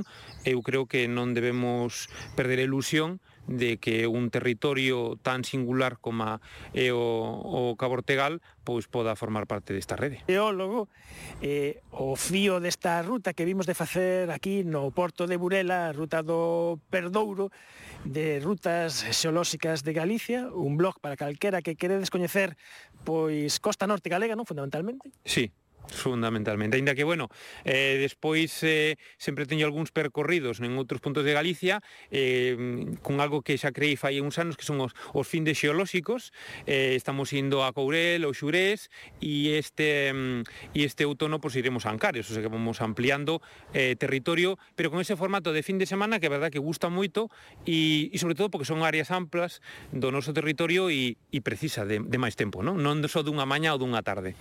eu 0.45 0.61
creo 0.61 0.85
que 0.85 1.09
non 1.09 1.33
debemos 1.33 2.13
perder 2.37 2.61
a 2.61 2.67
ilusión 2.69 3.17
de 3.49 3.77
que 3.77 4.05
un 4.05 4.29
territorio 4.29 5.17
tan 5.17 5.41
singular 5.41 5.97
como 5.97 6.37
é 6.77 6.93
o, 6.93 7.01
o 7.01 7.73
Cabo 7.73 7.97
Ortegal 7.97 8.45
pois 8.61 8.85
poda 8.85 9.17
formar 9.17 9.49
parte 9.49 9.73
desta 9.73 9.97
rede. 9.97 10.21
Geólogo, 10.29 10.85
eh, 11.41 11.81
o 11.89 12.13
fío 12.13 12.61
desta 12.61 13.01
ruta 13.01 13.33
que 13.33 13.49
vimos 13.49 13.65
de 13.65 13.73
facer 13.73 14.29
aquí 14.29 14.61
no 14.61 14.93
Porto 14.93 15.25
de 15.25 15.41
Burela, 15.41 15.89
a 15.89 15.95
ruta 15.97 16.21
do 16.21 16.77
Perdouro, 16.93 17.49
de 18.05 18.39
rutas 18.39 19.05
xeolóxicas 19.11 19.83
de 19.83 19.93
Galicia, 19.93 20.47
un 20.53 20.77
blog 20.77 20.99
para 20.99 21.17
calquera 21.17 21.61
que 21.61 21.75
queredes 21.75 22.09
coñecer 22.09 22.55
pois 23.03 23.59
Costa 23.59 23.87
Norte 23.87 24.09
Galega, 24.09 24.35
non, 24.35 24.47
fundamentalmente? 24.47 25.11
Sí, 25.23 25.51
Fundamentalmente, 25.89 26.77
ainda 26.77 26.93
que, 26.95 27.03
bueno, 27.03 27.29
eh, 27.65 27.97
despois 27.99 28.63
eh, 28.63 28.95
sempre 29.17 29.45
teño 29.45 29.65
algúns 29.65 29.89
percorridos 29.91 30.61
en 30.61 30.77
outros 30.77 31.01
puntos 31.01 31.25
de 31.25 31.33
Galicia 31.33 31.81
eh, 32.13 32.53
con 33.01 33.19
algo 33.19 33.41
que 33.41 33.57
xa 33.57 33.73
creí 33.73 33.97
fai 33.97 34.21
uns 34.21 34.37
anos 34.37 34.53
que 34.53 34.65
son 34.65 34.79
os, 34.79 34.93
os 35.13 35.25
fin 35.25 35.43
de 35.43 35.57
xeolóxicos. 35.57 36.31
Eh, 36.69 36.93
estamos 36.93 37.33
indo 37.33 37.65
a 37.65 37.73
Courel 37.73 38.25
o 38.25 38.31
Xurés 38.33 38.93
e 39.17 39.57
este 39.57 40.13
mm, 40.13 40.77
e 40.77 40.85
este 40.85 41.09
outono 41.09 41.41
pois 41.41 41.57
pues, 41.57 41.65
iremos 41.65 41.85
a 41.85 41.91
Ancares 41.91 42.29
o 42.29 42.33
sea 42.33 42.45
que 42.45 42.51
vamos 42.51 42.81
ampliando 42.81 43.41
eh, 43.73 43.95
territorio 43.97 44.61
pero 44.75 44.91
con 44.91 45.01
ese 45.01 45.17
formato 45.17 45.53
de 45.53 45.63
fin 45.63 45.81
de 45.81 45.89
semana 45.89 46.19
que 46.19 46.29
é 46.29 46.31
verdad 46.31 46.53
que 46.53 46.61
gusta 46.61 46.89
moito 46.89 47.33
e, 47.65 48.09
e 48.13 48.17
sobre 48.21 48.37
todo 48.37 48.53
porque 48.53 48.69
son 48.69 48.85
áreas 48.85 49.09
amplas 49.09 49.61
do 49.89 50.13
noso 50.13 50.31
territorio 50.31 50.93
e, 50.93 51.17
e 51.33 51.39
precisa 51.41 51.83
de, 51.83 51.99
de 51.99 52.17
máis 52.21 52.37
tempo 52.37 52.61
non, 52.61 52.77
non 52.79 53.01
só 53.09 53.25
dunha 53.25 53.49
maña 53.49 53.73
ou 53.73 53.81
dunha 53.81 54.05
tarde. 54.05 54.37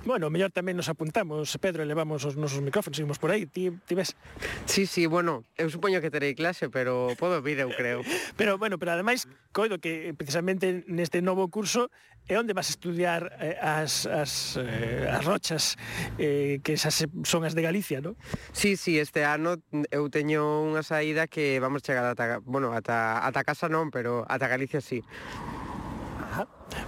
Bueno, 0.00 0.32
mellor 0.32 0.48
tamén 0.48 0.80
nos 0.80 0.88
apuntamos, 0.88 1.52
Pedro, 1.60 1.84
e 1.84 1.86
levamos 1.86 2.24
os 2.24 2.32
nosos 2.32 2.64
micrófonos, 2.64 2.96
seguimos 2.96 3.20
por 3.20 3.36
aí, 3.36 3.44
ti, 3.44 3.68
ti 3.84 3.92
ves? 3.92 4.16
Sí, 4.64 4.88
sí, 4.88 5.04
bueno, 5.04 5.44
eu 5.60 5.68
supoño 5.68 6.00
que 6.00 6.08
terei 6.08 6.32
clase, 6.32 6.72
pero 6.72 7.12
podo 7.20 7.44
vir, 7.44 7.60
eu 7.60 7.68
creo. 7.68 8.00
pero, 8.40 8.56
bueno, 8.56 8.80
pero 8.80 8.96
ademais, 8.96 9.28
coido 9.52 9.76
que 9.76 10.16
precisamente 10.16 10.88
neste 10.88 11.20
novo 11.20 11.52
curso 11.52 11.92
é 12.32 12.40
onde 12.40 12.56
vas 12.56 12.72
estudiar 12.72 13.28
eh, 13.44 13.60
as, 13.60 14.08
as, 14.08 14.56
eh, 14.56 15.04
as 15.04 15.20
rochas 15.20 15.76
eh, 16.16 16.64
que 16.64 16.80
esas 16.80 17.04
son 17.28 17.44
as 17.44 17.52
de 17.52 17.60
Galicia, 17.60 18.00
non? 18.00 18.16
Sí, 18.56 18.80
sí, 18.80 18.96
este 18.96 19.28
ano 19.28 19.60
eu 19.92 20.08
teño 20.08 20.64
unha 20.64 20.80
saída 20.80 21.28
que 21.28 21.60
vamos 21.60 21.84
chegar 21.84 22.08
ata, 22.08 22.40
bueno, 22.40 22.72
ata, 22.72 23.20
ata 23.20 23.44
casa 23.44 23.68
non, 23.68 23.92
pero 23.92 24.24
ata 24.24 24.48
Galicia 24.48 24.80
sí. 24.80 25.04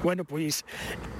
Bueno, 0.02 0.24
pois 0.24 0.64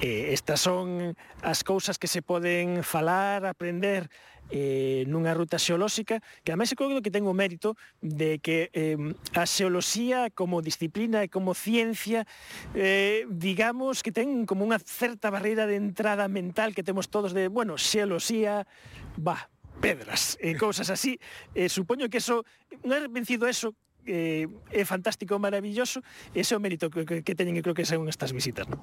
eh, 0.01 0.33
estas 0.33 0.61
son 0.61 1.15
as 1.43 1.63
cousas 1.63 1.99
que 1.99 2.07
se 2.07 2.23
poden 2.23 2.83
falar, 2.83 3.47
aprender 3.47 4.09
eh, 4.53 5.05
nunha 5.09 5.33
ruta 5.33 5.57
xeolóxica 5.57 6.21
que 6.45 6.53
ademais 6.53 6.69
eu 6.71 6.77
creo 6.77 7.01
que 7.01 7.11
ten 7.11 7.25
o 7.25 7.33
mérito 7.33 7.75
de 8.05 8.37
que 8.39 8.69
eh, 8.77 8.99
a 9.33 9.49
xeoloxía 9.49 10.29
como 10.35 10.61
disciplina 10.61 11.25
e 11.25 11.33
como 11.33 11.57
ciencia 11.57 12.29
eh, 12.77 13.25
digamos 13.33 14.05
que 14.05 14.13
ten 14.13 14.45
como 14.45 14.69
unha 14.69 14.77
certa 14.83 15.33
barreira 15.33 15.65
de 15.65 15.81
entrada 15.81 16.29
mental 16.29 16.77
que 16.77 16.85
temos 16.85 17.09
todos 17.09 17.33
de, 17.33 17.49
bueno, 17.49 17.81
xeoloxía 17.81 18.69
va, 19.17 19.49
pedras 19.81 20.37
e 20.39 20.53
eh, 20.53 20.57
cousas 20.61 20.93
así. 20.93 21.19
Eh, 21.57 21.73
supoño 21.73 22.13
que 22.13 22.21
eso 22.21 22.45
non 22.85 23.01
é 23.01 23.09
vencido 23.09 23.49
eso 23.49 23.73
eh, 24.07 24.49
é 24.71 24.85
fantástico, 24.85 25.39
maravilloso, 25.39 26.03
ese 26.35 26.55
é 26.55 26.57
o 26.57 26.63
mérito 26.63 26.91
que, 26.91 27.05
que, 27.05 27.23
que 27.23 27.35
teñen 27.35 27.59
e 27.59 27.63
creo 27.63 27.77
que 27.77 27.87
son 27.87 28.09
estas 28.09 28.33
visitas. 28.33 28.67
Non? 28.67 28.81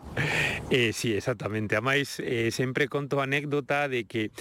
Eh, 0.70 0.94
sí, 0.94 1.16
exactamente. 1.16 1.76
A 1.76 1.82
máis, 1.82 2.22
eh, 2.22 2.52
sempre 2.52 2.88
conto 2.88 3.20
a 3.20 3.28
anécdota 3.28 3.88
de 3.88 4.06
que 4.06 4.32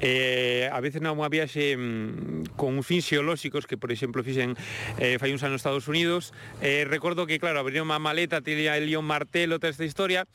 eh, 0.00 0.70
a 0.72 0.78
veces 0.80 1.02
na 1.04 1.12
unha 1.12 1.28
viaxe 1.28 1.76
mm, 1.76 2.56
con 2.58 2.80
fins 2.82 3.06
xeolóxicos 3.06 3.68
que, 3.68 3.76
por 3.76 3.92
exemplo, 3.92 4.24
fixen 4.24 4.56
eh, 4.98 5.20
fai 5.20 5.30
uns 5.30 5.42
anos 5.44 5.62
Estados 5.62 5.88
Unidos, 5.88 6.32
eh, 6.60 6.84
recordo 6.88 7.26
que, 7.26 7.38
claro, 7.38 7.60
abriron 7.60 7.88
unha 7.88 8.00
maleta, 8.00 8.40
tiña 8.40 8.76
el 8.76 8.90
un 8.94 9.06
martelo, 9.06 9.58
toda 9.58 9.70
esta 9.70 9.84
historia. 9.84 10.26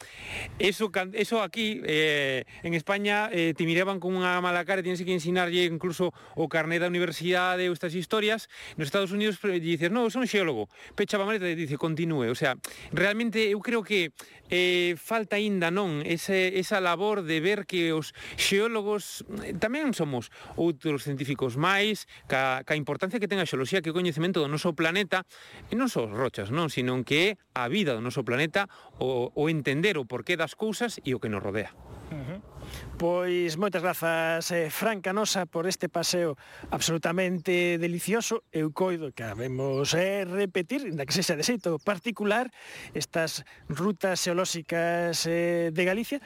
Eso, 0.58 0.91
eso 1.14 1.41
aquí, 1.41 1.82
eh, 1.86 2.43
en 2.64 2.74
España, 2.74 3.30
eh, 3.32 3.54
te 3.56 3.64
miraban 3.66 4.00
con 4.00 4.16
unha 4.18 4.39
mala 4.41 4.66
cara 4.66 4.82
e 4.82 4.86
tienes 4.86 5.02
que 5.02 5.14
ensinarlle 5.14 5.70
incluso 5.70 6.12
o 6.36 6.50
carné 6.50 6.82
da 6.82 6.89
universidade 6.89 7.70
ou 7.70 7.74
estas 7.76 7.93
historias. 7.95 8.50
Nos 8.76 8.89
Estados 8.89 9.12
Unidos, 9.14 9.38
eh, 9.45 9.60
dices, 9.90 9.92
non, 9.92 10.14
son 10.14 10.30
xeólogo, 10.30 10.70
pechaba 10.94 11.26
a 11.26 11.28
maleta 11.28 11.50
e 11.50 11.58
dice, 11.58 11.76
continúe. 11.82 12.30
O 12.30 12.38
sea, 12.38 12.56
realmente 12.94 13.50
eu 13.50 13.60
creo 13.60 13.82
que 13.82 14.14
eh, 14.50 14.96
falta 14.98 15.36
aínda 15.36 15.74
non 15.74 16.06
ese, 16.06 16.58
esa 16.62 16.78
labor 16.80 17.26
de 17.26 17.42
ver 17.42 17.66
que 17.66 17.92
os 17.92 18.14
xeólogos 18.38 19.26
eh, 19.44 19.58
tamén 19.58 19.92
somos 19.98 20.30
outros 20.56 21.04
científicos 21.04 21.58
máis, 21.58 22.06
ca, 22.30 22.62
ca 22.64 22.78
importancia 22.78 23.18
que 23.18 23.28
ten 23.28 23.42
a 23.42 23.50
xeoloxía, 23.50 23.82
que 23.82 23.92
o 23.92 23.98
coñecemento 23.98 24.40
do 24.40 24.50
noso 24.50 24.78
planeta, 24.78 25.26
e 25.70 25.74
non 25.74 25.90
só 25.90 26.06
rochas, 26.06 26.54
non, 26.54 26.70
sino 26.70 26.94
que 27.02 27.34
é 27.34 27.38
a 27.58 27.66
vida 27.68 27.98
do 27.98 28.06
noso 28.06 28.22
planeta, 28.22 28.70
o, 29.02 29.34
o 29.34 29.50
entender 29.50 29.98
o 29.98 30.06
porqué 30.06 30.38
das 30.38 30.54
cousas 30.54 31.02
e 31.02 31.18
o 31.18 31.20
que 31.20 31.30
nos 31.30 31.42
rodea. 31.42 31.74
Uh 32.10 32.22
-huh. 32.22 32.59
Pois 32.99 33.55
moitas 33.55 33.80
grazas, 33.80 34.51
eh, 34.51 34.67
Fran 34.67 34.99
Canosa, 34.99 35.47
por 35.47 35.67
este 35.67 35.88
paseo 35.88 36.36
absolutamente 36.67 37.80
delicioso. 37.80 38.43
Eu 38.51 38.76
coido 38.76 39.15
que 39.15 39.24
habemos 39.24 39.95
eh, 39.95 40.28
repetir, 40.28 40.84
inda 40.84 41.07
que 41.07 41.15
sexa 41.15 41.39
de 41.39 41.47
xeito 41.47 41.80
particular, 41.80 42.51
estas 42.91 43.47
rutas 43.72 44.20
xeolóxicas 44.20 45.24
eh, 45.32 45.72
de 45.72 45.84
Galicia. 45.88 46.20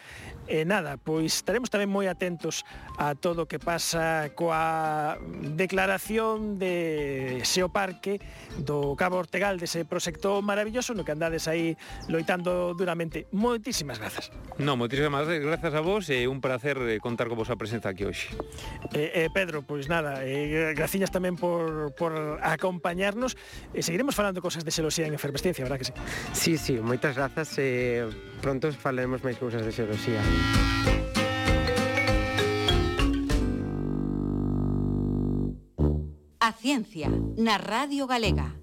E 0.49 0.61
eh, 0.61 0.65
nada, 0.65 0.97
pois 0.97 1.37
estaremos 1.39 1.69
tamén 1.69 1.93
moi 1.93 2.09
atentos 2.09 2.65
a 2.97 3.13
todo 3.13 3.45
o 3.45 3.49
que 3.49 3.61
pasa 3.61 4.33
coa 4.33 5.21
declaración 5.53 6.57
de 6.57 7.39
Xeoparque 7.45 8.17
do 8.59 8.97
Cabo 8.97 9.21
Ortegal, 9.21 9.61
dese 9.61 9.85
proxecto 9.85 10.41
maravilloso 10.41 10.97
no 10.97 11.05
que 11.05 11.13
andades 11.13 11.45
aí 11.45 11.77
loitando 12.09 12.73
duramente. 12.73 13.29
Moitísimas 13.31 14.01
grazas. 14.01 14.33
No, 14.57 14.73
moitísimas 14.73 15.29
grazas 15.29 15.73
a 15.73 15.81
vos 15.85 16.09
e 16.09 16.25
eh, 16.25 16.27
un 16.33 16.41
placer 16.41 16.81
eh, 16.81 16.97
contar 16.97 17.29
con 17.29 17.37
vosa 17.37 17.55
presenza 17.55 17.93
aquí 17.93 18.03
hoxe. 18.03 18.33
Eh, 18.97 19.23
eh, 19.23 19.29
Pedro, 19.29 19.61
pois 19.61 19.85
nada, 19.87 20.25
eh, 20.25 20.73
graciñas 20.73 21.13
tamén 21.13 21.37
por, 21.37 21.93
por 21.93 22.41
acompañarnos. 22.41 23.37
Eh, 23.71 23.85
seguiremos 23.85 24.17
falando 24.17 24.41
cosas 24.41 24.65
de 24.65 24.73
xeloxía 24.73 25.05
en 25.05 25.13
efervescencia, 25.13 25.61
verdad 25.61 25.77
que 25.77 25.87
sí? 25.87 25.93
Sí, 26.33 26.53
sí, 26.57 26.73
moitas 26.81 27.13
grazas. 27.13 27.53
Eh, 27.61 28.09
pronto 28.41 28.73
falaremos 28.73 29.21
máis 29.21 29.37
cousas 29.37 29.61
de 29.61 29.71
xeloxía. 29.71 30.19
A 36.43 36.51
ciencia, 36.51 37.07
na 37.39 37.55
Radio 37.55 38.03
Galega. 38.03 38.62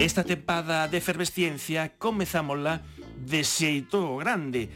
Esta 0.00 0.24
tempada 0.24 0.88
de 0.88 0.96
efervesciencia 0.96 1.92
comezámola 2.00 2.80
de 3.20 3.44
xeito 3.44 4.16
grande, 4.16 4.72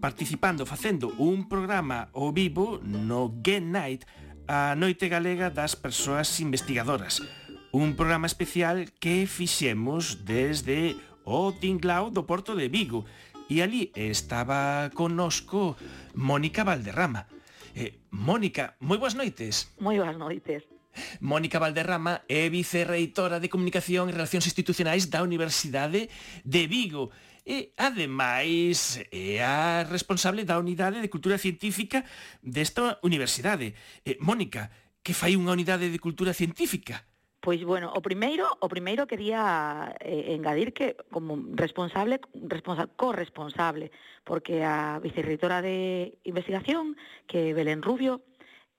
participando 0.00 0.64
facendo 0.64 1.12
un 1.20 1.44
programa 1.44 2.08
ao 2.16 2.32
vivo 2.32 2.80
no 2.80 3.36
Get 3.44 3.68
Night, 3.68 4.08
a 4.48 4.72
noite 4.72 5.12
galega 5.12 5.52
das 5.52 5.76
persoas 5.76 6.40
investigadoras. 6.40 7.20
Un 7.68 8.00
programa 8.00 8.24
especial 8.24 8.88
que 8.96 9.28
fixemos 9.28 10.24
desde 10.24 10.96
o 11.28 11.52
Tinglao 11.52 12.08
do 12.08 12.24
Porto 12.24 12.56
de 12.56 12.72
Vigo, 12.72 13.04
e 13.52 13.60
ali 13.60 13.92
estaba 13.92 14.88
conosco 14.96 15.76
Mónica 16.16 16.64
Valderrama. 16.64 17.28
Eh, 17.76 18.00
Mónica, 18.08 18.72
moi 18.80 18.96
boas 18.96 19.12
noites. 19.12 19.68
Moi 19.76 20.00
boas 20.00 20.16
noites. 20.16 20.71
Mónica 21.20 21.58
Valderrama 21.58 22.22
é 22.28 22.48
vicerreitora 22.48 23.40
de 23.40 23.48
Comunicación 23.48 24.08
e 24.08 24.16
Relacións 24.16 24.46
Institucionais 24.46 25.08
da 25.08 25.22
Universidade 25.22 26.10
de 26.44 26.62
Vigo 26.66 27.10
e, 27.46 27.74
ademais, 27.76 29.02
é 29.10 29.42
a 29.42 29.82
responsable 29.82 30.46
da 30.46 30.58
Unidade 30.58 31.02
de 31.02 31.10
Cultura 31.10 31.38
Científica 31.38 32.04
desta 32.42 33.02
universidade. 33.02 33.74
E, 34.06 34.18
Mónica, 34.22 34.70
que 35.02 35.14
fai 35.14 35.34
unha 35.34 35.50
unidade 35.50 35.90
de 35.90 35.98
cultura 35.98 36.30
científica? 36.30 37.02
Pois 37.42 37.58
bueno, 37.66 37.90
o 37.90 37.98
primeiro, 37.98 38.46
o 38.62 38.70
primeiro 38.70 39.10
quería 39.10 39.90
eh, 39.98 40.30
engadir 40.30 40.70
que 40.70 40.94
como 41.10 41.34
responsable, 41.58 42.22
responsa, 42.46 42.86
corresponsable, 42.94 43.90
porque 44.22 44.62
a 44.62 45.02
vicerreitora 45.02 45.58
de 45.58 46.14
investigación, 46.22 46.94
que 47.26 47.50
Belén 47.50 47.82
Rubio, 47.82 48.22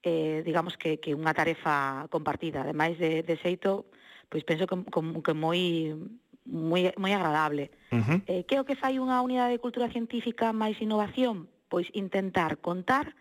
eh, 0.04 0.43
digamos 0.45 0.78
que, 0.78 0.99
que 0.99 1.16
unha 1.16 1.32
tarefa 1.32 2.06
compartida. 2.12 2.62
Ademais 2.62 2.99
de, 2.99 3.24
de 3.24 3.36
xeito, 3.39 3.88
pois 4.28 4.43
penso 4.43 4.68
que, 4.68 4.76
como, 4.91 5.24
que 5.24 5.34
moi 5.34 5.95
moi, 6.43 6.91
moi 6.99 7.12
agradable. 7.16 7.72
Uh 7.91 8.04
-huh. 8.04 8.20
eh, 8.28 8.43
que 8.43 8.60
o 8.60 8.68
que 8.68 8.76
fai 8.76 8.99
unha 8.99 9.24
unidade 9.24 9.56
de 9.56 9.64
cultura 9.64 9.88
científica 9.88 10.51
máis 10.51 10.76
innovación? 10.84 11.47
Pois 11.72 11.88
intentar 11.95 12.60
contar 12.60 13.16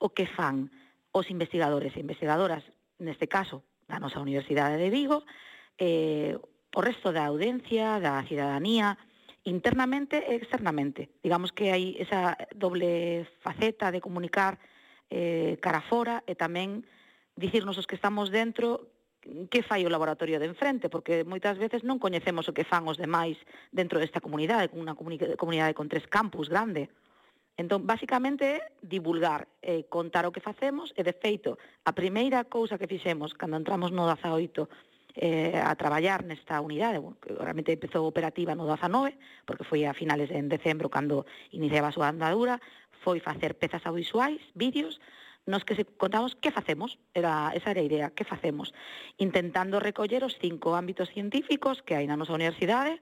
o 0.00 0.10
que 0.10 0.26
fan 0.26 0.72
os 1.12 1.30
investigadores 1.30 1.94
e 1.94 2.02
investigadoras, 2.02 2.64
neste 2.98 3.28
caso, 3.28 3.62
da 3.86 4.00
nosa 4.00 4.18
Universidade 4.18 4.80
de 4.80 4.88
Vigo, 4.90 5.22
eh, 5.78 6.34
o 6.74 6.80
resto 6.80 7.12
da 7.12 7.28
audiencia, 7.28 8.00
da 8.00 8.24
cidadanía, 8.26 8.98
internamente 9.44 10.24
e 10.24 10.40
externamente. 10.40 11.12
Digamos 11.22 11.52
que 11.52 11.70
hai 11.70 11.94
esa 12.00 12.34
doble 12.56 13.28
faceta 13.44 13.92
de 13.92 14.00
comunicar 14.00 14.58
eh, 15.14 15.54
cara 15.62 15.78
fora 15.86 16.26
e 16.26 16.34
tamén 16.34 16.82
dicirnos 17.38 17.78
os 17.78 17.86
que 17.86 17.94
estamos 17.94 18.34
dentro 18.34 18.90
que 19.48 19.62
fai 19.62 19.86
o 19.86 19.92
laboratorio 19.94 20.36
de 20.36 20.50
enfrente, 20.50 20.92
porque 20.92 21.24
moitas 21.24 21.56
veces 21.56 21.80
non 21.86 22.02
coñecemos 22.02 22.50
o 22.50 22.52
que 22.52 22.66
fan 22.66 22.84
os 22.90 23.00
demais 23.00 23.38
dentro 23.72 23.96
desta 24.02 24.20
comunidade, 24.20 24.74
unha 24.74 24.92
comunidade 24.92 25.72
con 25.72 25.88
tres 25.88 26.04
campus 26.10 26.50
grande. 26.52 26.92
Entón, 27.54 27.86
basicamente, 27.86 28.44
é 28.44 28.66
divulgar, 28.82 29.46
eh, 29.62 29.86
contar 29.86 30.26
o 30.26 30.34
que 30.34 30.42
facemos, 30.42 30.90
e, 30.98 31.06
de 31.06 31.14
feito, 31.14 31.56
a 31.86 31.94
primeira 31.94 32.42
cousa 32.50 32.76
que 32.76 32.90
fixemos 32.90 33.32
cando 33.32 33.56
entramos 33.56 33.94
no 33.94 34.10
18 34.10 34.66
eh, 35.14 35.54
a 35.62 35.72
traballar 35.78 36.26
nesta 36.26 36.60
unidade, 36.60 36.98
bueno, 36.98 37.16
que 37.22 37.30
realmente 37.32 37.70
empezou 37.70 38.04
operativa 38.04 38.58
no 38.58 38.66
19, 38.66 39.14
porque 39.46 39.64
foi 39.64 39.86
a 39.86 39.94
finales 39.94 40.28
en 40.34 40.50
decembro 40.50 40.90
cando 40.90 41.24
iniciaba 41.54 41.88
a 41.88 41.96
súa 41.96 42.10
andadura, 42.10 42.58
foi 43.04 43.20
facer 43.20 43.60
pezas 43.60 43.84
audiovisuais, 43.84 44.40
vídeos, 44.56 44.96
nos 45.44 45.64
que 45.68 45.76
se 45.76 45.84
contamos 45.84 46.40
que 46.40 46.50
facemos, 46.50 46.96
era, 47.12 47.52
esa 47.52 47.76
era 47.76 47.84
a 47.84 47.84
idea, 47.84 48.16
que 48.16 48.24
facemos, 48.24 48.72
intentando 49.20 49.76
recoller 49.76 50.24
os 50.24 50.40
cinco 50.40 50.72
ámbitos 50.72 51.12
científicos 51.12 51.84
que 51.84 52.00
hai 52.00 52.08
na 52.08 52.16
nosa 52.16 52.32
universidade, 52.32 52.96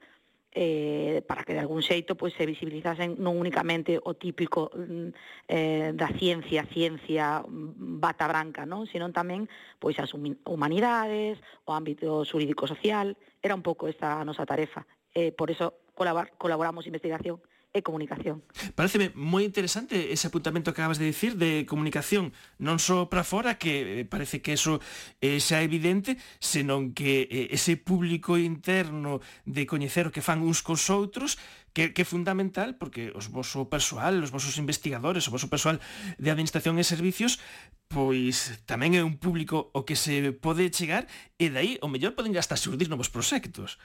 eh, 0.53 1.23
para 1.25 1.43
que 1.43 1.55
de 1.55 1.63
algún 1.63 1.81
xeito 1.81 2.13
pois, 2.13 2.35
se 2.35 2.45
visibilizasen 2.45 3.17
non 3.17 3.39
únicamente 3.39 3.97
o 3.97 4.13
típico 4.13 4.69
mm, 4.75 5.09
eh, 5.49 5.89
da 5.95 6.11
ciencia, 6.13 6.67
ciencia 6.67 7.41
mm, 7.41 7.97
bata 8.03 8.27
branca, 8.27 8.67
non? 8.67 8.85
sino 8.85 9.09
tamén 9.09 9.47
pois, 9.79 9.95
as 9.97 10.11
humanidades, 10.13 11.39
o 11.63 11.71
ámbito 11.71 12.27
xurídico 12.27 12.67
social, 12.67 13.15
era 13.41 13.55
un 13.55 13.65
pouco 13.65 13.87
esta 13.87 14.19
a 14.19 14.27
nosa 14.27 14.43
tarefa. 14.43 14.85
Eh, 15.15 15.31
por 15.31 15.49
eso 15.49 15.79
colabar, 15.95 16.35
colaboramos 16.37 16.85
investigación 16.85 17.41
e 17.73 17.81
comunicación. 17.81 18.45
Pareceme 18.77 19.09
moi 19.17 19.41
interesante 19.41 20.13
ese 20.13 20.29
apuntamento 20.29 20.71
que 20.71 20.79
acabas 20.79 21.01
de 21.01 21.09
dicir 21.09 21.41
de 21.41 21.65
comunicación, 21.65 22.29
non 22.61 22.77
só 22.77 23.09
para 23.09 23.25
fora, 23.25 23.57
que 23.57 24.05
eh, 24.05 24.05
parece 24.05 24.45
que 24.45 24.53
eso 24.53 24.77
eh, 25.25 25.41
xa 25.41 25.59
é 25.59 25.67
evidente, 25.67 26.21
senón 26.37 26.93
que 26.93 27.25
eh, 27.25 27.49
ese 27.49 27.73
público 27.75 28.37
interno 28.37 29.25
de 29.49 29.65
coñecer 29.65 30.05
o 30.05 30.13
que 30.13 30.21
fan 30.21 30.45
uns 30.45 30.61
cos 30.61 30.85
outros, 30.93 31.41
que, 31.73 31.89
que 31.97 32.05
é 32.05 32.07
fundamental 32.07 32.77
porque 32.77 33.09
os 33.17 33.33
voso 33.33 33.65
persoal, 33.65 34.21
os 34.21 34.29
vosos 34.29 34.61
investigadores, 34.61 35.25
o 35.25 35.33
voso 35.33 35.49
persoal 35.49 35.81
de 36.21 36.29
administración 36.29 36.77
e 36.77 36.85
servicios 36.85 37.41
pois 37.89 38.61
tamén 38.69 38.93
é 38.93 39.01
un 39.01 39.17
público 39.17 39.73
o 39.73 39.81
que 39.81 39.97
se 39.97 40.33
pode 40.37 40.69
chegar 40.69 41.09
e 41.41 41.49
dai 41.49 41.81
o 41.81 41.89
mellor 41.89 42.13
poden 42.13 42.37
hasta 42.37 42.57
surdir 42.57 42.89
novos 42.89 43.09
proxectos. 43.09 43.81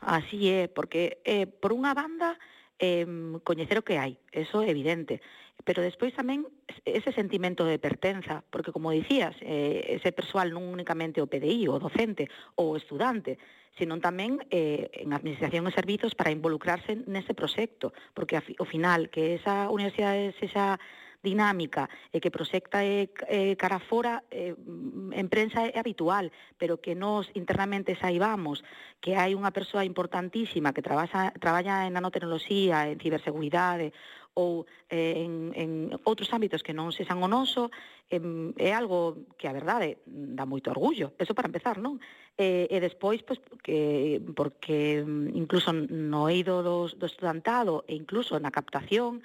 Así 0.00 0.48
é, 0.48 0.66
porque 0.66 1.20
eh, 1.26 1.46
por 1.46 1.70
unha 1.76 1.92
banda 1.92 2.34
eh, 2.80 3.04
coñecer 3.44 3.78
o 3.78 3.86
que 3.86 4.00
hai, 4.00 4.16
eso 4.32 4.64
é 4.64 4.72
evidente. 4.72 5.20
Pero 5.60 5.84
despois 5.84 6.16
tamén 6.16 6.48
ese 6.88 7.12
sentimento 7.12 7.68
de 7.68 7.76
pertenza, 7.76 8.40
porque 8.48 8.72
como 8.72 8.96
dicías, 8.96 9.36
eh, 9.44 10.00
ese 10.00 10.10
persoal 10.16 10.56
non 10.56 10.64
únicamente 10.64 11.20
o 11.20 11.28
PDI, 11.28 11.68
o 11.68 11.76
docente, 11.76 12.32
ou 12.56 12.72
o 12.72 12.78
estudante, 12.80 13.36
senón 13.76 14.00
tamén 14.00 14.40
eh, 14.48 14.88
en 15.04 15.12
administración 15.12 15.68
e 15.68 15.76
servizos 15.76 16.16
para 16.16 16.32
involucrarse 16.32 17.04
nese 17.04 17.36
proxecto, 17.36 17.92
porque 18.16 18.40
ao 18.40 18.66
final 18.66 19.12
que 19.12 19.36
esa 19.36 19.68
universidade 19.68 20.32
sexa 20.40 20.80
dinámica 21.22 21.88
e 22.12 22.18
que 22.18 22.32
proxecta 22.32 22.80
eh, 22.80 23.12
e, 23.28 23.52
e 23.52 23.52
eh, 23.52 23.56
cara 23.56 23.78
fora 23.78 24.24
eh, 24.32 24.56
en 24.56 25.26
prensa 25.28 25.68
é 25.68 25.76
habitual, 25.76 26.32
pero 26.56 26.80
que 26.80 26.96
nós 26.96 27.28
internamente 27.36 27.96
saibamos 27.96 28.64
que 29.04 29.16
hai 29.16 29.36
unha 29.36 29.52
persoa 29.52 29.84
importantísima 29.84 30.72
que 30.72 30.84
trabaja, 30.84 31.32
traballa 31.36 31.84
en 31.84 31.96
nanotecnoloxía, 31.96 32.88
en 32.88 32.98
ciberseguridade 33.00 33.92
ou 34.34 34.64
eh, 34.88 35.26
en, 35.26 35.52
en 35.54 35.70
outros 36.06 36.30
ámbitos 36.32 36.62
que 36.62 36.72
non 36.72 36.94
sexan 36.94 37.18
o 37.20 37.28
noso, 37.28 37.68
eh, 38.08 38.22
é 38.56 38.70
algo 38.72 39.26
que 39.36 39.50
a 39.50 39.56
verdade 39.56 40.00
dá 40.06 40.46
moito 40.46 40.70
orgullo, 40.70 41.12
eso 41.18 41.34
para 41.34 41.50
empezar, 41.50 41.82
non? 41.82 41.98
Eh, 42.38 42.70
e 42.70 42.76
despois, 42.78 43.20
pois, 43.26 43.42
que, 43.60 44.22
porque 44.32 45.02
mm, 45.02 45.34
incluso 45.34 45.74
no 45.74 46.30
eido 46.30 46.62
do, 46.62 46.86
do 46.88 47.06
estudantado 47.10 47.82
e 47.90 47.98
incluso 47.98 48.38
na 48.38 48.54
captación, 48.54 49.20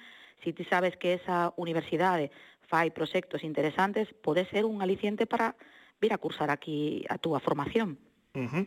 si 0.46 0.52
ti 0.52 0.62
sabes 0.62 0.94
que 0.96 1.18
esa 1.18 1.50
universidade 1.58 2.30
fai 2.70 2.94
proxectos 2.94 3.42
interesantes, 3.42 4.06
pode 4.22 4.46
ser 4.46 4.62
un 4.62 4.78
aliciente 4.78 5.26
para 5.26 5.58
vir 5.98 6.14
a 6.14 6.22
cursar 6.22 6.54
aquí 6.54 7.02
a 7.10 7.18
túa 7.18 7.42
formación. 7.42 7.98
Uh 8.36 8.46
-huh. 8.46 8.66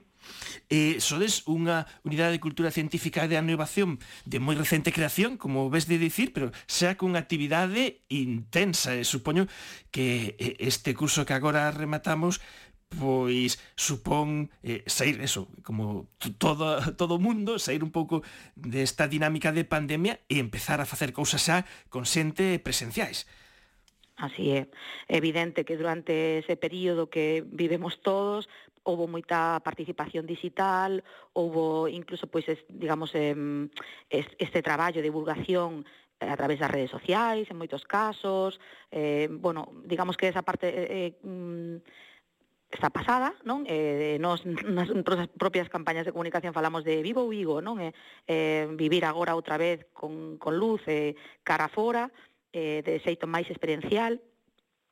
Eh, 0.68 1.00
sodes 1.00 1.48
unha 1.48 1.88
unidade 2.04 2.36
de 2.36 2.44
cultura 2.44 2.74
científica 2.74 3.24
e 3.24 3.32
de 3.32 3.40
innovación 3.40 4.04
de 4.28 4.44
moi 4.44 4.60
recente 4.60 4.92
creación, 4.92 5.40
como 5.40 5.72
ves 5.72 5.88
de 5.88 5.96
dicir, 5.96 6.36
pero 6.36 6.52
xa 6.68 7.00
cunha 7.00 7.22
actividade 7.22 8.04
intensa, 8.12 8.98
e 8.98 9.08
supoño 9.08 9.48
que 9.94 10.36
eh, 10.36 10.60
este 10.60 10.92
curso 10.92 11.24
que 11.24 11.38
agora 11.38 11.72
rematamos 11.72 12.44
pois 12.90 13.62
supón 13.78 14.50
eh, 14.66 14.82
sair 14.90 15.22
eso, 15.22 15.48
como 15.62 16.10
todo 16.42 16.82
todo 16.98 17.16
o 17.16 17.24
mundo, 17.24 17.62
sair 17.62 17.86
un 17.86 17.94
pouco 17.94 18.26
desta 18.58 19.06
dinámica 19.06 19.54
de 19.54 19.64
pandemia 19.64 20.20
e 20.26 20.42
empezar 20.42 20.82
a 20.82 20.90
facer 20.90 21.14
cousas 21.14 21.46
xa 21.46 21.70
con 21.94 22.10
xente 22.10 22.58
presenciais. 22.58 23.30
Así 24.20 24.52
é. 24.52 24.68
Evidente 25.08 25.64
que 25.64 25.78
durante 25.80 26.44
ese 26.44 26.60
período 26.60 27.08
que 27.08 27.46
vivemos 27.48 28.04
todos, 28.04 28.52
houve 28.84 29.08
moita 29.08 29.62
participación 29.64 30.26
digital, 30.26 31.06
houve 31.38 31.94
incluso 31.94 32.28
pois 32.28 32.44
es, 32.50 32.60
digamos 32.68 33.14
eh, 33.16 33.36
este 34.10 34.60
traballo 34.66 35.00
de 35.00 35.08
divulgación 35.08 35.86
eh, 36.20 36.28
a 36.28 36.36
través 36.36 36.60
das 36.60 36.72
redes 36.72 36.92
sociais, 36.92 37.48
en 37.48 37.56
moitos 37.56 37.88
casos, 37.88 38.60
eh, 38.92 39.32
bueno, 39.32 39.72
digamos 39.86 40.18
que 40.18 40.28
esa 40.28 40.44
parte 40.44 40.68
eh, 40.68 40.88
eh 40.90 41.12
mm, 41.24 42.09
está 42.70 42.90
pasada, 42.94 43.34
non? 43.44 43.66
Eh, 43.66 44.22
nos 44.22 44.46
nas 44.46 44.94
nosas 44.94 45.28
propias 45.34 45.70
campañas 45.74 46.06
de 46.06 46.14
comunicación 46.14 46.54
falamos 46.54 46.86
de 46.86 47.02
vivo 47.02 47.26
Vigo, 47.26 47.66
non? 47.66 47.82
Eh, 47.82 47.94
eh, 48.30 48.70
vivir 48.78 49.04
agora 49.04 49.34
outra 49.34 49.58
vez 49.58 49.90
con, 49.92 50.38
con 50.38 50.56
luz 50.56 50.86
eh, 50.86 51.18
cara 51.42 51.68
fora, 51.68 52.14
eh, 52.54 52.86
de 52.86 53.02
xeito 53.02 53.26
máis 53.26 53.50
experiencial, 53.50 54.22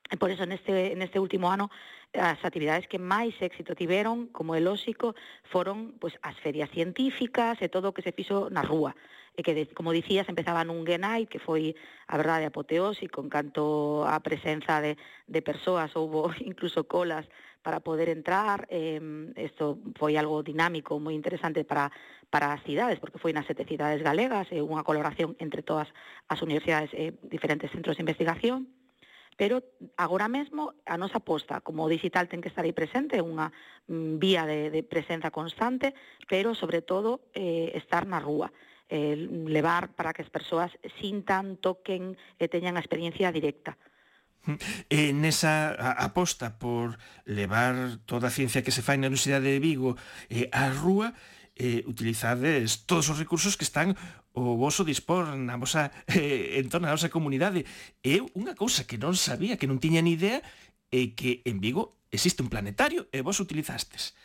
E 0.07 0.15
por 0.15 0.31
eso 0.31 0.47
neste, 0.47 0.95
neste 0.95 1.19
último 1.19 1.51
ano 1.51 1.67
as 2.15 2.39
actividades 2.47 2.87
que 2.87 2.95
máis 2.95 3.35
éxito 3.43 3.75
tiveron, 3.75 4.31
como 4.31 4.55
é 4.55 4.63
lóxico, 4.63 5.11
foron 5.51 5.99
pois, 5.99 6.15
as 6.23 6.39
ferias 6.39 6.71
científicas 6.71 7.59
e 7.59 7.67
todo 7.67 7.91
o 7.91 7.95
que 7.95 7.99
se 7.99 8.15
fixo 8.15 8.47
na 8.47 8.63
rúa. 8.63 8.95
E 9.35 9.43
que, 9.43 9.53
como 9.75 9.91
dicías, 9.91 10.31
empezaba 10.31 10.63
nun 10.63 10.87
Genai, 10.87 11.27
que 11.27 11.43
foi 11.43 11.75
a 12.07 12.15
verdade 12.15 12.47
apoteósico 12.47 13.19
en 13.19 13.27
canto 13.27 14.07
a 14.07 14.15
presenza 14.23 14.79
de, 14.79 14.95
de 15.27 15.41
persoas, 15.43 15.91
houbo 15.99 16.31
incluso 16.39 16.87
colas 16.87 17.27
para 17.67 17.81
poder 17.81 18.07
entrar. 18.07 18.65
Eh, 18.71 18.95
isto 19.35 19.83
foi 19.99 20.15
algo 20.15 20.39
dinámico, 20.39 21.03
moi 21.03 21.11
interesante 21.11 21.67
para, 21.67 21.91
para 22.31 22.55
as 22.55 22.63
cidades, 22.63 22.95
porque 22.95 23.19
foi 23.19 23.35
nas 23.35 23.43
sete 23.43 23.67
cidades 23.67 23.99
galegas, 23.99 24.47
eh, 24.55 24.63
unha 24.63 24.87
colaboración 24.87 25.35
entre 25.43 25.67
todas 25.67 25.91
as 26.31 26.39
universidades 26.39 26.95
e 26.95 27.11
eh, 27.11 27.13
diferentes 27.27 27.67
centros 27.75 27.99
de 27.99 28.07
investigación. 28.07 28.71
Pero 29.35 29.67
agora 29.99 30.31
mesmo 30.31 30.79
a 30.87 30.95
nosa 30.95 31.19
aposta 31.19 31.59
como 31.59 31.91
digital 31.91 32.31
ten 32.31 32.39
que 32.39 32.47
estar 32.47 32.63
aí 32.63 32.71
presente, 32.71 33.19
unha 33.19 33.51
mm, 33.91 34.15
vía 34.15 34.47
de, 34.47 34.71
de 34.71 34.87
presenza 34.87 35.27
constante, 35.27 35.91
pero 36.23 36.55
sobre 36.55 36.79
todo 36.79 37.27
eh, 37.35 37.75
estar 37.75 38.07
na 38.07 38.23
rúa 38.23 38.47
eh, 38.87 39.27
levar 39.43 39.91
para 39.91 40.15
que 40.15 40.23
as 40.23 40.31
persoas 40.31 40.71
sintan, 41.03 41.59
toquen 41.59 42.15
eh, 42.39 42.47
e 42.47 42.51
teñan 42.51 42.79
a 42.79 42.83
experiencia 42.83 43.27
directa. 43.35 43.75
Mm. 44.47 44.57
E 44.87 44.99
nesa 45.11 45.75
aposta 45.99 46.55
por 46.55 46.95
levar 47.27 47.99
toda 48.07 48.31
a 48.31 48.33
ciencia 48.33 48.63
que 48.63 48.71
se 48.71 48.79
fai 48.79 48.95
na 48.95 49.11
Universidade 49.11 49.51
de 49.51 49.59
Vigo 49.59 49.99
eh, 50.31 50.47
á 50.55 50.71
rúa, 50.71 51.11
eh, 51.59 51.83
utilizades 51.83 52.87
todos 52.87 53.11
os 53.11 53.19
recursos 53.19 53.59
que 53.59 53.67
están 53.67 53.99
o 54.31 54.55
voso 54.55 54.87
dispor 54.87 55.35
na 55.35 55.59
vosa 55.59 55.91
eh, 56.07 56.63
entón 56.63 56.87
na 56.87 56.95
vosa 56.95 57.11
comunidade. 57.11 57.67
É 57.99 58.23
unha 58.39 58.55
cousa 58.55 58.87
que 58.87 58.95
non 58.95 59.19
sabía, 59.19 59.59
que 59.59 59.67
non 59.67 59.83
tiña 59.83 59.99
ni 59.99 60.15
idea, 60.15 60.39
é 60.93 61.11
que 61.11 61.43
en 61.43 61.59
Vigo 61.59 61.99
existe 62.07 62.39
un 62.39 62.47
planetario 62.47 63.11
e 63.11 63.19
vos 63.19 63.43
utilizastes. 63.43 64.15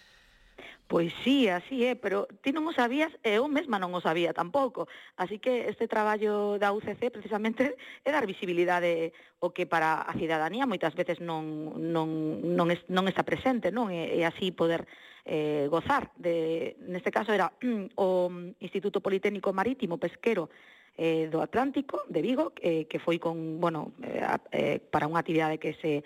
Pois 0.93 1.11
sí, 1.25 1.49
así 1.49 1.87
é, 1.87 1.97
pero 1.97 2.29
ti 2.45 2.53
non 2.53 2.69
o 2.69 2.73
sabías 2.77 3.09
e 3.25 3.41
eu 3.41 3.49
mesma 3.49 3.81
non 3.81 3.97
o 3.97 4.05
sabía 4.05 4.37
tampouco. 4.37 4.93
Así 5.17 5.41
que 5.41 5.65
este 5.73 5.89
traballo 5.89 6.61
da 6.61 6.69
UCC 6.77 7.09
precisamente 7.09 7.81
é 8.05 8.13
dar 8.13 8.29
visibilidade 8.29 9.17
o 9.41 9.57
que 9.57 9.65
para 9.65 10.05
a 10.05 10.13
cidadanía 10.21 10.69
moitas 10.69 10.93
veces 10.93 11.17
non, 11.17 11.81
non, 11.81 12.45
non, 12.45 12.69
es, 12.69 12.85
non 12.93 13.09
está 13.09 13.25
presente, 13.25 13.73
non? 13.73 13.89
E, 13.89 14.21
e 14.21 14.29
así 14.29 14.53
poder 14.53 14.85
eh, 15.25 15.65
gozar. 15.73 16.13
De, 16.21 16.77
neste 16.85 17.09
caso 17.09 17.33
era 17.33 17.49
o 17.97 18.29
Instituto 18.61 19.01
Politécnico 19.01 19.49
Marítimo 19.57 19.97
Pesquero 19.97 20.53
eh, 21.01 21.25
do 21.33 21.41
Atlántico 21.41 22.05
de 22.13 22.21
Vigo, 22.21 22.53
eh, 22.61 22.85
que 22.85 23.01
foi 23.01 23.17
con, 23.17 23.65
bueno, 23.65 23.97
eh, 24.05 24.21
eh, 24.53 24.77
para 24.93 25.09
unha 25.09 25.25
actividade 25.25 25.57
que 25.57 25.73
se 25.81 26.05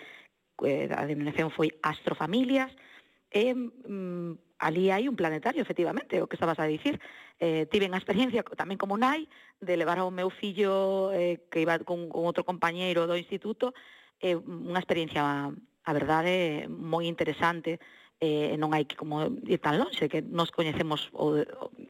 eh, 0.62 0.87
a 0.95 1.03
denominación 1.11 1.51
foi 1.51 1.74
Astrofamilias, 1.82 2.70
e 3.34 3.51
mm, 3.51 4.45
ali 4.59 4.90
hai 4.90 5.09
un 5.09 5.16
planetario, 5.16 5.61
efectivamente, 5.61 6.20
o 6.22 6.28
que 6.28 6.36
estabas 6.36 6.59
a 6.59 6.68
dicir. 6.68 7.00
Eh, 7.38 7.68
tiven 7.68 7.92
a 7.92 8.00
experiencia 8.00 8.40
tamén 8.57 8.80
como 8.80 8.96
nai 8.96 9.28
de 9.61 9.76
levar 9.76 10.00
ao 10.00 10.09
meu 10.09 10.32
fillo 10.32 11.12
eh, 11.12 11.44
que 11.52 11.61
iba 11.61 11.76
con, 11.84 12.09
con 12.09 12.24
outro 12.24 12.48
compañeiro 12.48 13.04
do 13.04 13.20
instituto 13.20 13.76
eh, 14.20 14.36
unha 14.36 14.80
experiencia, 14.80 15.52
a 15.52 15.92
verdade, 15.92 16.64
moi 16.72 17.04
interesante 17.04 17.78
eh, 18.20 18.57
non 18.57 18.72
hai 18.72 18.88
que 18.88 18.96
como 18.96 19.28
ir 19.44 19.61
tan 19.61 19.76
longe, 19.76 20.09
que 20.09 20.24
nos 20.24 20.48
coñecemos 20.48 21.12
o, 21.12 21.36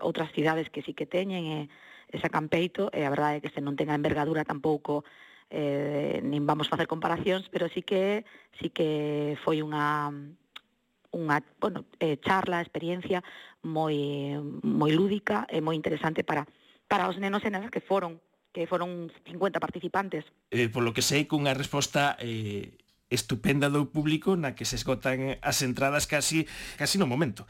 outras 0.03 0.35
cidades 0.35 0.67
que 0.75 0.83
sí 0.83 0.91
que 0.91 1.07
teñen 1.07 1.47
eh, 1.47 1.67
esa 2.11 2.31
campeito, 2.31 2.91
e 2.91 3.03
eh, 3.03 3.07
a 3.07 3.15
verdade 3.15 3.39
é 3.39 3.43
que 3.47 3.55
se 3.55 3.63
non 3.63 3.79
tenga 3.79 3.95
envergadura 3.95 4.43
tampouco 4.43 5.07
eh, 5.51 6.19
nin 6.27 6.43
vamos 6.43 6.67
facer 6.67 6.91
comparacións, 6.91 7.47
pero 7.47 7.71
sí 7.71 7.87
que 7.87 8.27
sí 8.59 8.75
que 8.75 9.39
foi 9.47 9.63
unha 9.63 10.11
unha 11.17 11.41
bueno, 11.57 11.89
eh, 11.97 12.21
charla, 12.21 12.61
experiencia 12.61 13.25
moi, 13.65 13.97
moi 14.61 14.93
lúdica 14.93 15.49
e 15.49 15.65
moi 15.65 15.73
interesante 15.73 16.21
para, 16.21 16.45
para 16.85 17.09
os 17.09 17.17
nenos 17.17 17.41
e 17.43 17.51
nenas 17.51 17.73
que 17.73 17.81
foron 17.81 18.21
que 18.53 18.65
foron 18.65 19.13
50 19.29 19.61
participantes. 19.61 20.25
Eh, 20.49 20.73
por 20.73 20.81
lo 20.81 20.97
que 20.97 21.05
sei, 21.05 21.29
cunha 21.29 21.53
resposta 21.53 22.17
eh, 22.21 22.81
estupenda 23.13 23.69
do 23.69 23.93
público 23.93 24.33
na 24.33 24.57
que 24.57 24.65
se 24.65 24.81
esgotan 24.81 25.37
as 25.45 25.61
entradas 25.61 26.09
casi 26.09 26.49
casi 26.81 26.97
no 26.97 27.09
momento. 27.09 27.45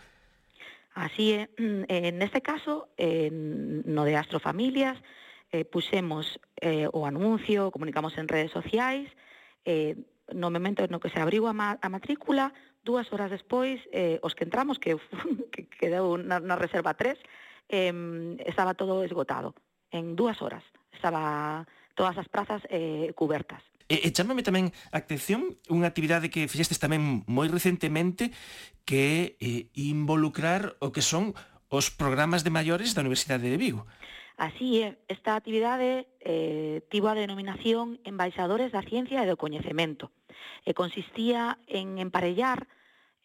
Así 0.96 1.32
é, 1.36 1.50
eh, 1.92 2.10
neste 2.10 2.40
caso, 2.42 2.88
eh, 2.96 3.30
no 3.30 4.02
de 4.02 4.16
Astrofamilias, 4.16 4.98
eh, 5.52 5.64
pusemos 5.64 6.40
eh, 6.60 6.88
o 6.90 7.06
anuncio, 7.06 7.70
comunicamos 7.70 8.16
en 8.18 8.26
redes 8.26 8.50
sociais, 8.50 9.06
eh, 9.64 9.94
no 10.34 10.50
momento 10.50 10.82
no 10.90 10.98
que 10.98 11.10
se 11.10 11.20
abriu 11.20 11.46
a, 11.46 11.54
ma 11.54 11.78
a 11.78 11.88
matrícula, 11.88 12.50
dúas 12.87 13.11
horas 13.11 13.34
despois, 13.34 13.82
eh, 13.91 14.22
os 14.22 14.39
que 14.39 14.47
entramos, 14.47 14.78
que, 14.78 14.95
que 15.53 15.66
quedou 15.66 16.14
na, 16.14 16.39
na 16.39 16.55
reserva 16.55 16.95
3, 16.95 17.18
eh, 17.68 17.91
estaba 18.47 18.78
todo 18.78 19.03
esgotado. 19.03 19.59
En 19.91 20.14
dúas 20.14 20.39
horas 20.39 20.62
estaba 20.95 21.66
todas 21.99 22.14
as 22.16 22.30
prazas 22.30 22.62
eh, 22.70 23.11
cubertas. 23.18 23.66
E, 23.91 24.07
e 24.07 24.09
chámame 24.11 24.43
tamén 24.43 24.74
a 24.91 24.99
atención 25.03 25.59
unha 25.70 25.87
actividade 25.87 26.30
que 26.30 26.51
fixestes 26.51 26.82
tamén 26.82 27.22
moi 27.26 27.47
recentemente 27.47 28.34
que 28.82 28.99
é 28.99 29.18
eh, 29.43 29.62
involucrar 29.74 30.74
o 30.82 30.91
que 30.91 31.03
son 31.03 31.34
os 31.70 31.91
programas 31.91 32.43
de 32.43 32.55
maiores 32.55 32.95
da 32.95 33.03
Universidade 33.03 33.47
de 33.47 33.59
Vigo. 33.59 33.87
Así 34.37 34.82
é, 34.82 34.99
esta 35.09 35.39
actividade 35.39 36.11
eh, 36.20 36.82
tivo 36.91 37.09
a 37.09 37.16
denominación 37.16 38.03
Embaixadores 38.05 38.74
da 38.74 38.84
Ciencia 38.84 39.22
e 39.22 39.30
do 39.30 39.41
Coñecemento 39.41 40.12
e 40.66 40.74
consistía 40.74 41.57
en 41.70 42.03
emparellar 42.03 42.68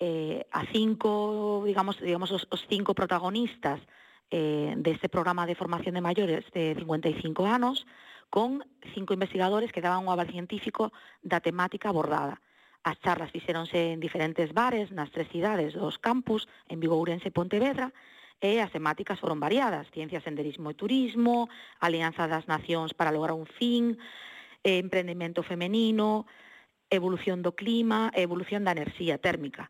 eh, 0.01 0.47
a 0.49 0.65
cinco, 0.65 1.61
digamos, 1.63 2.01
digamos 2.01 2.33
os, 2.33 2.49
os 2.49 2.65
cinco 2.65 2.97
protagonistas 2.97 3.77
eh, 4.33 4.73
deste 4.81 5.13
programa 5.13 5.45
de 5.45 5.53
formación 5.53 5.93
de 5.93 6.01
maiores 6.01 6.49
de 6.57 6.73
55 6.73 7.45
anos, 7.45 7.85
con 8.33 8.65
cinco 8.97 9.13
investigadores 9.13 9.69
que 9.69 9.85
daban 9.85 10.01
un 10.01 10.09
aval 10.09 10.25
científico 10.33 10.89
da 11.21 11.37
temática 11.37 11.93
abordada. 11.93 12.41
As 12.81 12.97
charlas 12.97 13.29
fixeronse 13.29 13.93
en 13.93 14.01
diferentes 14.01 14.57
bares 14.57 14.89
nas 14.89 15.13
tres 15.13 15.29
cidades 15.29 15.77
dos 15.77 16.01
campus, 16.01 16.49
en 16.65 16.81
Vigo, 16.81 16.97
Ourense 16.97 17.29
e 17.29 17.37
Pontevedra, 17.37 17.93
e 18.41 18.57
as 18.57 18.73
temáticas 18.73 19.21
foron 19.21 19.37
variadas, 19.37 19.85
ciencias, 19.93 20.25
senderismo 20.25 20.73
e 20.73 20.79
turismo, 20.79 21.45
alianza 21.77 22.25
das 22.25 22.49
nacións 22.49 22.97
para 22.97 23.13
lograr 23.13 23.37
un 23.37 23.45
fin, 23.45 24.01
eh, 24.65 24.81
emprendimento 24.81 25.45
femenino, 25.45 26.25
evolución 26.89 27.45
do 27.45 27.53
clima 27.53 28.09
e 28.17 28.25
evolución 28.25 28.65
da 28.65 28.73
enerxía 28.73 29.21
térmica. 29.21 29.69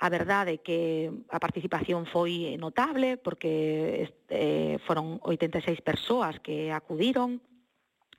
A 0.00 0.08
verdade 0.08 0.56
é 0.56 0.62
que 0.64 1.12
a 1.28 1.36
participación 1.36 2.08
foi 2.08 2.56
notable 2.56 3.20
porque 3.20 4.08
eh, 4.32 4.80
foron 4.88 5.20
86 5.20 5.84
persoas 5.84 6.40
que 6.40 6.72
acudiron 6.72 7.44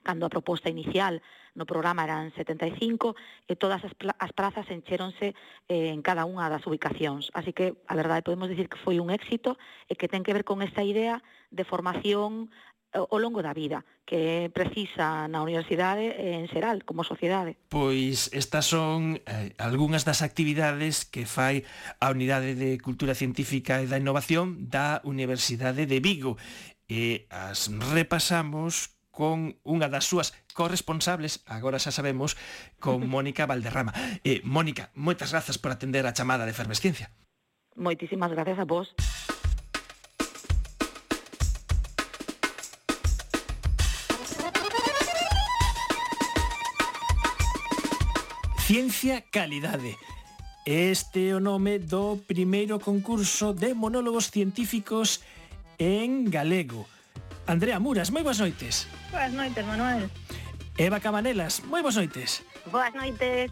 cando 0.06 0.26
a 0.26 0.34
proposta 0.34 0.70
inicial 0.70 1.22
no 1.54 1.66
programa 1.66 2.06
eran 2.06 2.32
75 2.32 3.18
e 3.50 3.58
todas 3.58 3.84
as, 3.84 3.94
as 3.98 4.32
prazas 4.32 4.70
enchéronse 4.72 5.34
eh, 5.68 5.92
en 5.92 6.06
cada 6.06 6.24
unha 6.24 6.48
das 6.48 6.64
ubicacións. 6.70 7.34
Así 7.36 7.52
que, 7.52 7.76
a 7.90 7.94
verdade, 7.98 8.24
podemos 8.24 8.48
dicir 8.48 8.72
que 8.72 8.80
foi 8.80 9.02
un 9.02 9.12
éxito 9.12 9.60
e 9.90 9.98
que 9.98 10.08
ten 10.08 10.24
que 10.24 10.38
ver 10.38 10.46
con 10.48 10.64
esta 10.64 10.86
idea 10.86 11.20
de 11.52 11.68
formación 11.68 12.54
ao 12.94 13.18
longo 13.20 13.40
da 13.40 13.56
vida 13.56 13.88
que 14.04 14.52
precisa 14.52 15.28
na 15.32 15.40
universidade 15.40 16.12
en 16.36 16.52
xeral 16.52 16.84
como 16.84 17.08
sociedade. 17.08 17.56
Pois 17.72 18.28
estas 18.36 18.68
son 18.68 19.24
eh, 19.24 19.56
algunhas 19.56 20.04
das 20.04 20.20
actividades 20.20 21.08
que 21.08 21.24
fai 21.24 21.64
a 22.04 22.12
Unidade 22.12 22.56
de 22.60 22.76
Cultura 22.84 23.16
Científica 23.16 23.80
e 23.80 23.88
da 23.88 23.96
Innovación 24.00 24.68
da 24.68 25.00
Universidade 25.08 25.88
de 25.88 26.04
Vigo 26.04 26.36
e 26.92 27.24
as 27.32 27.72
repasamos 27.72 29.00
con 29.12 29.60
unha 29.68 29.92
das 29.92 30.08
súas 30.08 30.36
corresponsables, 30.56 31.44
agora 31.48 31.80
xa 31.80 31.92
sabemos, 31.92 32.40
con 32.80 33.04
Mónica 33.12 33.48
Valderrama. 33.48 33.96
Eh, 34.24 34.44
Mónica, 34.44 34.92
moitas 34.96 35.32
grazas 35.32 35.60
por 35.60 35.72
atender 35.72 36.04
a 36.08 36.16
chamada 36.16 36.44
de 36.44 36.52
efervesciencia. 36.52 37.12
Moitísimas 37.76 38.32
gracias 38.32 38.60
a 38.60 38.68
vos. 38.68 38.92
Ciencia 48.72 49.20
Calidade. 49.20 50.00
Este 50.64 51.28
é 51.28 51.36
o 51.36 51.44
nome 51.44 51.76
do 51.76 52.24
primeiro 52.24 52.80
concurso 52.80 53.52
de 53.52 53.76
monólogos 53.76 54.32
científicos 54.32 55.20
en 55.76 56.32
galego. 56.32 56.88
Andrea 57.52 57.84
Muras, 57.84 58.16
moi 58.16 58.24
boas 58.24 58.40
noites. 58.40 58.88
Boas 59.12 59.28
noites, 59.36 59.60
Manuel. 59.68 60.08
Eva 60.80 61.04
Camanelas, 61.04 61.68
moi 61.68 61.84
boas 61.84 62.00
noites. 62.00 62.48
Boas 62.72 62.96
noites. 62.96 63.52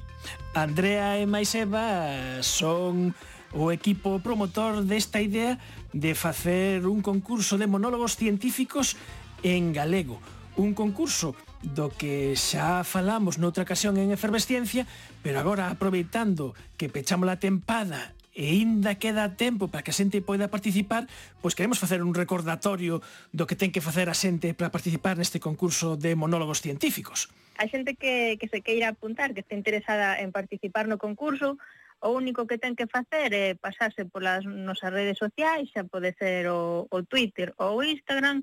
Andrea 0.55 1.19
e 1.19 1.27
máis 1.27 1.51
Eva 1.51 2.39
son 2.39 3.11
o 3.51 3.75
equipo 3.75 4.23
promotor 4.23 4.87
desta 4.87 5.19
idea 5.19 5.59
de 5.91 6.15
facer 6.15 6.87
un 6.87 7.03
concurso 7.03 7.59
de 7.59 7.67
monólogos 7.67 8.15
científicos 8.15 8.95
en 9.43 9.75
galego 9.75 10.23
un 10.55 10.73
concurso 10.73 11.35
do 11.61 11.91
que 11.91 12.39
xa 12.39 12.87
falamos 12.87 13.35
noutra 13.35 13.67
ocasión 13.67 13.99
en 13.99 14.15
Efervesciencia, 14.15 14.87
pero 15.21 15.37
agora 15.43 15.67
aproveitando 15.67 16.55
que 16.79 16.87
pechamos 16.87 17.27
a 17.27 17.37
tempada 17.37 18.15
e 18.31 18.55
ainda 18.55 18.95
queda 18.95 19.35
tempo 19.35 19.67
para 19.67 19.83
que 19.83 19.91
a 19.91 19.97
xente 19.99 20.23
poida 20.23 20.47
participar, 20.47 21.11
pois 21.43 21.59
queremos 21.59 21.75
facer 21.75 21.99
un 21.99 22.15
recordatorio 22.15 23.03
do 23.35 23.43
que 23.43 23.59
ten 23.59 23.75
que 23.75 23.83
facer 23.83 24.07
a 24.07 24.15
xente 24.15 24.55
para 24.55 24.71
participar 24.71 25.19
neste 25.19 25.43
concurso 25.43 25.99
de 25.99 26.15
monólogos 26.15 26.63
científicos. 26.63 27.27
A 27.59 27.67
xente 27.67 27.99
que, 27.99 28.39
que 28.39 28.47
se 28.47 28.63
queira 28.63 28.95
apuntar, 28.95 29.35
que 29.35 29.43
este 29.43 29.59
interesada 29.59 30.23
en 30.23 30.31
participar 30.31 30.87
no 30.87 30.95
concurso, 30.95 31.59
o 31.99 32.15
único 32.15 32.47
que 32.47 32.55
ten 32.55 32.79
que 32.79 32.87
facer 32.87 33.35
é 33.35 33.59
pasarse 33.59 34.07
polas 34.07 34.47
nosas 34.47 34.95
redes 34.95 35.19
sociais, 35.19 35.67
xa 35.75 35.83
pode 35.83 36.15
ser 36.15 36.47
o, 36.47 36.87
o 36.87 37.03
Twitter 37.03 37.51
ou 37.59 37.83
o 37.83 37.83
Instagram, 37.83 38.39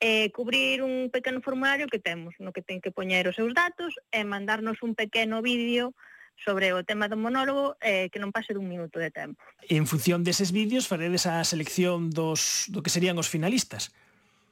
eh, 0.00 0.30
cubrir 0.30 0.82
un 0.82 1.10
pequeno 1.10 1.40
formulario 1.40 1.86
que 1.86 1.98
temos, 1.98 2.34
no 2.38 2.52
que 2.52 2.62
ten 2.62 2.80
que 2.80 2.94
poñer 2.94 3.26
os 3.26 3.36
seus 3.36 3.54
datos 3.54 3.98
e 4.14 4.22
mandarnos 4.22 4.82
un 4.82 4.94
pequeno 4.94 5.42
vídeo 5.42 5.94
sobre 6.38 6.70
o 6.70 6.86
tema 6.86 7.10
do 7.10 7.18
monólogo 7.18 7.74
eh, 7.82 8.06
que 8.14 8.22
non 8.22 8.30
pase 8.30 8.54
dun 8.54 8.70
minuto 8.70 9.02
de 9.02 9.10
tempo. 9.10 9.42
En 9.66 9.90
función 9.90 10.22
deses 10.22 10.54
vídeos 10.54 10.86
faredes 10.86 11.26
a 11.26 11.42
selección 11.42 12.14
dos 12.14 12.70
do 12.70 12.82
que 12.82 12.94
serían 12.94 13.18
os 13.18 13.26
finalistas 13.26 13.90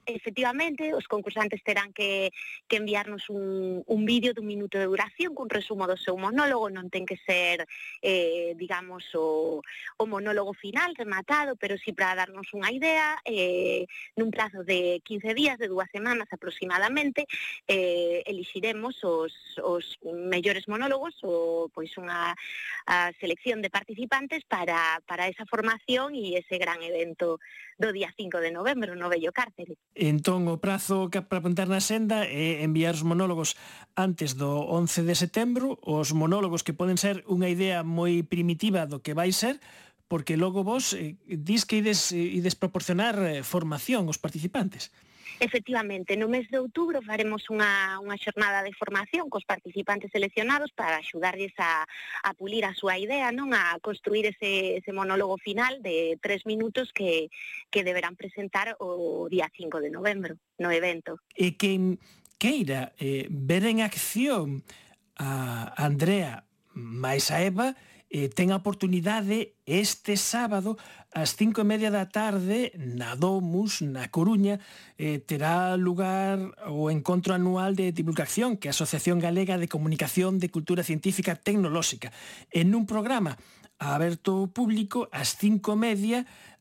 efectivamente, 0.07 0.95
os 0.95 1.11
concursantes 1.11 1.63
terán 1.63 1.93
que, 1.93 2.31
que 2.71 2.79
enviarnos 2.79 3.29
un, 3.29 3.83
un 3.87 4.01
vídeo 4.07 4.33
dun 4.33 4.47
minuto 4.47 4.79
de 4.79 4.87
duración 4.87 5.35
cun 5.35 5.51
resumo 5.51 5.91
do 5.91 5.99
seu 5.99 6.15
monólogo, 6.15 6.71
non 6.71 6.89
ten 6.89 7.05
que 7.05 7.19
ser, 7.27 7.67
eh, 8.01 8.55
digamos, 8.55 9.03
o, 9.19 9.61
o 9.99 10.05
monólogo 10.07 10.55
final 10.55 10.95
rematado, 10.95 11.59
pero 11.59 11.75
si 11.77 11.91
sí 11.91 11.93
para 11.93 12.15
darnos 12.15 12.49
unha 12.55 12.71
idea, 12.71 13.19
eh, 13.27 13.91
nun 14.15 14.31
plazo 14.31 14.63
de 14.63 15.03
15 15.03 15.35
días, 15.35 15.59
de 15.59 15.67
dúas 15.67 15.91
semanas 15.91 16.31
aproximadamente, 16.31 17.27
eh, 17.67 18.23
elixiremos 18.27 19.03
os, 19.03 19.35
os 19.63 19.99
mellores 20.03 20.71
monólogos 20.71 21.19
ou 21.27 21.69
pois 21.75 21.91
unha 21.99 22.33
a 22.87 23.11
selección 23.19 23.61
de 23.61 23.71
participantes 23.71 24.47
para, 24.47 25.03
para 25.07 25.27
esa 25.27 25.45
formación 25.47 26.15
e 26.15 26.39
ese 26.39 26.57
gran 26.59 26.79
evento 26.87 27.43
do 27.77 27.93
día 27.93 28.09
5 28.17 28.41
de 28.41 28.55
novembro 28.55 28.97
no 28.97 29.11
Bello 29.11 29.33
Cárcere. 29.35 29.77
Entón, 29.97 30.44
o 30.53 30.61
prazo 30.61 31.09
que 31.09 31.24
para 31.24 31.40
apuntar 31.40 31.72
na 31.72 31.80
senda 31.80 32.28
é 32.28 32.61
enviar 32.61 32.92
os 32.92 33.01
monólogos 33.01 33.57
antes 33.97 34.36
do 34.36 34.61
11 34.68 35.09
de 35.09 35.16
setembro, 35.16 35.80
os 35.80 36.12
monólogos 36.12 36.61
que 36.61 36.76
poden 36.76 37.01
ser 37.01 37.24
unha 37.24 37.49
idea 37.49 37.80
moi 37.80 38.20
primitiva 38.20 38.84
do 38.84 39.01
que 39.01 39.16
vai 39.16 39.32
ser, 39.32 39.57
porque 40.05 40.36
logo 40.36 40.61
vos 40.68 40.92
eh, 40.92 41.16
dis 41.24 41.64
que 41.64 41.80
ides, 41.80 42.12
eh, 42.12 42.20
ides 42.20 42.61
proporcionar 42.61 43.16
eh, 43.24 43.40
formación 43.40 44.05
aos 44.05 44.20
participantes. 44.20 44.92
Efectivamente, 45.39 46.16
no 46.16 46.28
mes 46.28 46.49
de 46.49 46.57
outubro 46.57 47.05
faremos 47.05 47.45
unha, 47.53 48.01
unha 48.01 48.16
xornada 48.16 48.64
de 48.64 48.72
formación 48.72 49.28
cos 49.28 49.45
participantes 49.45 50.09
seleccionados 50.09 50.72
para 50.72 50.97
axudarles 50.97 51.53
a, 51.61 51.84
a 52.24 52.30
pulir 52.32 52.64
a 52.64 52.72
súa 52.72 52.97
idea, 52.97 53.28
non 53.37 53.53
a 53.53 53.76
construir 53.84 54.24
ese, 54.32 54.80
ese 54.80 54.93
monólogo 54.97 55.37
final 55.37 55.84
de 55.84 56.16
tres 56.24 56.49
minutos 56.49 56.89
que, 56.97 57.28
que 57.68 57.84
deberán 57.84 58.16
presentar 58.16 58.80
o 58.80 59.28
día 59.28 59.53
5 59.53 59.84
de 59.84 59.93
novembro 59.93 60.41
no 60.57 60.72
evento. 60.72 61.20
E 61.37 61.61
que 61.61 62.01
queira 62.41 62.97
eh, 62.97 63.28
ver 63.28 63.68
en 63.68 63.84
acción 63.84 64.64
a 65.20 65.72
Andrea 65.76 66.45
máis 66.76 67.32
a 67.32 67.41
Eva, 67.41 67.76
eh, 68.11 68.31
ten 68.31 68.55
a 68.55 68.61
oportunidade 68.63 69.59
este 69.67 70.15
sábado 70.15 70.79
ás 71.11 71.35
cinco 71.35 71.65
e 71.65 71.67
media 71.67 71.91
da 71.91 72.07
tarde 72.07 72.71
na 72.79 73.19
Domus, 73.19 73.83
na 73.83 74.07
Coruña, 74.13 74.63
eh, 75.01 75.19
terá 75.19 75.75
lugar 75.75 76.39
o 76.71 76.93
encontro 76.93 77.35
anual 77.35 77.75
de 77.75 77.91
divulgación 77.91 78.61
que 78.61 78.69
a 78.69 78.75
Asociación 78.77 79.19
Galega 79.19 79.59
de 79.59 79.67
Comunicación 79.67 80.39
de 80.39 80.53
Cultura 80.53 80.87
Científica 80.87 81.35
Tecnolóxica 81.35 82.13
en 82.55 82.75
un 82.77 82.87
programa 82.87 83.35
aberto 83.79 84.45
ao 84.45 84.53
público 84.53 85.11
ás 85.11 85.35
cinco 85.35 85.75
e 85.75 85.81
media 85.81 86.19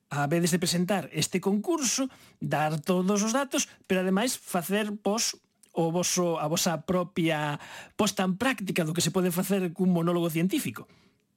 a 0.10 0.28
vedes 0.32 0.54
de 0.54 0.62
presentar 0.62 1.10
este 1.12 1.41
concurso, 1.41 2.08
dar 2.39 2.80
todos 2.80 3.22
os 3.26 3.34
datos, 3.34 3.68
pero 3.89 4.02
ademais 4.02 4.38
facer 4.38 4.93
pos 5.02 5.38
o 5.76 5.91
voso, 5.91 6.39
a 6.39 6.48
vosa 6.48 6.88
propia 6.88 7.60
posta 8.00 8.24
en 8.24 8.39
práctica 8.39 8.88
do 8.88 8.96
que 8.96 9.04
se 9.04 9.12
pode 9.12 9.30
facer 9.30 9.76
cun 9.76 9.91
monólogo 9.91 10.32
científico 10.32 10.88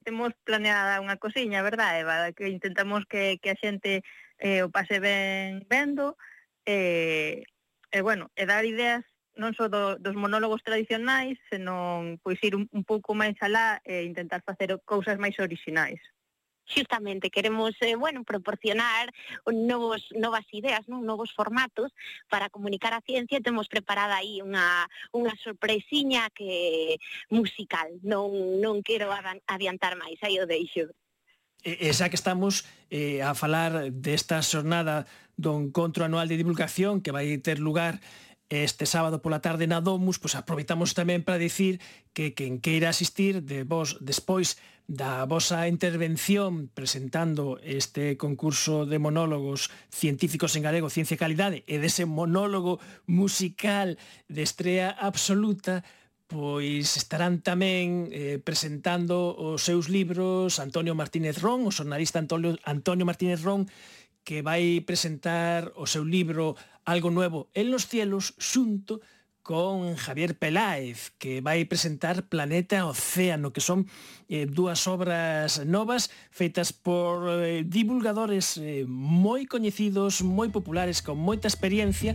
temos 0.09 0.33
planeada 0.41 1.05
unha 1.05 1.21
cosiña, 1.21 1.61
verdade, 1.61 2.01
Eva? 2.01 2.33
Que 2.33 2.49
intentamos 2.49 3.05
que, 3.05 3.37
que 3.37 3.53
a 3.53 3.59
xente 3.61 4.01
eh, 4.41 4.65
o 4.65 4.73
pase 4.73 4.97
ben 4.97 5.61
vendo, 5.69 6.17
eh, 6.65 7.45
e, 7.45 7.45
eh, 7.93 8.01
eh, 8.01 8.01
bueno, 8.01 8.33
e 8.33 8.49
dar 8.49 8.65
ideas 8.65 9.05
non 9.37 9.53
só 9.53 9.69
do, 9.69 10.01
dos 10.01 10.17
monólogos 10.17 10.65
tradicionais, 10.65 11.37
senón 11.53 12.17
pois 12.25 12.41
ir 12.41 12.57
un, 12.57 12.65
un 12.73 12.81
pouco 12.81 13.13
máis 13.13 13.37
alá 13.45 13.77
e 13.85 14.01
intentar 14.01 14.41
facer 14.41 14.73
cousas 14.81 15.21
máis 15.21 15.37
orixinais 15.37 16.01
xustamente 16.69 17.33
queremos, 17.33 17.73
eh, 17.81 17.95
bueno, 17.97 18.23
proporcionar 18.23 19.09
novos 19.49 20.05
novas 20.13 20.45
ideas, 20.53 20.85
non 20.85 21.03
novos 21.03 21.33
formatos 21.33 21.91
para 22.29 22.53
comunicar 22.53 22.93
a 22.93 23.03
ciencia, 23.03 23.41
temos 23.41 23.67
preparada 23.67 24.21
aí 24.21 24.39
unha 24.45 24.85
unha 25.11 25.33
sorpresiña 25.41 26.29
que 26.31 27.01
musical, 27.33 27.89
non 28.05 28.61
non 28.61 28.85
quero 28.85 29.09
adiantar 29.49 29.97
máis, 29.97 30.21
aí 30.21 30.37
o 30.37 30.45
deixo. 30.45 30.93
E, 31.59 31.75
e 31.75 31.89
xa 31.91 32.07
que 32.07 32.15
estamos 32.15 32.63
eh, 32.87 33.19
a 33.19 33.35
falar 33.35 33.91
desta 33.91 34.39
xornada 34.39 35.03
do 35.35 35.51
encontro 35.59 36.07
anual 36.07 36.31
de 36.31 36.39
divulgación 36.39 37.03
que 37.03 37.11
vai 37.11 37.27
ter 37.43 37.59
lugar 37.59 37.99
este 38.49 38.89
sábado 38.89 39.21
pola 39.21 39.45
tarde 39.45 39.69
na 39.69 39.77
Domus, 39.77 40.17
pois 40.17 40.33
aproveitamos 40.33 40.97
tamén 40.97 41.21
para 41.21 41.37
dicir 41.37 41.77
que 42.17 42.33
quen 42.33 42.57
queira 42.57 42.89
asistir 42.89 43.45
de 43.45 43.61
vos 43.61 44.01
despois 44.01 44.57
da 44.89 45.21
vosa 45.29 45.69
intervención 45.69 46.65
presentando 46.73 47.61
este 47.61 48.17
concurso 48.17 48.89
de 48.89 48.97
monólogos 48.97 49.69
científicos 49.93 50.57
en 50.57 50.65
galego 50.65 50.89
Ciencia 50.89 51.13
e 51.13 51.21
Calidade 51.21 51.61
e 51.69 51.77
dese 51.77 52.09
monólogo 52.09 52.81
musical 53.05 54.01
de 54.25 54.41
estrea 54.41 54.89
absoluta 54.89 55.85
pois 56.25 56.97
estarán 56.97 57.45
tamén 57.45 58.09
eh, 58.09 58.41
presentando 58.41 59.29
os 59.37 59.61
seus 59.61 59.93
libros 59.93 60.57
Antonio 60.57 60.97
Martínez 60.97 61.37
Ron, 61.37 61.69
o 61.69 61.71
xornalista 61.73 62.17
Antonio, 62.17 62.57
Antonio 62.65 63.05
Martínez 63.05 63.45
Ron, 63.45 63.69
que 64.25 64.41
vai 64.41 64.81
presentar 64.81 65.69
o 65.77 65.85
seu 65.85 66.01
libro 66.01 66.57
Algo 66.81 67.13
Nuevo 67.13 67.53
en 67.53 67.69
los 67.69 67.85
Cielos 67.85 68.33
xunto 68.41 69.05
con 69.41 69.95
Javier 69.95 70.37
Peláez, 70.37 71.11
que 71.17 71.41
vai 71.41 71.65
presentar 71.65 72.27
Planeta 72.27 72.85
Océano, 72.85 73.49
que 73.49 73.61
son 73.63 73.89
eh, 74.27 74.45
dúas 74.45 74.85
obras 74.85 75.65
novas 75.65 76.11
feitas 76.29 76.73
por 76.73 77.27
eh, 77.29 77.63
divulgadores 77.65 78.59
eh, 78.61 78.85
moi 78.87 79.47
coñecidos, 79.49 80.21
moi 80.21 80.53
populares, 80.53 81.01
con 81.01 81.17
moita 81.17 81.47
experiencia. 81.49 82.13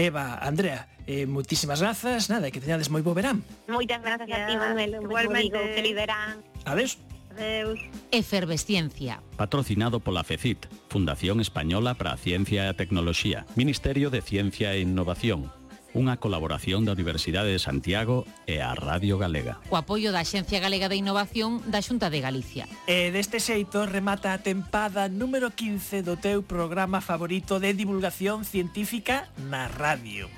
Eva, 0.00 0.40
Andrea, 0.42 0.88
eh, 1.06 1.26
moitísimas 1.26 1.78
grazas, 1.78 2.26
nada, 2.26 2.50
que 2.50 2.58
teñades 2.58 2.90
moi 2.90 3.04
bo 3.06 3.14
verán. 3.14 3.46
Moitas 3.70 4.02
grazas 4.02 4.26
a 4.26 4.38
ti, 4.48 4.54
Manuel. 4.56 4.98
Igualmente. 4.98 5.46
Igualmente. 5.46 5.74
Feliz 5.78 5.94
verán. 5.94 6.42
Adeus. 6.64 6.98
Adeus. 7.32 7.80
Efervesciencia. 8.10 9.22
Patrocinado 9.36 10.00
pola 10.00 10.24
FECIT, 10.24 10.66
Fundación 10.88 11.40
Española 11.40 11.94
para 11.94 12.12
a 12.12 12.20
Ciencia 12.20 12.64
e 12.64 12.68
a 12.68 12.76
Tecnoloxía, 12.76 13.48
Ministerio 13.56 14.12
de 14.12 14.20
Ciencia 14.20 14.76
e 14.76 14.84
Innovación, 14.84 15.48
unha 15.92 16.16
colaboración 16.16 16.84
da 16.88 16.96
Universidade 16.96 17.52
de 17.52 17.60
Santiago 17.60 18.24
e 18.48 18.60
a 18.60 18.72
Radio 18.76 19.16
Galega. 19.20 19.60
O 19.68 19.76
apoio 19.76 20.12
da 20.12 20.24
Axencia 20.24 20.60
Galega 20.60 20.88
de 20.88 21.00
Innovación 21.00 21.60
da 21.68 21.80
Xunta 21.84 22.08
de 22.12 22.20
Galicia. 22.20 22.64
E 22.88 23.12
deste 23.12 23.40
xeito 23.40 23.84
remata 23.84 24.32
a 24.32 24.40
tempada 24.40 25.08
número 25.08 25.52
15 25.52 26.04
do 26.04 26.16
teu 26.20 26.44
programa 26.44 27.00
favorito 27.04 27.60
de 27.60 27.72
divulgación 27.76 28.44
científica 28.44 29.28
na 29.48 29.68
radio. 29.68 30.28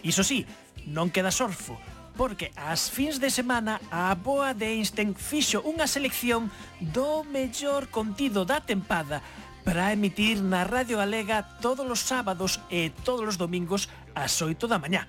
Iso 0.00 0.24
sí, 0.24 0.48
non 0.88 1.12
queda 1.12 1.32
sorfo, 1.32 1.76
porque 2.16 2.52
ás 2.56 2.90
fins 2.90 3.18
de 3.18 3.30
semana 3.30 3.80
a 3.90 4.14
boa 4.14 4.54
de 4.54 4.66
Einstein 4.78 5.14
fixo 5.14 5.62
unha 5.62 5.86
selección 5.86 6.50
do 6.78 7.26
mellor 7.26 7.90
contido 7.90 8.42
da 8.46 8.62
tempada 8.62 9.22
para 9.64 9.92
emitir 9.92 10.40
na 10.40 10.64
Radio 10.64 10.98
Galega 10.98 11.44
todos 11.60 11.84
os 11.84 12.00
sábados 12.02 12.58
e 12.72 12.90
todos 13.04 13.34
os 13.34 13.36
domingos 13.36 13.88
ás 14.16 14.40
8 14.40 14.66
da 14.66 14.80
mañá. 14.80 15.06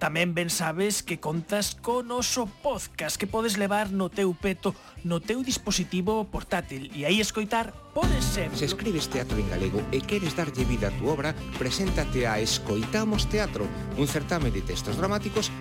Tamén 0.00 0.32
ben 0.32 0.48
sabes 0.48 1.04
que 1.04 1.20
contas 1.20 1.76
con 1.76 2.08
oso 2.08 2.48
podcast 2.64 3.20
que 3.20 3.28
podes 3.28 3.60
levar 3.60 3.92
no 3.92 4.08
teu 4.08 4.32
peto, 4.32 4.72
no 5.04 5.20
teu 5.20 5.44
dispositivo 5.44 6.24
portátil 6.24 6.88
e 6.96 7.04
aí 7.04 7.20
escoitar 7.20 7.76
podes 7.92 8.24
ser... 8.24 8.48
Se 8.56 8.64
escribes 8.64 9.12
teatro 9.12 9.36
en 9.36 9.52
galego 9.52 9.84
e 9.92 10.00
queres 10.00 10.32
darlle 10.32 10.64
vida 10.64 10.88
a 10.88 10.96
tu 10.96 11.04
obra, 11.04 11.36
preséntate 11.60 12.24
a 12.24 12.40
Escoitamos 12.40 13.28
Teatro, 13.28 13.68
un 14.00 14.08
certame 14.08 14.48
de 14.48 14.64
textos 14.64 14.96
dramáticos 14.96 15.52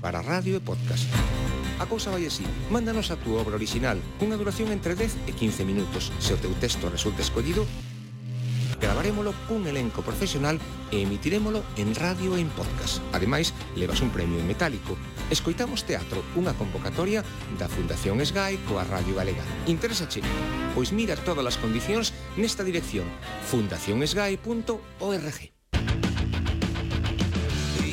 para 0.00 0.24
radio 0.24 0.56
e 0.56 0.64
podcast. 0.64 1.04
A 1.80 1.88
cousa 1.88 2.12
vai 2.12 2.28
así. 2.28 2.44
Mándanos 2.68 3.08
a 3.08 3.16
túa 3.16 3.40
obra 3.40 3.56
original, 3.56 3.96
cunha 4.20 4.36
duración 4.36 4.68
entre 4.68 4.92
10 4.92 5.28
e 5.28 5.32
15 5.32 5.64
minutos. 5.64 6.12
Se 6.20 6.36
o 6.36 6.40
teu 6.40 6.52
texto 6.60 6.92
resulta 6.92 7.24
escollido, 7.24 7.64
gravarémolo 8.80 9.32
cun 9.48 9.68
elenco 9.68 10.02
profesional 10.02 10.58
e 10.92 11.02
emitirémolo 11.04 11.62
en 11.76 11.94
radio 11.94 12.36
e 12.36 12.40
en 12.40 12.48
podcast. 12.52 13.00
Ademais, 13.12 13.52
levas 13.76 14.00
un 14.00 14.10
premio 14.10 14.40
en 14.40 14.48
metálico. 14.48 14.96
Escoitamos 15.28 15.84
teatro, 15.84 16.24
unha 16.34 16.56
convocatoria 16.56 17.22
da 17.60 17.68
Fundación 17.68 18.18
SGAE 18.20 18.58
coa 18.66 18.84
Radio 18.88 19.14
Galega. 19.14 19.44
Interésache? 19.68 20.24
Pois 20.74 20.90
mira 20.90 21.14
todas 21.16 21.44
as 21.44 21.60
condicións 21.60 22.12
nesta 22.36 22.64
dirección 22.64 23.06
fundacionsgae.org. 23.48 25.59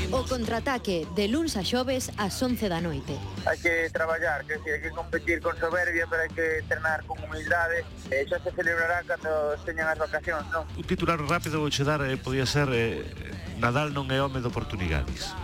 O 0.10 0.24
contraataque 0.24 1.04
de 1.20 1.28
luns 1.28 1.60
a 1.60 1.68
xoves 1.68 2.16
ás 2.16 2.40
11 2.40 2.72
da 2.72 2.80
noite. 2.80 3.20
Hai 3.44 3.60
que 3.60 3.92
traballar, 3.92 4.48
que 4.48 4.56
si, 4.64 4.72
hai 4.72 4.80
que 4.80 4.88
competir 4.96 5.44
con 5.44 5.52
soberbia, 5.60 6.08
pero 6.08 6.24
hai 6.24 6.32
que 6.32 6.64
entrenar 6.64 7.04
con 7.04 7.20
humildade. 7.20 7.84
E 8.08 8.24
xa 8.24 8.40
se 8.40 8.56
celebrará 8.56 9.04
cando 9.04 9.28
teñan 9.68 9.92
as 9.92 10.00
vacacións, 10.00 10.48
non? 10.48 10.64
Un 10.80 10.88
titular 10.88 11.20
rápido 11.20 11.60
vou 11.60 11.68
che 11.68 11.84
dar, 11.84 12.00
eh, 12.08 12.16
podía 12.16 12.48
ser 12.48 12.72
eh, 12.72 13.04
Nadal 13.60 13.92
non 13.92 14.08
é 14.08 14.24
home 14.24 14.40
de 14.40 14.48
oportunidades. 14.48 15.36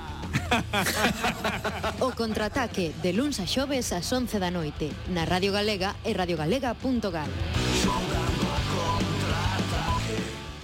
o 1.99 2.15
contraataque 2.15 2.95
de 3.03 3.11
luns 3.11 3.43
a 3.43 3.45
xoves 3.45 3.91
ás 3.91 4.07
11 4.15 4.39
da 4.39 4.47
noite 4.47 4.95
na 5.11 5.27
Radio 5.27 5.51
Galega 5.51 5.99
e 6.07 6.15
radiogalega.gal. 6.15 7.27